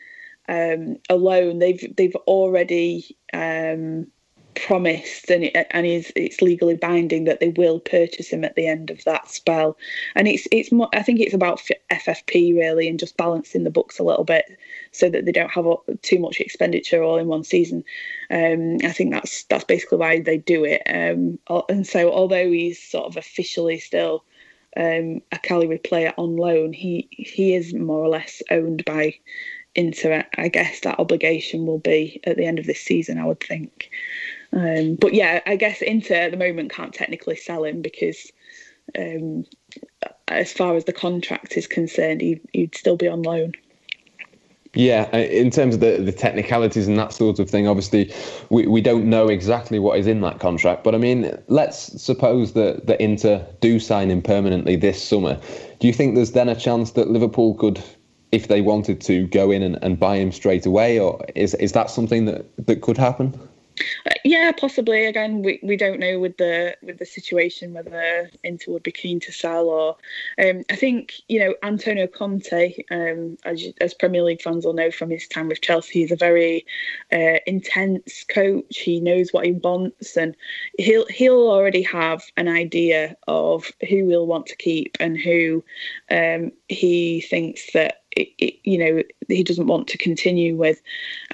um, 0.48 0.96
a 1.08 1.16
loan, 1.16 1.58
they've 1.58 1.94
they've 1.96 2.16
already 2.26 3.16
um, 3.32 4.06
promised 4.54 5.30
and 5.30 5.44
it, 5.44 5.66
and 5.70 5.86
is 5.86 6.12
it's 6.16 6.42
legally 6.42 6.76
binding 6.76 7.24
that 7.24 7.40
they 7.40 7.50
will 7.50 7.80
purchase 7.80 8.30
him 8.30 8.44
at 8.44 8.54
the 8.56 8.66
end 8.66 8.90
of 8.90 9.02
that 9.04 9.28
spell. 9.30 9.76
And 10.14 10.28
it's 10.28 10.46
it's 10.50 10.72
more 10.72 10.88
I 10.92 11.02
think 11.02 11.20
it's 11.20 11.34
about 11.34 11.62
FFP 11.90 12.54
really 12.54 12.88
and 12.88 12.98
just 12.98 13.16
balancing 13.16 13.64
the 13.64 13.70
books 13.70 13.98
a 13.98 14.02
little 14.02 14.24
bit 14.24 14.44
so 14.92 15.08
that 15.08 15.24
they 15.24 15.32
don't 15.32 15.50
have 15.50 15.66
too 16.02 16.18
much 16.18 16.40
expenditure 16.40 17.02
all 17.02 17.16
in 17.16 17.28
one 17.28 17.44
season. 17.44 17.84
Um, 18.30 18.78
I 18.84 18.92
think 18.92 19.12
that's 19.12 19.44
that's 19.44 19.64
basically 19.64 19.98
why 19.98 20.20
they 20.20 20.38
do 20.38 20.64
it. 20.64 20.82
Um, 20.86 21.38
and 21.68 21.86
so 21.86 22.12
although 22.12 22.50
he's 22.50 22.82
sort 22.82 23.06
of 23.06 23.16
officially 23.16 23.78
still 23.78 24.24
um, 24.76 25.20
a 25.32 25.38
Cagliari 25.42 25.78
player 25.78 26.14
on 26.16 26.36
loan 26.36 26.72
he 26.72 27.08
he 27.10 27.54
is 27.54 27.74
more 27.74 28.02
or 28.04 28.08
less 28.08 28.42
owned 28.50 28.84
by 28.84 29.14
Inter 29.74 30.24
I 30.36 30.48
guess 30.48 30.80
that 30.80 30.98
obligation 30.98 31.66
will 31.66 31.78
be 31.78 32.20
at 32.24 32.36
the 32.36 32.46
end 32.46 32.58
of 32.58 32.66
this 32.66 32.80
season 32.80 33.18
I 33.18 33.24
would 33.24 33.40
think 33.40 33.90
um, 34.52 34.96
but 34.96 35.14
yeah, 35.14 35.40
I 35.46 35.56
guess 35.56 35.80
Inter 35.80 36.14
at 36.14 36.30
the 36.32 36.36
moment 36.36 36.72
can't 36.72 36.92
technically 36.92 37.36
sell 37.36 37.64
him 37.64 37.82
because, 37.82 38.32
um, 38.98 39.44
as 40.28 40.52
far 40.52 40.74
as 40.76 40.84
the 40.84 40.92
contract 40.92 41.56
is 41.56 41.66
concerned, 41.66 42.20
he, 42.20 42.40
would 42.54 42.74
still 42.74 42.96
be 42.96 43.08
on 43.08 43.22
loan. 43.22 43.52
Yeah, 44.74 45.08
uh, 45.12 45.18
in 45.18 45.50
terms 45.50 45.74
of 45.74 45.80
the, 45.80 45.96
the 46.00 46.12
technicalities 46.12 46.86
and 46.86 46.96
that 46.96 47.12
sort 47.12 47.40
of 47.40 47.50
thing, 47.50 47.66
obviously 47.66 48.14
we, 48.50 48.68
we 48.68 48.80
don't 48.80 49.10
know 49.10 49.28
exactly 49.28 49.80
what 49.80 49.98
is 49.98 50.06
in 50.06 50.20
that 50.20 50.38
contract. 50.38 50.84
But 50.84 50.94
I 50.94 50.98
mean, 50.98 51.36
let's 51.48 52.00
suppose 52.00 52.52
that, 52.52 52.86
that 52.86 53.00
Inter 53.00 53.44
do 53.60 53.80
sign 53.80 54.10
him 54.10 54.22
permanently 54.22 54.76
this 54.76 55.02
summer. 55.02 55.40
Do 55.80 55.86
you 55.88 55.92
think 55.92 56.14
there's 56.14 56.32
then 56.32 56.48
a 56.48 56.54
chance 56.54 56.92
that 56.92 57.10
Liverpool 57.10 57.54
could, 57.54 57.82
if 58.30 58.46
they 58.46 58.60
wanted 58.60 59.00
to, 59.02 59.26
go 59.26 59.50
in 59.50 59.62
and, 59.62 59.76
and 59.82 59.98
buy 59.98 60.16
him 60.16 60.30
straight 60.30 60.66
away? 60.66 61.00
Or 61.00 61.24
is, 61.34 61.54
is 61.54 61.72
that 61.72 61.90
something 61.90 62.26
that, 62.26 62.46
that 62.66 62.80
could 62.80 62.96
happen? 62.96 63.36
Uh, 64.06 64.14
yeah, 64.24 64.52
possibly. 64.52 65.06
Again, 65.06 65.42
we, 65.42 65.60
we 65.62 65.76
don't 65.76 66.00
know 66.00 66.18
with 66.18 66.36
the 66.36 66.76
with 66.82 66.98
the 66.98 67.06
situation 67.06 67.74
whether 67.74 68.30
Inter 68.44 68.72
would 68.72 68.82
be 68.82 68.92
keen 68.92 69.20
to 69.20 69.32
sell 69.32 69.68
or. 69.68 69.96
Um, 70.38 70.62
I 70.70 70.76
think 70.76 71.14
you 71.28 71.40
know 71.40 71.54
Antonio 71.62 72.06
Conte, 72.06 72.74
um, 72.90 73.36
as 73.44 73.64
as 73.80 73.94
Premier 73.94 74.22
League 74.22 74.42
fans 74.42 74.64
will 74.64 74.72
know 74.72 74.90
from 74.90 75.10
his 75.10 75.26
time 75.28 75.48
with 75.48 75.60
Chelsea, 75.60 76.00
he's 76.00 76.12
a 76.12 76.16
very 76.16 76.66
uh, 77.12 77.38
intense 77.46 78.24
coach. 78.24 78.78
He 78.78 79.00
knows 79.00 79.32
what 79.32 79.46
he 79.46 79.52
wants, 79.52 80.16
and 80.16 80.36
he'll 80.78 81.06
he'll 81.06 81.50
already 81.50 81.82
have 81.82 82.22
an 82.36 82.48
idea 82.48 83.16
of 83.28 83.70
who 83.88 84.08
he'll 84.08 84.26
want 84.26 84.46
to 84.46 84.56
keep 84.56 84.96
and 85.00 85.18
who 85.18 85.64
um, 86.10 86.52
he 86.68 87.20
thinks 87.22 87.72
that 87.72 87.99
it, 88.12 88.28
it, 88.38 88.54
you 88.64 88.78
know 88.78 89.02
he 89.28 89.44
doesn't 89.44 89.66
want 89.66 89.88
to 89.88 89.98
continue 89.98 90.56
with. 90.56 90.80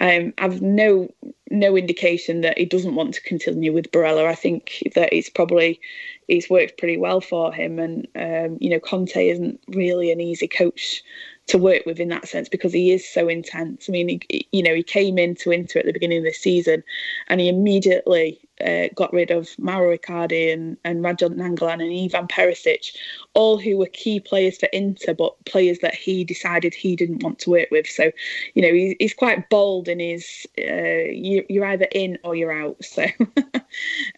Um, 0.00 0.32
I've 0.38 0.60
no 0.62 1.12
no 1.50 1.76
indication 1.76 2.40
that 2.40 2.58
he 2.58 2.64
doesn't 2.64 2.94
want 2.94 3.14
to 3.14 3.22
continue 3.22 3.72
with 3.72 3.90
Barella. 3.92 4.26
I 4.26 4.34
think 4.34 4.82
that 4.94 5.12
it's 5.12 5.30
probably 5.30 5.80
it's 6.28 6.50
worked 6.50 6.78
pretty 6.78 6.96
well 6.96 7.20
for 7.20 7.52
him, 7.52 7.78
and 7.78 8.06
um, 8.16 8.58
you 8.60 8.70
know 8.70 8.80
Conte 8.80 9.28
isn't 9.28 9.60
really 9.68 10.10
an 10.10 10.20
easy 10.20 10.48
coach 10.48 11.02
to 11.46 11.58
work 11.58 11.86
with 11.86 12.00
in 12.00 12.08
that 12.08 12.26
sense 12.26 12.48
because 12.48 12.72
he 12.72 12.90
is 12.90 13.08
so 13.08 13.28
intense. 13.28 13.88
I 13.88 13.92
mean, 13.92 14.08
he, 14.08 14.48
you 14.50 14.62
know, 14.62 14.74
he 14.74 14.82
came 14.82 15.16
into 15.16 15.52
Inter 15.52 15.78
at 15.80 15.86
the 15.86 15.92
beginning 15.92 16.18
of 16.18 16.24
the 16.24 16.32
season, 16.32 16.82
and 17.28 17.40
he 17.40 17.48
immediately 17.48 18.40
uh, 18.64 18.88
got 18.94 19.12
rid 19.12 19.30
of 19.30 19.50
Mauro 19.58 19.96
Icardi 19.96 20.52
and, 20.52 20.76
and 20.84 21.04
Radja 21.04 21.28
Nainggolan 21.28 21.82
and 21.82 22.14
Ivan 22.14 22.28
Perisic, 22.28 22.96
all 23.34 23.58
who 23.58 23.76
were 23.76 23.86
key 23.86 24.20
players 24.20 24.58
for 24.58 24.66
Inter, 24.72 25.14
but 25.14 25.44
players 25.44 25.80
that 25.80 25.94
he 25.94 26.24
decided 26.24 26.74
he 26.74 26.96
didn't 26.96 27.22
want 27.22 27.38
to 27.40 27.50
work 27.50 27.68
with. 27.70 27.86
So, 27.86 28.10
you 28.54 28.62
know, 28.62 28.72
he's, 28.72 28.94
he's 28.98 29.14
quite 29.14 29.48
bold 29.50 29.88
in 29.88 30.00
his, 30.00 30.46
uh, 30.58 31.10
you, 31.10 31.44
you're 31.48 31.66
either 31.66 31.88
in 31.92 32.18
or 32.24 32.34
you're 32.34 32.52
out. 32.52 32.82
So, 32.84 33.04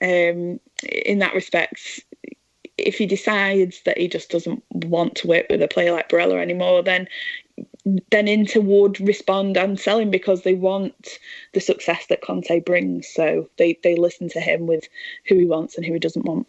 um, 0.03 0.61
in 0.83 1.19
that 1.19 1.35
respect, 1.35 2.01
if 2.77 2.97
he 2.97 3.07
decides 3.07 3.83
that 3.83 3.99
he 3.99 4.09
just 4.09 4.31
doesn't 4.31 4.63
want 4.71 5.17
to 5.17 5.27
work 5.27 5.47
with 5.51 5.61
a 5.63 5.69
player 5.69 5.93
like 5.93 6.09
Barella 6.09 6.41
anymore, 6.41 6.83
then 6.83 7.09
then 8.11 8.29
Inter 8.29 8.61
would 8.61 9.01
respond 9.01 9.57
and 9.57 9.79
sell 9.79 9.99
him 9.99 10.11
because 10.11 10.43
they 10.43 10.55
want 10.55 11.19
the 11.53 11.61
success 11.61 12.07
that 12.09 12.23
Conte 12.23 12.61
brings. 12.61 13.09
So 13.09 13.49
they, 13.57 13.79
they 13.83 13.97
listen 13.97 14.29
to 14.31 14.41
him 14.41 14.67
with 14.67 14.89
who 15.27 15.37
he 15.37 15.47
wants 15.47 15.77
and 15.77 15.87
who 15.87 15.95
he 15.95 15.99
doesn't 15.99 16.25
want. 16.25 16.47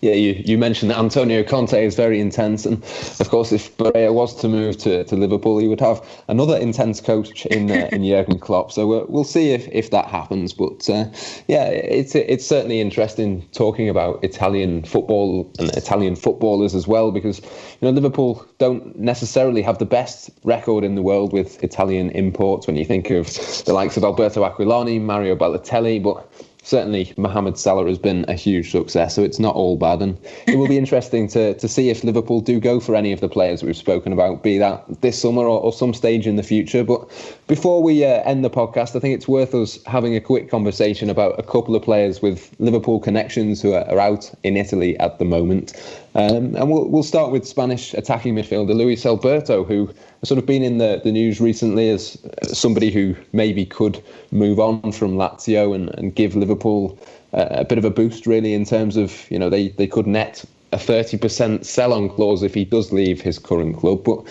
Yeah, 0.00 0.14
you, 0.14 0.42
you 0.44 0.58
mentioned 0.58 0.90
that 0.90 0.98
Antonio 0.98 1.44
Conte 1.44 1.84
is 1.84 1.94
very 1.94 2.20
intense, 2.20 2.64
and 2.64 2.82
of 3.20 3.28
course, 3.28 3.52
if 3.52 3.76
Barella 3.76 4.12
was 4.12 4.34
to 4.40 4.48
move 4.48 4.78
to, 4.78 5.04
to 5.04 5.16
Liverpool, 5.16 5.58
he 5.58 5.68
would 5.68 5.80
have 5.80 6.04
another 6.28 6.56
intense 6.56 7.00
coach 7.00 7.46
in 7.46 7.70
uh, 7.70 7.88
in 7.92 8.04
Jurgen 8.04 8.38
Klopp. 8.38 8.72
So 8.72 8.92
uh, 8.92 9.06
we'll 9.08 9.24
see 9.24 9.50
if, 9.50 9.68
if 9.68 9.90
that 9.90 10.06
happens. 10.06 10.52
But 10.52 10.88
uh, 10.88 11.04
yeah, 11.48 11.66
it's 11.66 12.14
it's 12.14 12.46
certainly 12.46 12.80
interesting 12.80 13.46
talking 13.52 13.88
about 13.88 14.24
Italian 14.24 14.84
football 14.84 15.52
and 15.58 15.68
Italian 15.76 16.16
footballers 16.16 16.74
as 16.74 16.88
well, 16.88 17.12
because 17.12 17.40
you 17.40 17.82
know 17.82 17.90
Liverpool 17.90 18.44
don't 18.58 18.98
necessarily 18.98 19.62
have 19.62 19.78
the 19.78 19.86
best 19.86 20.30
record 20.44 20.82
in 20.82 20.94
the 20.94 21.02
world 21.02 21.32
with 21.32 21.62
Italian 21.62 22.10
imports. 22.10 22.66
When 22.66 22.76
you 22.76 22.84
think 22.84 23.10
of 23.10 23.26
the 23.66 23.72
likes 23.72 23.96
of 23.96 24.04
Alberto 24.04 24.42
Aquilani, 24.42 25.00
Mario 25.00 25.36
Balotelli, 25.36 26.02
but 26.02 26.26
certainly 26.62 27.12
Mohamed 27.16 27.58
Salah 27.58 27.86
has 27.86 27.98
been 27.98 28.24
a 28.28 28.34
huge 28.34 28.70
success, 28.70 29.14
so 29.14 29.22
it's 29.22 29.38
not 29.38 29.54
all 29.54 29.76
bad. 29.76 30.02
And 30.02 30.18
it 30.46 30.56
will 30.56 30.68
be 30.68 30.78
interesting 30.78 31.28
to, 31.28 31.54
to 31.54 31.68
see 31.68 31.90
if 31.90 32.04
Liverpool 32.04 32.40
do 32.40 32.60
go 32.60 32.80
for 32.80 32.94
any 32.94 33.12
of 33.12 33.20
the 33.20 33.28
players 33.28 33.62
we've 33.62 33.76
spoken 33.76 34.12
about, 34.12 34.42
be 34.42 34.58
that 34.58 34.84
this 35.00 35.20
summer 35.20 35.42
or, 35.42 35.60
or 35.60 35.72
some 35.72 35.94
stage 35.94 36.26
in 36.26 36.36
the 36.36 36.42
future. 36.42 36.84
But 36.84 37.08
before 37.46 37.82
we 37.82 38.04
uh, 38.04 38.22
end 38.22 38.44
the 38.44 38.50
podcast, 38.50 38.96
I 38.96 39.00
think 39.00 39.14
it's 39.14 39.28
worth 39.28 39.54
us 39.54 39.82
having 39.84 40.14
a 40.14 40.20
quick 40.20 40.50
conversation 40.50 41.10
about 41.10 41.38
a 41.38 41.42
couple 41.42 41.74
of 41.74 41.82
players 41.82 42.22
with 42.22 42.54
Liverpool 42.58 43.00
connections 43.00 43.62
who 43.62 43.72
are, 43.72 43.88
are 43.90 43.98
out 43.98 44.30
in 44.42 44.56
Italy 44.56 44.98
at 44.98 45.18
the 45.18 45.24
moment. 45.24 45.72
Um, 46.14 46.56
and 46.56 46.70
we'll, 46.70 46.88
we'll 46.88 47.02
start 47.04 47.30
with 47.30 47.46
Spanish 47.46 47.94
attacking 47.94 48.34
midfielder 48.34 48.74
Luis 48.74 49.06
Alberto, 49.06 49.62
who 49.62 49.86
has 49.86 50.28
sort 50.28 50.38
of 50.38 50.46
been 50.46 50.62
in 50.62 50.78
the, 50.78 51.00
the 51.04 51.12
news 51.12 51.40
recently 51.40 51.88
as 51.88 52.18
somebody 52.52 52.90
who 52.90 53.14
maybe 53.32 53.64
could 53.64 54.02
move 54.32 54.58
on 54.58 54.92
from 54.92 55.16
Lazio 55.16 55.74
and, 55.74 55.88
and 55.98 56.14
give 56.14 56.34
Liverpool 56.34 56.98
a, 57.32 57.60
a 57.60 57.64
bit 57.64 57.78
of 57.78 57.84
a 57.84 57.90
boost, 57.90 58.26
really, 58.26 58.54
in 58.54 58.64
terms 58.64 58.96
of, 58.96 59.30
you 59.30 59.38
know, 59.38 59.48
they, 59.48 59.68
they 59.68 59.86
could 59.86 60.06
net 60.06 60.44
a 60.72 60.76
30% 60.76 61.64
sell 61.64 61.92
on 61.92 62.08
clause 62.08 62.42
if 62.42 62.54
he 62.54 62.64
does 62.64 62.92
leave 62.92 63.20
his 63.20 63.38
current 63.38 63.76
club. 63.76 64.02
But 64.04 64.24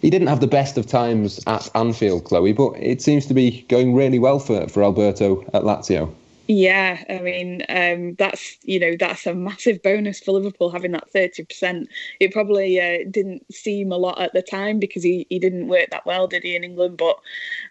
he 0.00 0.10
didn't 0.10 0.28
have 0.28 0.40
the 0.40 0.46
best 0.46 0.78
of 0.78 0.86
times 0.86 1.40
at 1.46 1.68
Anfield, 1.74 2.24
Chloe, 2.24 2.52
but 2.52 2.72
it 2.74 3.02
seems 3.02 3.26
to 3.26 3.34
be 3.34 3.62
going 3.68 3.94
really 3.94 4.18
well 4.18 4.38
for, 4.38 4.68
for 4.68 4.82
Alberto 4.82 5.42
at 5.52 5.62
Lazio. 5.62 6.12
Yeah, 6.48 7.02
I 7.08 7.18
mean 7.18 7.62
um, 7.68 8.14
that's 8.14 8.58
you 8.62 8.78
know 8.78 8.94
that's 8.98 9.26
a 9.26 9.34
massive 9.34 9.82
bonus 9.82 10.20
for 10.20 10.30
Liverpool 10.32 10.70
having 10.70 10.92
that 10.92 11.10
thirty 11.10 11.44
percent. 11.44 11.88
It 12.20 12.32
probably 12.32 12.80
uh, 12.80 13.04
didn't 13.10 13.52
seem 13.52 13.90
a 13.90 13.96
lot 13.96 14.20
at 14.20 14.32
the 14.32 14.42
time 14.42 14.78
because 14.78 15.02
he, 15.02 15.26
he 15.28 15.40
didn't 15.40 15.66
work 15.66 15.90
that 15.90 16.06
well, 16.06 16.28
did 16.28 16.44
he 16.44 16.54
in 16.54 16.62
England? 16.62 16.98
But 16.98 17.18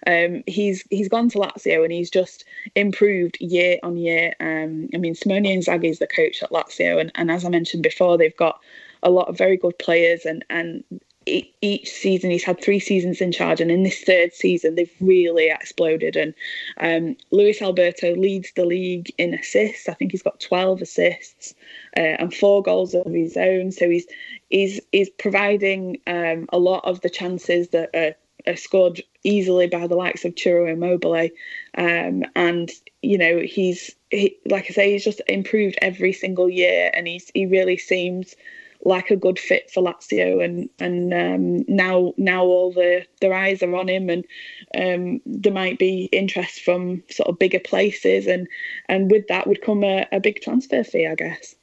um, 0.08 0.44
he's 0.46 0.84
he's 0.90 1.08
gone 1.08 1.30
to 1.30 1.38
Lazio 1.38 1.84
and 1.84 1.94
he's 1.94 2.10
just 2.10 2.44
improved 2.76 3.38
year 3.40 3.80
on 3.82 3.96
year. 3.96 4.34
Um, 4.42 4.90
I 4.94 4.98
mean 4.98 5.16
Simone 5.16 5.44
Inzaghi 5.46 5.90
is 5.90 6.00
the 6.00 6.08
coach 6.08 6.44
at 6.44 6.52
Lazio, 6.52 7.00
and, 7.00 7.14
and 7.16 7.32
as 7.32 7.46
I 7.46 7.50
mentioned 7.50 7.84
before, 7.84 8.18
they've 8.18 8.36
got 8.36 8.60
a 9.04 9.10
lot 9.10 9.30
of 9.30 9.38
very 9.38 9.56
good 9.56 9.78
players 9.80 10.26
and 10.26 10.44
and 10.50 10.84
each 11.26 11.90
season 11.90 12.30
he's 12.30 12.44
had 12.44 12.62
three 12.62 12.80
seasons 12.80 13.20
in 13.20 13.32
charge 13.32 13.60
and 13.60 13.72
in 13.72 13.84
this 13.84 14.02
third 14.02 14.34
season 14.34 14.76
they've 14.76 14.94
really 15.00 15.50
exploded. 15.50 16.16
And 16.16 16.34
um, 16.80 17.18
luis 17.32 17.62
alberto 17.62 18.16
leads 18.16 18.52
the 18.56 18.66
league 18.66 19.12
in 19.18 19.34
assists. 19.34 19.90
I 19.90 19.94
think 19.94 20.12
he's 20.12 20.22
got 20.22 20.40
12 20.40 20.82
assists 20.82 21.56
uh, 21.98 22.02
and 22.20 22.34
four 22.34 22.62
goals 22.62 22.94
of 22.94 23.12
his 23.12 23.38
own. 23.38 23.72
So 23.72 23.90
he's 23.90 24.06
he's 24.50 24.80
he's 24.92 25.10
providing 25.10 25.98
um, 26.08 26.48
a 26.54 26.60
lot 26.60 26.86
of 26.86 27.02
the 27.02 27.10
chances 27.10 27.70
that 27.70 27.90
are, 27.96 28.52
are, 28.52 28.56
scored 28.56 29.02
easily 29.24 29.68
by 29.68 29.88
the 29.88 29.96
likes 29.96 30.26
of 30.26 30.38
Ciro 30.38 30.72
Immobile. 30.72 31.30
Um, 31.78 32.24
and 32.36 32.70
you 33.02 33.18
know 33.18 33.40
he's 33.40 33.96
he, 34.10 34.38
like 34.46 34.66
i 34.70 34.74
say 34.74 34.92
he's 34.92 35.04
just 35.04 35.22
improved 35.28 35.78
every 35.82 36.14
single 36.14 36.50
year 36.50 36.90
and 36.94 37.08
he's 37.08 37.32
he 37.34 37.46
really 37.46 37.78
seems 37.78 38.36
like 38.86 39.10
a 39.10 39.16
good 39.16 39.40
fit 39.40 39.70
for 39.72 39.84
Lazio, 39.84 40.44
and 40.44 40.70
and 40.80 41.14
um, 41.14 41.66
now 41.68 42.14
now 42.18 42.46
all 42.46 42.72
the 42.72 43.06
their 43.20 43.34
eyes 43.34 43.62
are 43.62 43.76
on 43.76 43.90
him, 43.90 44.10
and 44.10 44.26
um, 44.78 45.20
there 45.26 45.52
might 45.52 45.80
be 45.80 46.06
interest 46.12 46.62
from 46.62 47.04
sort 47.10 47.28
of 47.28 47.40
bigger 47.40 47.60
places, 47.60 48.28
and 48.28 48.48
and 48.88 49.12
with 49.12 49.28
that 49.28 49.48
would 49.48 49.62
come 49.62 49.84
a, 49.84 50.08
a 50.12 50.20
big 50.20 50.42
transfer 50.42 50.84
fee, 50.84 51.08
I 51.08 51.16
guess. 51.16 51.56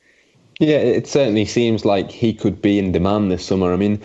Yeah, 0.58 0.78
it 0.78 1.06
certainly 1.06 1.44
seems 1.44 1.84
like 1.84 2.10
he 2.10 2.34
could 2.34 2.60
be 2.60 2.78
in 2.78 2.92
demand 2.92 3.30
this 3.30 3.44
summer. 3.44 3.72
I 3.72 3.76
mean, 3.76 4.00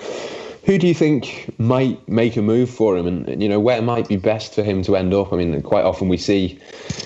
who 0.68 0.78
do 0.78 0.86
you 0.86 0.94
think 0.94 1.50
might 1.58 2.06
make 2.10 2.36
a 2.36 2.42
move 2.42 2.70
for 2.70 2.98
him, 2.98 3.08
and 3.08 3.42
you 3.42 3.48
know 3.48 3.60
where 3.60 3.82
might 3.82 4.10
be 4.10 4.18
best 4.18 4.54
for 4.54 4.64
him 4.64 4.84
to 4.84 4.98
end 4.98 5.14
up? 5.14 5.32
I 5.32 5.38
mean, 5.38 5.62
quite 5.62 5.86
often 5.86 6.10
we 6.10 6.18
see, 6.18 6.60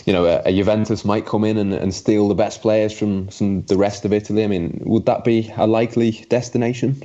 you 0.07 0.11
know, 0.11 0.25
a, 0.25 0.41
a 0.45 0.51
Juventus 0.51 1.05
might 1.05 1.27
come 1.27 1.43
in 1.43 1.57
and, 1.57 1.71
and 1.71 1.93
steal 1.93 2.27
the 2.27 2.33
best 2.33 2.63
players 2.63 2.91
from, 2.91 3.27
from 3.27 3.61
the 3.67 3.77
rest 3.77 4.03
of 4.03 4.13
Italy. 4.13 4.43
I 4.43 4.47
mean, 4.47 4.81
would 4.83 5.05
that 5.05 5.23
be 5.23 5.53
a 5.57 5.67
likely 5.67 6.25
destination? 6.27 7.03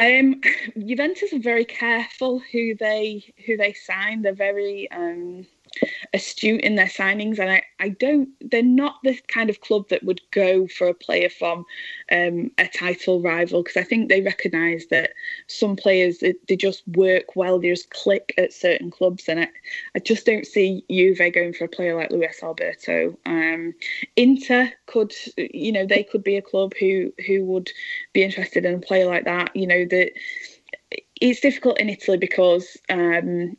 Um, 0.00 0.40
Juventus 0.86 1.32
are 1.32 1.40
very 1.40 1.64
careful 1.64 2.40
who 2.52 2.76
they 2.76 3.24
who 3.44 3.56
they 3.56 3.72
sign. 3.72 4.22
They're 4.22 4.32
very 4.32 4.88
um, 4.92 5.44
astute 6.12 6.60
in 6.62 6.76
their 6.76 6.86
signings, 6.86 7.38
and 7.38 7.50
I, 7.50 7.62
I 7.80 7.90
don't. 7.90 8.28
They're 8.40 8.62
not 8.62 8.96
the 9.02 9.18
kind 9.28 9.50
of 9.50 9.60
club 9.60 9.88
that 9.88 10.04
would 10.04 10.20
go 10.30 10.66
for 10.66 10.88
a 10.88 10.94
player 10.94 11.28
from 11.28 11.64
um, 12.10 12.50
a 12.58 12.68
title 12.68 13.20
rival 13.20 13.62
because 13.62 13.76
I 13.76 13.84
think 13.84 14.08
they 14.08 14.20
recognise 14.20 14.86
that 14.90 15.10
some 15.46 15.76
players 15.76 16.18
they, 16.18 16.34
they, 16.48 16.56
just 16.56 16.86
work 16.88 17.36
well, 17.36 17.58
they 17.58 17.70
just 17.70 17.90
click 17.90 18.34
at 18.38 18.52
certain 18.52 18.90
clubs, 18.90 19.28
and 19.28 19.40
I, 19.40 19.48
I 19.94 19.98
just 19.98 20.26
don't 20.26 20.46
see 20.46 20.84
Juve 20.90 21.32
going 21.32 21.52
for 21.52 21.64
a 21.64 21.68
player 21.68 21.96
like 21.96 22.10
Luis 22.10 22.42
Alberto. 22.42 23.18
Um, 23.26 23.74
Inter 24.16 24.72
could, 24.86 25.12
you 25.36 25.72
know, 25.72 25.86
they 25.86 26.02
could 26.02 26.24
be 26.24 26.36
a 26.36 26.42
club 26.42 26.72
who 26.78 27.12
who 27.26 27.44
would 27.44 27.70
be 28.12 28.22
interested 28.22 28.64
in 28.64 28.74
a 28.74 28.80
player 28.80 29.06
like 29.06 29.24
that. 29.24 29.54
You 29.54 29.66
know 29.66 29.84
that 29.86 30.12
it's 31.20 31.40
difficult 31.40 31.80
in 31.80 31.88
Italy 31.88 32.18
because 32.18 32.76
um, 32.88 33.56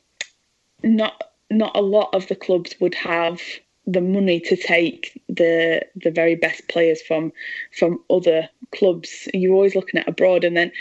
not 0.84 1.22
not 1.50 1.76
a 1.76 1.82
lot 1.82 2.10
of 2.14 2.28
the 2.28 2.36
clubs 2.36 2.76
would 2.80 2.96
have 2.96 3.42
the 3.88 4.02
money 4.02 4.40
to 4.42 4.58
take 4.58 5.20
the 5.30 5.82
the 5.96 6.12
very 6.12 6.36
best 6.36 6.68
players 6.68 7.02
from 7.02 7.32
from 7.72 8.04
other 8.10 8.50
clubs. 8.76 9.30
You're 9.34 9.54
always 9.54 9.76
looking 9.76 10.00
at 10.00 10.08
abroad, 10.10 10.44
and 10.44 10.58
then 10.58 10.72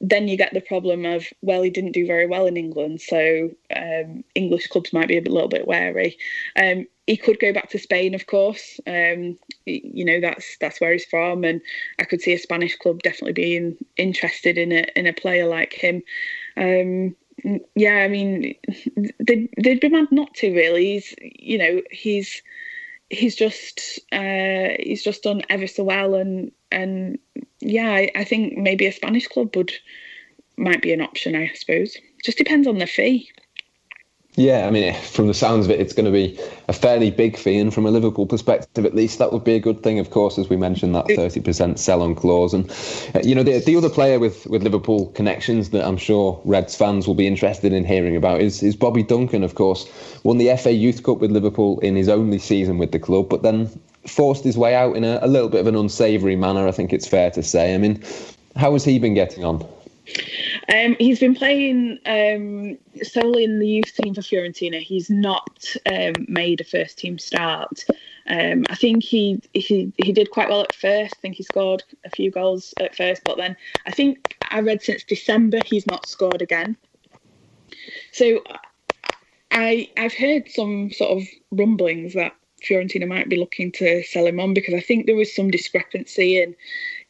then 0.00 0.26
you 0.26 0.36
get 0.36 0.52
the 0.52 0.60
problem 0.60 1.06
of 1.06 1.26
well, 1.42 1.62
he 1.62 1.70
didn't 1.70 1.92
do 1.92 2.06
very 2.06 2.26
well 2.26 2.46
in 2.46 2.56
England, 2.56 3.00
so 3.00 3.50
um, 3.74 4.24
English 4.34 4.66
clubs 4.66 4.92
might 4.92 5.08
be 5.08 5.16
a 5.16 5.22
little 5.22 5.48
bit 5.48 5.68
wary. 5.68 6.18
Um, 6.56 6.86
he 7.06 7.16
could 7.16 7.38
go 7.38 7.52
back 7.52 7.70
to 7.70 7.78
Spain, 7.78 8.14
of 8.14 8.26
course. 8.26 8.80
Um, 8.84 9.38
you 9.64 10.04
know 10.04 10.20
that's 10.20 10.56
that's 10.60 10.80
where 10.80 10.92
he's 10.92 11.06
from, 11.06 11.44
and 11.44 11.60
I 12.00 12.04
could 12.04 12.20
see 12.20 12.32
a 12.32 12.38
Spanish 12.38 12.76
club 12.76 13.00
definitely 13.02 13.32
being 13.32 13.76
interested 13.96 14.58
in 14.58 14.72
a 14.72 14.84
in 14.96 15.06
a 15.06 15.12
player 15.12 15.46
like 15.46 15.72
him. 15.72 16.02
Um, 16.56 17.14
yeah, 17.74 17.96
I 17.96 18.08
mean, 18.08 18.54
they 19.20 19.48
they'd 19.62 19.80
be 19.80 19.88
mad 19.88 20.10
not 20.10 20.34
to 20.34 20.54
really. 20.54 20.94
He's 20.94 21.14
you 21.20 21.58
know 21.58 21.82
he's 21.90 22.42
he's 23.10 23.36
just 23.36 24.00
uh, 24.12 24.68
he's 24.80 25.02
just 25.02 25.22
done 25.22 25.42
ever 25.48 25.66
so 25.66 25.84
well, 25.84 26.14
and 26.14 26.50
and 26.70 27.18
yeah, 27.60 27.90
I, 27.90 28.10
I 28.14 28.24
think 28.24 28.56
maybe 28.56 28.86
a 28.86 28.92
Spanish 28.92 29.28
club 29.28 29.54
would 29.56 29.72
might 30.56 30.82
be 30.82 30.92
an 30.92 31.00
option. 31.02 31.34
I 31.36 31.52
suppose 31.54 31.96
just 32.24 32.38
depends 32.38 32.66
on 32.66 32.78
the 32.78 32.86
fee. 32.86 33.30
Yeah, 34.38 34.66
I 34.66 34.70
mean, 34.70 34.92
from 34.92 35.28
the 35.28 35.34
sounds 35.34 35.64
of 35.64 35.70
it, 35.70 35.80
it's 35.80 35.94
going 35.94 36.04
to 36.04 36.12
be 36.12 36.38
a 36.68 36.74
fairly 36.74 37.10
big 37.10 37.38
fee, 37.38 37.58
and 37.58 37.72
from 37.72 37.86
a 37.86 37.90
Liverpool 37.90 38.26
perspective, 38.26 38.84
at 38.84 38.94
least, 38.94 39.18
that 39.18 39.32
would 39.32 39.44
be 39.44 39.54
a 39.54 39.58
good 39.58 39.82
thing. 39.82 39.98
Of 39.98 40.10
course, 40.10 40.36
as 40.36 40.50
we 40.50 40.58
mentioned, 40.58 40.94
that 40.94 41.06
thirty 41.16 41.40
percent 41.40 41.78
sell-on 41.78 42.14
clause, 42.14 42.52
and 42.52 42.70
uh, 43.14 43.20
you 43.24 43.34
know, 43.34 43.42
the, 43.42 43.60
the 43.60 43.74
other 43.76 43.88
player 43.88 44.18
with, 44.18 44.46
with 44.46 44.62
Liverpool 44.62 45.06
connections 45.12 45.70
that 45.70 45.86
I'm 45.86 45.96
sure 45.96 46.38
Reds 46.44 46.76
fans 46.76 47.06
will 47.06 47.14
be 47.14 47.26
interested 47.26 47.72
in 47.72 47.86
hearing 47.86 48.14
about 48.14 48.42
is 48.42 48.62
is 48.62 48.76
Bobby 48.76 49.02
Duncan. 49.02 49.42
Of 49.42 49.54
course, 49.54 49.88
won 50.22 50.36
the 50.36 50.54
FA 50.58 50.72
Youth 50.72 51.02
Cup 51.02 51.18
with 51.18 51.30
Liverpool 51.30 51.80
in 51.80 51.96
his 51.96 52.10
only 52.10 52.38
season 52.38 52.76
with 52.76 52.92
the 52.92 52.98
club, 52.98 53.30
but 53.30 53.42
then 53.42 53.70
forced 54.06 54.44
his 54.44 54.58
way 54.58 54.74
out 54.74 54.96
in 54.96 55.04
a, 55.04 55.18
a 55.22 55.28
little 55.28 55.48
bit 55.48 55.60
of 55.60 55.66
an 55.66 55.76
unsavoury 55.76 56.36
manner. 56.36 56.68
I 56.68 56.72
think 56.72 56.92
it's 56.92 57.08
fair 57.08 57.30
to 57.30 57.42
say. 57.42 57.74
I 57.74 57.78
mean, 57.78 58.02
how 58.54 58.74
has 58.74 58.84
he 58.84 58.98
been 58.98 59.14
getting 59.14 59.46
on? 59.46 59.66
Um, 60.72 60.96
he's 60.98 61.20
been 61.20 61.34
playing 61.34 61.98
um, 62.06 62.78
solely 63.02 63.44
in 63.44 63.58
the 63.58 63.68
youth 63.68 63.94
team 63.94 64.14
for 64.14 64.20
Fiorentina. 64.20 64.80
He's 64.80 65.10
not 65.10 65.64
um, 65.86 66.14
made 66.28 66.60
a 66.60 66.64
first 66.64 66.98
team 66.98 67.18
start. 67.18 67.84
Um, 68.28 68.64
I 68.68 68.74
think 68.74 69.04
he, 69.04 69.40
he 69.52 69.92
he 69.96 70.12
did 70.12 70.30
quite 70.30 70.48
well 70.48 70.62
at 70.62 70.74
first. 70.74 71.14
I 71.16 71.20
think 71.20 71.36
he 71.36 71.44
scored 71.44 71.84
a 72.04 72.10
few 72.10 72.30
goals 72.30 72.74
at 72.80 72.96
first, 72.96 73.22
but 73.24 73.36
then 73.36 73.56
I 73.86 73.92
think 73.92 74.36
I 74.50 74.60
read 74.60 74.82
since 74.82 75.04
December 75.04 75.60
he's 75.64 75.86
not 75.86 76.08
scored 76.08 76.42
again. 76.42 76.76
So 78.12 78.42
I 79.52 79.88
I've 79.96 80.14
heard 80.14 80.50
some 80.50 80.90
sort 80.90 81.18
of 81.18 81.28
rumblings 81.52 82.14
that 82.14 82.34
Fiorentina 82.62 83.06
might 83.06 83.28
be 83.28 83.36
looking 83.36 83.70
to 83.72 84.02
sell 84.02 84.26
him 84.26 84.40
on 84.40 84.54
because 84.54 84.74
I 84.74 84.80
think 84.80 85.06
there 85.06 85.14
was 85.14 85.34
some 85.34 85.50
discrepancy 85.50 86.42
in 86.42 86.56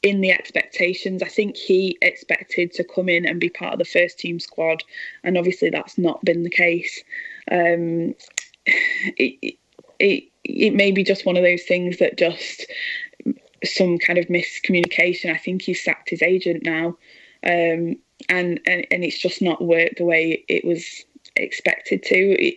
in 0.06 0.20
the 0.20 0.30
expectations. 0.30 1.22
I 1.22 1.28
think 1.28 1.56
he 1.56 1.98
expected 2.00 2.72
to 2.74 2.84
come 2.84 3.08
in 3.08 3.26
and 3.26 3.40
be 3.40 3.50
part 3.50 3.72
of 3.72 3.78
the 3.78 3.84
first 3.84 4.18
team 4.18 4.38
squad, 4.38 4.82
and 5.24 5.36
obviously 5.36 5.68
that's 5.68 5.98
not 5.98 6.24
been 6.24 6.44
the 6.44 6.50
case. 6.50 7.02
Um, 7.50 8.14
it, 8.66 9.58
it, 9.98 10.24
it 10.44 10.74
may 10.74 10.92
be 10.92 11.02
just 11.02 11.26
one 11.26 11.36
of 11.36 11.42
those 11.42 11.64
things 11.64 11.98
that 11.98 12.16
just 12.16 12.66
some 13.64 13.98
kind 13.98 14.18
of 14.18 14.26
miscommunication. 14.26 15.32
I 15.32 15.38
think 15.38 15.62
he's 15.62 15.82
sacked 15.82 16.10
his 16.10 16.22
agent 16.22 16.62
now, 16.62 16.96
um, 17.44 17.96
and, 18.28 18.60
and 18.66 18.86
and 18.90 19.04
it's 19.04 19.18
just 19.18 19.42
not 19.42 19.60
worked 19.60 19.98
the 19.98 20.04
way 20.04 20.44
it 20.48 20.64
was 20.64 21.04
expected 21.36 22.02
to. 22.04 22.54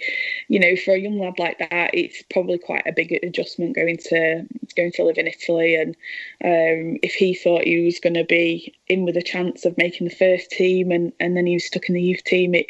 You 0.47 0.59
know, 0.59 0.75
for 0.75 0.93
a 0.93 0.99
young 0.99 1.19
lad 1.19 1.39
like 1.39 1.59
that, 1.59 1.91
it's 1.93 2.23
probably 2.31 2.57
quite 2.57 2.85
a 2.85 2.93
big 2.93 3.11
adjustment 3.23 3.75
going 3.75 3.97
to 4.09 4.45
going 4.75 4.91
to 4.93 5.03
live 5.03 5.17
in 5.17 5.27
Italy. 5.27 5.75
And 5.75 5.95
um, 6.43 6.99
if 7.03 7.13
he 7.13 7.33
thought 7.33 7.63
he 7.63 7.85
was 7.85 7.99
going 7.99 8.15
to 8.15 8.23
be 8.23 8.73
in 8.87 9.05
with 9.05 9.17
a 9.17 9.21
chance 9.21 9.65
of 9.65 9.77
making 9.77 10.07
the 10.07 10.15
first 10.15 10.49
team, 10.51 10.91
and 10.91 11.13
and 11.19 11.35
then 11.35 11.45
he 11.45 11.55
was 11.55 11.65
stuck 11.65 11.89
in 11.89 11.95
the 11.95 12.01
youth 12.01 12.23
team, 12.23 12.55
it 12.55 12.67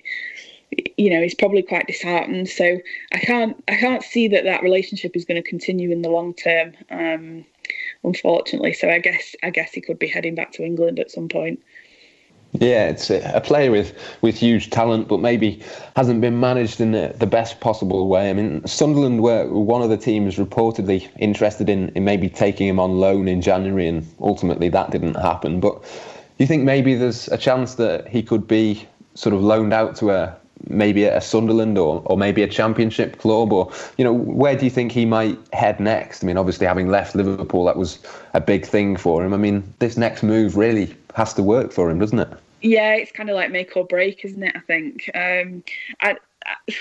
you 0.97 1.09
know 1.09 1.21
he's 1.21 1.35
probably 1.35 1.63
quite 1.63 1.87
disheartened 1.87 2.47
so 2.47 2.77
i 3.11 3.17
can't 3.17 3.63
i 3.67 3.75
can't 3.75 4.03
see 4.03 4.27
that 4.27 4.43
that 4.43 4.61
relationship 4.61 5.15
is 5.15 5.25
going 5.25 5.41
to 5.41 5.49
continue 5.49 5.91
in 5.91 6.01
the 6.01 6.09
long 6.09 6.33
term 6.33 6.73
um, 6.91 7.43
unfortunately 8.03 8.73
so 8.73 8.87
i 8.87 8.99
guess 8.99 9.35
i 9.41 9.49
guess 9.49 9.71
he 9.71 9.81
could 9.81 9.97
be 9.97 10.07
heading 10.07 10.35
back 10.35 10.51
to 10.51 10.63
england 10.63 10.99
at 10.99 11.09
some 11.09 11.27
point 11.27 11.59
yeah, 12.53 12.89
it's 12.89 13.11
a 13.11 13.41
player 13.43 13.69
with, 13.69 13.93
with 14.21 14.35
huge 14.35 14.71
talent, 14.71 15.07
but 15.07 15.19
maybe 15.19 15.61
hasn't 15.95 16.19
been 16.19 16.39
managed 16.39 16.81
in 16.81 16.91
the, 16.91 17.13
the 17.17 17.27
best 17.27 17.59
possible 17.59 18.07
way. 18.07 18.29
I 18.29 18.33
mean, 18.33 18.65
Sunderland 18.65 19.21
were 19.21 19.47
one 19.47 19.83
of 19.83 19.89
the 19.89 19.97
teams 19.97 20.37
reportedly 20.37 21.07
interested 21.19 21.69
in, 21.69 21.89
in 21.89 22.05
maybe 22.05 22.27
taking 22.27 22.67
him 22.67 22.79
on 22.79 22.99
loan 22.99 23.27
in 23.27 23.41
January, 23.41 23.87
and 23.87 24.07
ultimately 24.19 24.67
that 24.69 24.89
didn't 24.89 25.15
happen. 25.15 25.59
But 25.59 25.81
do 25.83 26.43
you 26.43 26.47
think 26.47 26.63
maybe 26.63 26.95
there's 26.95 27.27
a 27.27 27.37
chance 27.37 27.75
that 27.75 28.07
he 28.07 28.23
could 28.23 28.47
be 28.47 28.87
sort 29.13 29.35
of 29.35 29.41
loaned 29.41 29.73
out 29.73 29.95
to 29.97 30.11
a 30.11 30.35
maybe 30.67 31.05
a 31.05 31.21
Sunderland 31.21 31.77
or, 31.77 32.01
or 32.05 32.17
maybe 32.17 32.41
a 32.43 32.47
championship 32.47 33.17
club 33.17 33.53
or 33.53 33.71
you 33.97 34.03
know 34.03 34.11
where 34.11 34.57
do 34.57 34.65
you 34.65 34.71
think 34.71 34.91
he 34.91 35.05
might 35.05 35.37
head 35.53 35.79
next 35.79 36.21
I 36.21 36.27
mean 36.27 36.37
obviously 36.37 36.67
having 36.67 36.89
left 36.89 37.15
Liverpool 37.15 37.63
that 37.65 37.77
was 37.77 37.99
a 38.33 38.41
big 38.41 38.65
thing 38.65 38.97
for 38.97 39.23
him 39.23 39.33
I 39.33 39.37
mean 39.37 39.73
this 39.79 39.95
next 39.95 40.21
move 40.21 40.57
really 40.57 40.93
has 41.15 41.33
to 41.35 41.43
work 41.43 41.71
for 41.71 41.89
him, 41.89 41.99
doesn't 41.99 42.19
it? 42.19 42.29
Yeah, 42.61 42.95
it's 42.95 43.11
kind 43.11 43.29
of 43.29 43.35
like 43.35 43.51
make 43.51 43.75
or 43.75 43.85
break, 43.85 44.25
isn't 44.25 44.43
it? 44.43 44.55
I 44.55 44.59
think. 44.59 45.09
Um, 45.15 45.63
I, 46.01 46.17
I, 46.45 46.75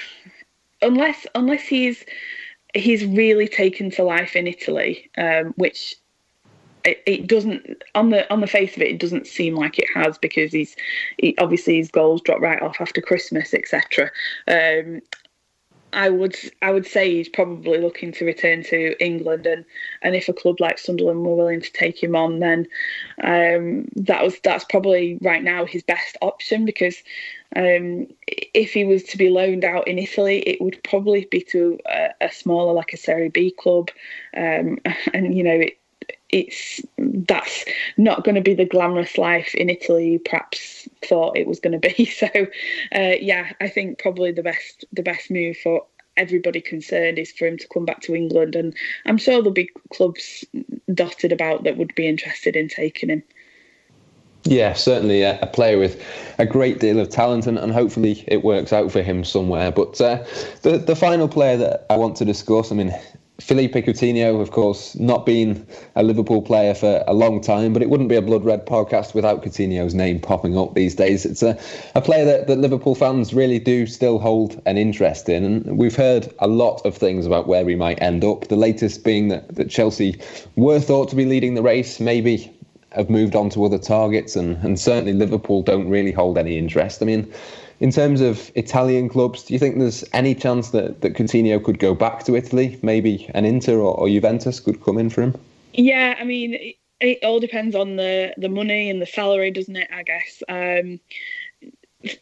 unless 0.82 1.26
unless 1.34 1.62
he's 1.62 2.04
he's 2.74 3.04
really 3.04 3.48
taken 3.48 3.90
to 3.92 4.02
life 4.02 4.36
in 4.36 4.46
Italy, 4.46 5.10
um, 5.16 5.54
which 5.56 5.96
it, 6.84 7.02
it, 7.06 7.26
doesn't 7.26 7.82
on 7.94 8.10
the 8.10 8.30
on 8.32 8.40
the 8.40 8.46
face 8.46 8.76
of 8.76 8.82
it, 8.82 8.88
it 8.88 9.00
doesn't 9.00 9.26
seem 9.26 9.54
like 9.54 9.78
it 9.78 9.88
has 9.94 10.18
because 10.18 10.52
he's 10.52 10.76
he, 11.18 11.36
obviously 11.38 11.76
his 11.76 11.90
goals 11.90 12.22
dropped 12.22 12.42
right 12.42 12.62
off 12.62 12.80
after 12.80 13.00
Christmas, 13.00 13.54
etc. 13.54 14.10
Um, 14.46 15.00
I 15.93 16.11
would 16.11 16.36
I 16.61 16.70
would 16.70 16.86
say 16.86 17.11
he's 17.14 17.28
probably 17.28 17.78
looking 17.78 18.12
to 18.12 18.24
return 18.24 18.62
to 18.64 19.03
England, 19.03 19.47
and, 19.47 19.64
and 20.03 20.14
if 20.14 20.28
a 20.28 20.32
club 20.32 20.61
like 20.61 20.78
Sunderland 20.78 21.24
were 21.24 21.34
willing 21.34 21.61
to 21.61 21.72
take 21.72 22.03
him 22.03 22.14
on, 22.14 22.41
then 22.41 22.66
um, 23.22 23.89
that 23.97 24.22
was 24.22 24.39
that's 24.41 24.64
probably 24.64 25.18
right 25.22 25.43
now 25.43 25.64
his 25.64 25.82
best 25.82 26.16
option 26.20 26.64
because 26.64 26.97
um, 27.57 28.07
if 28.26 28.74
he 28.74 28.84
was 28.84 29.03
to 29.05 29.16
be 29.16 29.30
loaned 29.30 29.64
out 29.64 29.89
in 29.89 29.99
Italy, 29.99 30.41
it 30.41 30.61
would 30.61 30.82
probably 30.84 31.26
be 31.30 31.41
to 31.43 31.78
a, 31.86 32.11
a 32.20 32.30
smaller 32.30 32.74
like 32.74 32.93
a 32.93 32.99
Serie 32.99 33.30
B 33.30 33.51
club, 33.51 33.91
um, 34.36 34.78
and 35.14 35.36
you 35.36 35.43
know 35.43 35.53
it, 35.53 35.77
it's 36.30 36.80
that's 36.98 37.64
not 37.96 38.24
going 38.24 38.34
to 38.34 38.40
be 38.40 38.54
the 38.54 38.64
glamorous 38.64 39.16
life 39.16 39.54
in 39.54 39.70
Italy 39.70 40.12
you 40.12 40.18
perhaps 40.18 40.88
thought 41.04 41.36
it 41.36 41.46
was 41.46 41.60
going 41.60 41.78
to 41.78 41.88
be. 41.88 42.04
So, 42.18 42.28
uh, 42.94 43.14
yeah, 43.20 43.52
I 43.60 43.68
think 43.68 43.98
probably 43.98 44.32
the 44.32 44.42
best 44.42 44.84
the 44.92 45.02
best 45.02 45.30
move 45.30 45.56
for 45.56 45.84
everybody 46.16 46.60
concerned 46.60 47.18
is 47.18 47.30
for 47.32 47.46
him 47.46 47.56
to 47.58 47.68
come 47.68 47.84
back 47.84 48.00
to 48.02 48.14
England, 48.14 48.56
and 48.56 48.74
I'm 49.06 49.18
sure 49.18 49.36
there'll 49.36 49.52
be 49.52 49.70
clubs 49.92 50.44
dotted 50.92 51.32
about 51.32 51.64
that 51.64 51.76
would 51.76 51.94
be 51.94 52.08
interested 52.08 52.56
in 52.56 52.68
taking 52.68 53.08
him. 53.08 53.22
Yeah, 54.44 54.72
certainly 54.72 55.22
a, 55.22 55.38
a, 55.40 55.46
player 55.46 55.78
with 55.78 56.02
a 56.38 56.46
great 56.46 56.80
deal 56.80 56.98
of 56.98 57.08
talent, 57.10 57.46
and, 57.46 57.58
and 57.58 57.72
hopefully 57.72 58.24
it 58.26 58.42
works 58.42 58.72
out 58.72 58.90
for 58.90 59.02
him 59.02 59.22
somewhere. 59.24 59.70
But 59.70 60.00
uh, 60.00 60.24
the 60.62 60.78
the 60.78 60.96
final 60.96 61.28
player 61.28 61.56
that 61.56 61.86
I 61.90 61.96
want 61.96 62.16
to 62.16 62.24
discuss, 62.24 62.72
I 62.72 62.74
mean, 62.74 62.92
Philippe 63.41 63.82
Coutinho, 63.82 64.41
of 64.41 64.51
course, 64.51 64.97
not 64.97 65.24
been 65.24 65.64
a 65.95 66.03
Liverpool 66.03 66.43
player 66.43 66.74
for 66.74 67.05
a 67.07 67.14
long 67.14 67.41
time, 67.41 67.72
but 67.72 67.82
it 67.82 67.89
wouldn't 67.89 68.09
be 68.09 68.16
a 68.16 68.22
Blood 68.22 68.45
Red 68.45 68.66
podcast 68.66 69.14
without 69.14 69.45
Coutinho's 69.45 69.95
name 69.95 70.18
popping 70.18 70.59
up 70.59 70.74
these 70.74 70.97
days. 70.97 71.24
It's 71.24 71.43
a, 71.43 71.57
a 71.95 72.01
player 72.01 72.24
that, 72.24 72.49
that 72.49 72.59
Liverpool 72.59 72.97
fans 72.97 73.32
really 73.32 73.61
do 73.61 73.86
still 73.86 74.18
hold 74.18 74.61
an 74.66 74.76
interest 74.76 75.28
in. 75.28 75.45
And 75.45 75.78
we've 75.78 75.95
heard 75.95 76.34
a 76.41 76.49
lot 76.49 76.84
of 76.84 76.97
things 76.97 77.26
about 77.26 77.47
where 77.47 77.64
we 77.64 77.76
might 77.76 78.03
end 78.03 78.24
up. 78.24 78.49
The 78.49 78.57
latest 78.57 79.05
being 79.05 79.28
that, 79.28 79.55
that 79.55 79.70
Chelsea 79.70 80.20
were 80.57 80.80
thought 80.80 81.09
to 81.11 81.16
be 81.16 81.24
leading 81.24 81.55
the 81.55 81.62
race, 81.62 82.01
maybe 82.01 82.53
have 82.91 83.09
moved 83.09 83.36
on 83.36 83.51
to 83.51 83.64
other 83.64 83.78
targets, 83.78 84.34
and, 84.34 84.57
and 84.64 84.80
certainly 84.80 85.12
Liverpool 85.12 85.62
don't 85.62 85.89
really 85.89 86.11
hold 86.11 86.39
any 86.39 86.59
interest. 86.59 87.03
I 87.03 87.07
mean, 87.07 87.32
in 87.80 87.90
terms 87.92 88.20
of 88.20 88.50
Italian 88.54 89.08
clubs, 89.08 89.44
do 89.44 89.52
you 89.52 89.58
think 89.58 89.78
there's 89.78 90.04
any 90.12 90.34
chance 90.34 90.70
that, 90.70 91.00
that 91.00 91.14
Coutinho 91.14 91.62
could 91.62 91.78
go 91.78 91.94
back 91.94 92.24
to 92.24 92.34
Italy? 92.34 92.78
Maybe 92.82 93.30
an 93.34 93.44
Inter 93.44 93.76
or, 93.76 93.96
or 93.96 94.08
Juventus 94.08 94.60
could 94.60 94.82
come 94.82 94.98
in 94.98 95.10
for 95.10 95.22
him? 95.22 95.34
Yeah, 95.74 96.16
I 96.18 96.24
mean, 96.24 96.54
it, 96.54 96.76
it, 97.00 97.18
all 97.22 97.38
depends 97.38 97.76
on 97.76 97.96
the, 97.96 98.34
the 98.36 98.48
money 98.48 98.90
and 98.90 99.00
the 99.00 99.06
salary, 99.06 99.50
doesn't 99.50 99.76
it? 99.76 99.88
I 99.92 100.02
guess. 100.02 100.42
Um, 100.48 101.00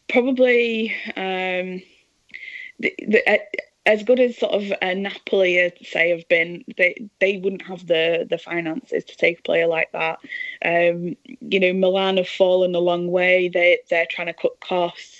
probably 0.09 0.91
um, 1.15 1.81
the, 2.79 2.93
the, 2.99 3.23
uh, 3.27 3.37
as 3.87 4.03
good 4.03 4.19
as 4.19 4.37
sort 4.37 4.51
of 4.51 4.71
uh, 4.81 4.93
Napoli, 4.93 5.63
uh, 5.63 5.69
say, 5.81 6.09
have 6.09 6.27
been, 6.27 6.63
they 6.75 7.09
they 7.19 7.37
wouldn't 7.37 7.61
have 7.63 7.87
the 7.87 8.27
the 8.29 8.37
finances 8.37 9.05
to 9.05 9.15
take 9.15 9.39
a 9.39 9.43
player 9.43 9.67
like 9.67 9.91
that. 9.93 10.19
Um, 10.63 11.15
you 11.41 11.59
know, 11.59 11.73
Milan 11.73 12.17
have 12.17 12.27
fallen 12.27 12.75
a 12.75 12.79
long 12.79 13.09
way. 13.09 13.47
They 13.47 13.79
they're 13.89 14.05
trying 14.05 14.27
to 14.27 14.33
cut 14.33 14.59
costs. 14.59 15.16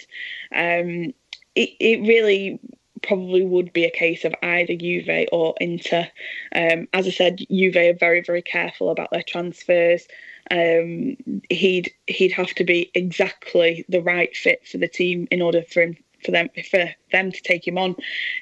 Um, 0.54 1.14
it 1.56 1.70
it 1.80 2.02
really 2.02 2.60
probably 3.04 3.46
would 3.46 3.72
be 3.74 3.86
a 3.86 3.92
case 3.92 4.26
of 4.26 4.34
either 4.44 4.76
Juve 4.76 5.28
or 5.32 5.56
Inter. 5.62 6.08
Um, 6.56 6.88
as 6.94 7.08
I 7.08 7.12
said, 7.12 7.40
Juve 7.50 7.76
are 7.76 7.94
very 7.94 8.22
very 8.22 8.42
careful 8.42 8.90
about 8.90 9.12
their 9.12 9.24
transfers. 9.24 10.08
Um, 10.50 11.18
he'd 11.50 11.92
he'd 12.08 12.32
have 12.32 12.54
to 12.56 12.64
be 12.64 12.92
exactly 12.94 13.86
the 13.90 14.02
right 14.02 14.36
fit 14.36 14.68
for 14.68 14.78
the 14.78 14.88
team 14.88 15.28
in 15.32 15.42
order 15.42 15.62
for 15.62 15.82
him 15.82 15.98
for 16.24 16.32
them 16.32 16.50
for 16.70 16.90
them 17.12 17.32
to 17.32 17.42
take 17.42 17.68
him 17.68 17.78
on. 17.78 17.96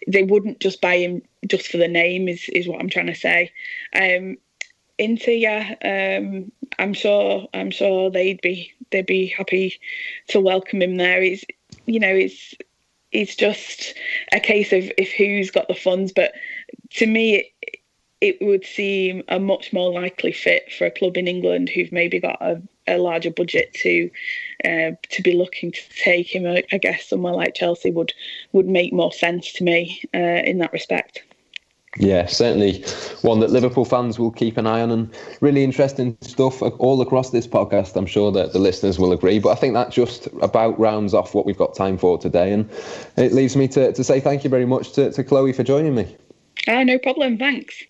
They 0.08 0.24
wouldn't 0.24 0.60
just 0.60 0.82
buy 0.82 0.98
him 0.98 1.22
just 1.48 1.68
for 1.68 1.78
the 1.78 1.88
name. 1.88 2.28
Is 2.28 2.48
is 2.50 2.68
what 2.68 2.80
I'm 2.80 2.90
trying 2.90 3.08
to 3.08 3.16
say. 3.16 3.52
Um, 3.96 4.38
Inter, 4.98 5.32
yeah, 5.32 5.76
um, 5.84 6.52
I'm 6.80 6.94
sure. 6.94 7.48
I'm 7.54 7.72
sure 7.72 8.10
they'd 8.10 8.42
be 8.42 8.72
they'd 8.92 9.06
be 9.06 9.28
happy 9.28 9.80
to 10.30 10.40
welcome 10.40 10.82
him 10.82 10.96
there. 10.96 11.22
You 11.86 12.00
know 12.00 12.14
it's 12.14 12.56
it's 13.12 13.36
just 13.36 13.94
a 14.34 14.40
case 14.40 14.74
of 14.74 14.92
if 14.98 15.12
who's 15.14 15.52
got 15.52 15.68
the 15.68 15.74
funds. 15.74 16.12
But 16.12 16.34
to 16.92 17.08
me, 17.08 17.52
it 18.22 18.38
would 18.42 18.66
seem 18.66 19.24
a 19.28 19.40
much 19.40 19.72
more 19.72 19.92
likely 19.92 20.32
fit 20.32 20.72
for 20.72 20.86
a 20.86 20.92
club 20.92 21.18
in 21.18 21.28
England 21.28 21.70
who've 21.70 21.92
maybe 21.92 22.20
got 22.20 22.42
a, 22.42 22.62
a 22.88 22.98
larger 22.98 23.32
budget 23.32 23.74
to 23.76 24.10
uh, 24.64 24.92
to 25.10 25.22
be 25.22 25.34
looking 25.34 25.72
to 25.72 25.82
take 26.04 26.34
him. 26.34 26.46
I, 26.46 26.64
I, 26.72 26.78
guess 26.78 27.08
somewhere 27.08 27.34
like 27.34 27.56
Chelsea 27.56 27.92
would 27.92 28.14
would 28.52 28.68
make 28.68 28.94
more 28.94 29.12
sense 29.12 29.54
to 29.54 29.64
me 29.64 30.02
uh, 30.14 30.18
in 30.18 30.58
that 30.60 30.74
respect. 30.74 31.24
Yeah, 31.98 32.26
certainly 32.26 32.84
one 33.22 33.40
that 33.40 33.52
Liverpool 33.52 33.86
fans 33.86 34.20
will 34.20 34.32
keep 34.32 34.58
an 34.58 34.68
eye 34.68 34.82
on 34.82 34.92
and 34.92 35.14
really 35.40 35.64
interesting 35.64 36.18
stuff 36.22 36.62
all 36.62 37.02
across 37.02 37.30
this 37.30 37.48
podcast. 37.48 37.96
I'm 37.96 38.06
sure 38.06 38.34
that 38.34 38.52
the 38.52 38.60
listeners 38.60 39.00
will 39.00 39.14
agree. 39.14 39.40
But 39.40 39.50
I 39.50 39.56
think 39.56 39.76
that 39.76 39.92
just 39.92 40.28
about 40.42 40.78
rounds 40.78 41.14
off 41.14 41.34
what 41.34 41.46
we've 41.46 41.58
got 41.58 41.74
time 41.74 41.98
for 41.98 42.18
today. 42.18 42.52
And 42.52 42.70
it 43.16 43.32
leaves 43.32 43.56
me 43.56 43.70
to, 43.70 43.94
to 43.94 44.04
say 44.04 44.20
thank 44.20 44.44
you 44.44 44.50
very 44.50 44.66
much 44.66 44.92
to, 44.94 45.12
to 45.14 45.24
Chloe 45.24 45.54
for 45.54 45.64
joining 45.64 45.96
me. 45.96 46.18
Ah, 46.68 46.84
no 46.84 46.98
problem. 46.98 47.38
Thanks. 47.38 47.84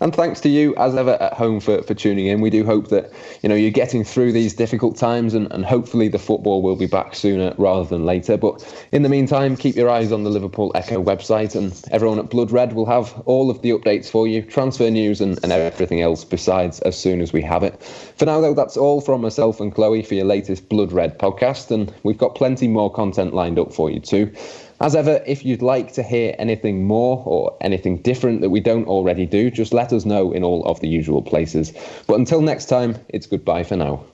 And 0.00 0.14
thanks 0.14 0.40
to 0.42 0.48
you, 0.48 0.74
as 0.76 0.94
ever, 0.94 1.20
at 1.20 1.32
home 1.32 1.60
for, 1.60 1.82
for 1.82 1.94
tuning 1.94 2.26
in. 2.26 2.40
We 2.40 2.50
do 2.50 2.64
hope 2.64 2.88
that 2.88 3.12
you 3.42 3.48
know 3.48 3.54
you're 3.54 3.70
getting 3.70 4.04
through 4.04 4.32
these 4.32 4.54
difficult 4.54 4.96
times, 4.96 5.34
and, 5.34 5.50
and 5.52 5.64
hopefully 5.64 6.08
the 6.08 6.18
football 6.18 6.62
will 6.62 6.76
be 6.76 6.86
back 6.86 7.14
sooner 7.14 7.54
rather 7.56 7.88
than 7.88 8.04
later. 8.04 8.36
But 8.36 8.62
in 8.92 9.02
the 9.02 9.08
meantime, 9.08 9.56
keep 9.56 9.74
your 9.74 9.88
eyes 9.88 10.12
on 10.12 10.24
the 10.24 10.30
Liverpool 10.30 10.72
Echo 10.74 11.02
website, 11.02 11.56
and 11.56 11.80
everyone 11.90 12.18
at 12.18 12.30
Blood 12.30 12.50
Red 12.50 12.74
will 12.74 12.86
have 12.86 13.20
all 13.24 13.50
of 13.50 13.62
the 13.62 13.70
updates 13.70 14.10
for 14.10 14.28
you, 14.28 14.42
transfer 14.42 14.90
news, 14.90 15.20
and, 15.20 15.38
and 15.42 15.52
everything 15.52 16.00
else 16.00 16.24
besides 16.24 16.80
as 16.80 16.98
soon 16.98 17.20
as 17.20 17.32
we 17.32 17.42
have 17.42 17.62
it. 17.62 17.82
For 17.82 18.26
now, 18.26 18.40
though, 18.40 18.54
that's 18.54 18.76
all 18.76 19.00
from 19.00 19.22
myself 19.22 19.60
and 19.60 19.74
Chloe 19.74 20.02
for 20.02 20.14
your 20.14 20.26
latest 20.26 20.68
Blood 20.68 20.92
Red 20.92 21.18
podcast, 21.18 21.70
and 21.70 21.92
we've 22.02 22.18
got 22.18 22.34
plenty 22.34 22.68
more 22.68 22.92
content 22.92 23.32
lined 23.34 23.58
up 23.58 23.72
for 23.72 23.90
you 23.90 24.00
too. 24.00 24.32
As 24.80 24.94
ever, 24.94 25.22
if 25.26 25.44
you'd 25.44 25.62
like 25.62 25.92
to 25.94 26.02
hear 26.02 26.34
anything 26.38 26.86
more 26.86 27.22
or 27.24 27.56
anything 27.62 28.02
different 28.02 28.42
that 28.42 28.50
we 28.50 28.60
don't 28.60 28.86
already 28.86 29.24
do, 29.24 29.50
just 29.50 29.72
let 29.72 29.92
us 29.92 30.04
know 30.04 30.32
in 30.32 30.44
all 30.44 30.64
of 30.66 30.80
the 30.80 30.88
usual 30.88 31.22
places. 31.22 31.72
But 32.06 32.18
until 32.18 32.42
next 32.42 32.66
time, 32.66 32.96
it's 33.08 33.26
goodbye 33.26 33.62
for 33.62 33.76
now. 33.76 34.04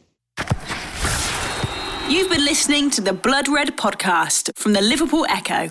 You've 2.08 2.30
been 2.30 2.44
listening 2.44 2.90
to 2.90 3.00
the 3.00 3.12
Blood 3.12 3.48
Red 3.48 3.76
podcast 3.76 4.50
from 4.56 4.72
the 4.72 4.80
Liverpool 4.82 5.26
Echo. 5.28 5.70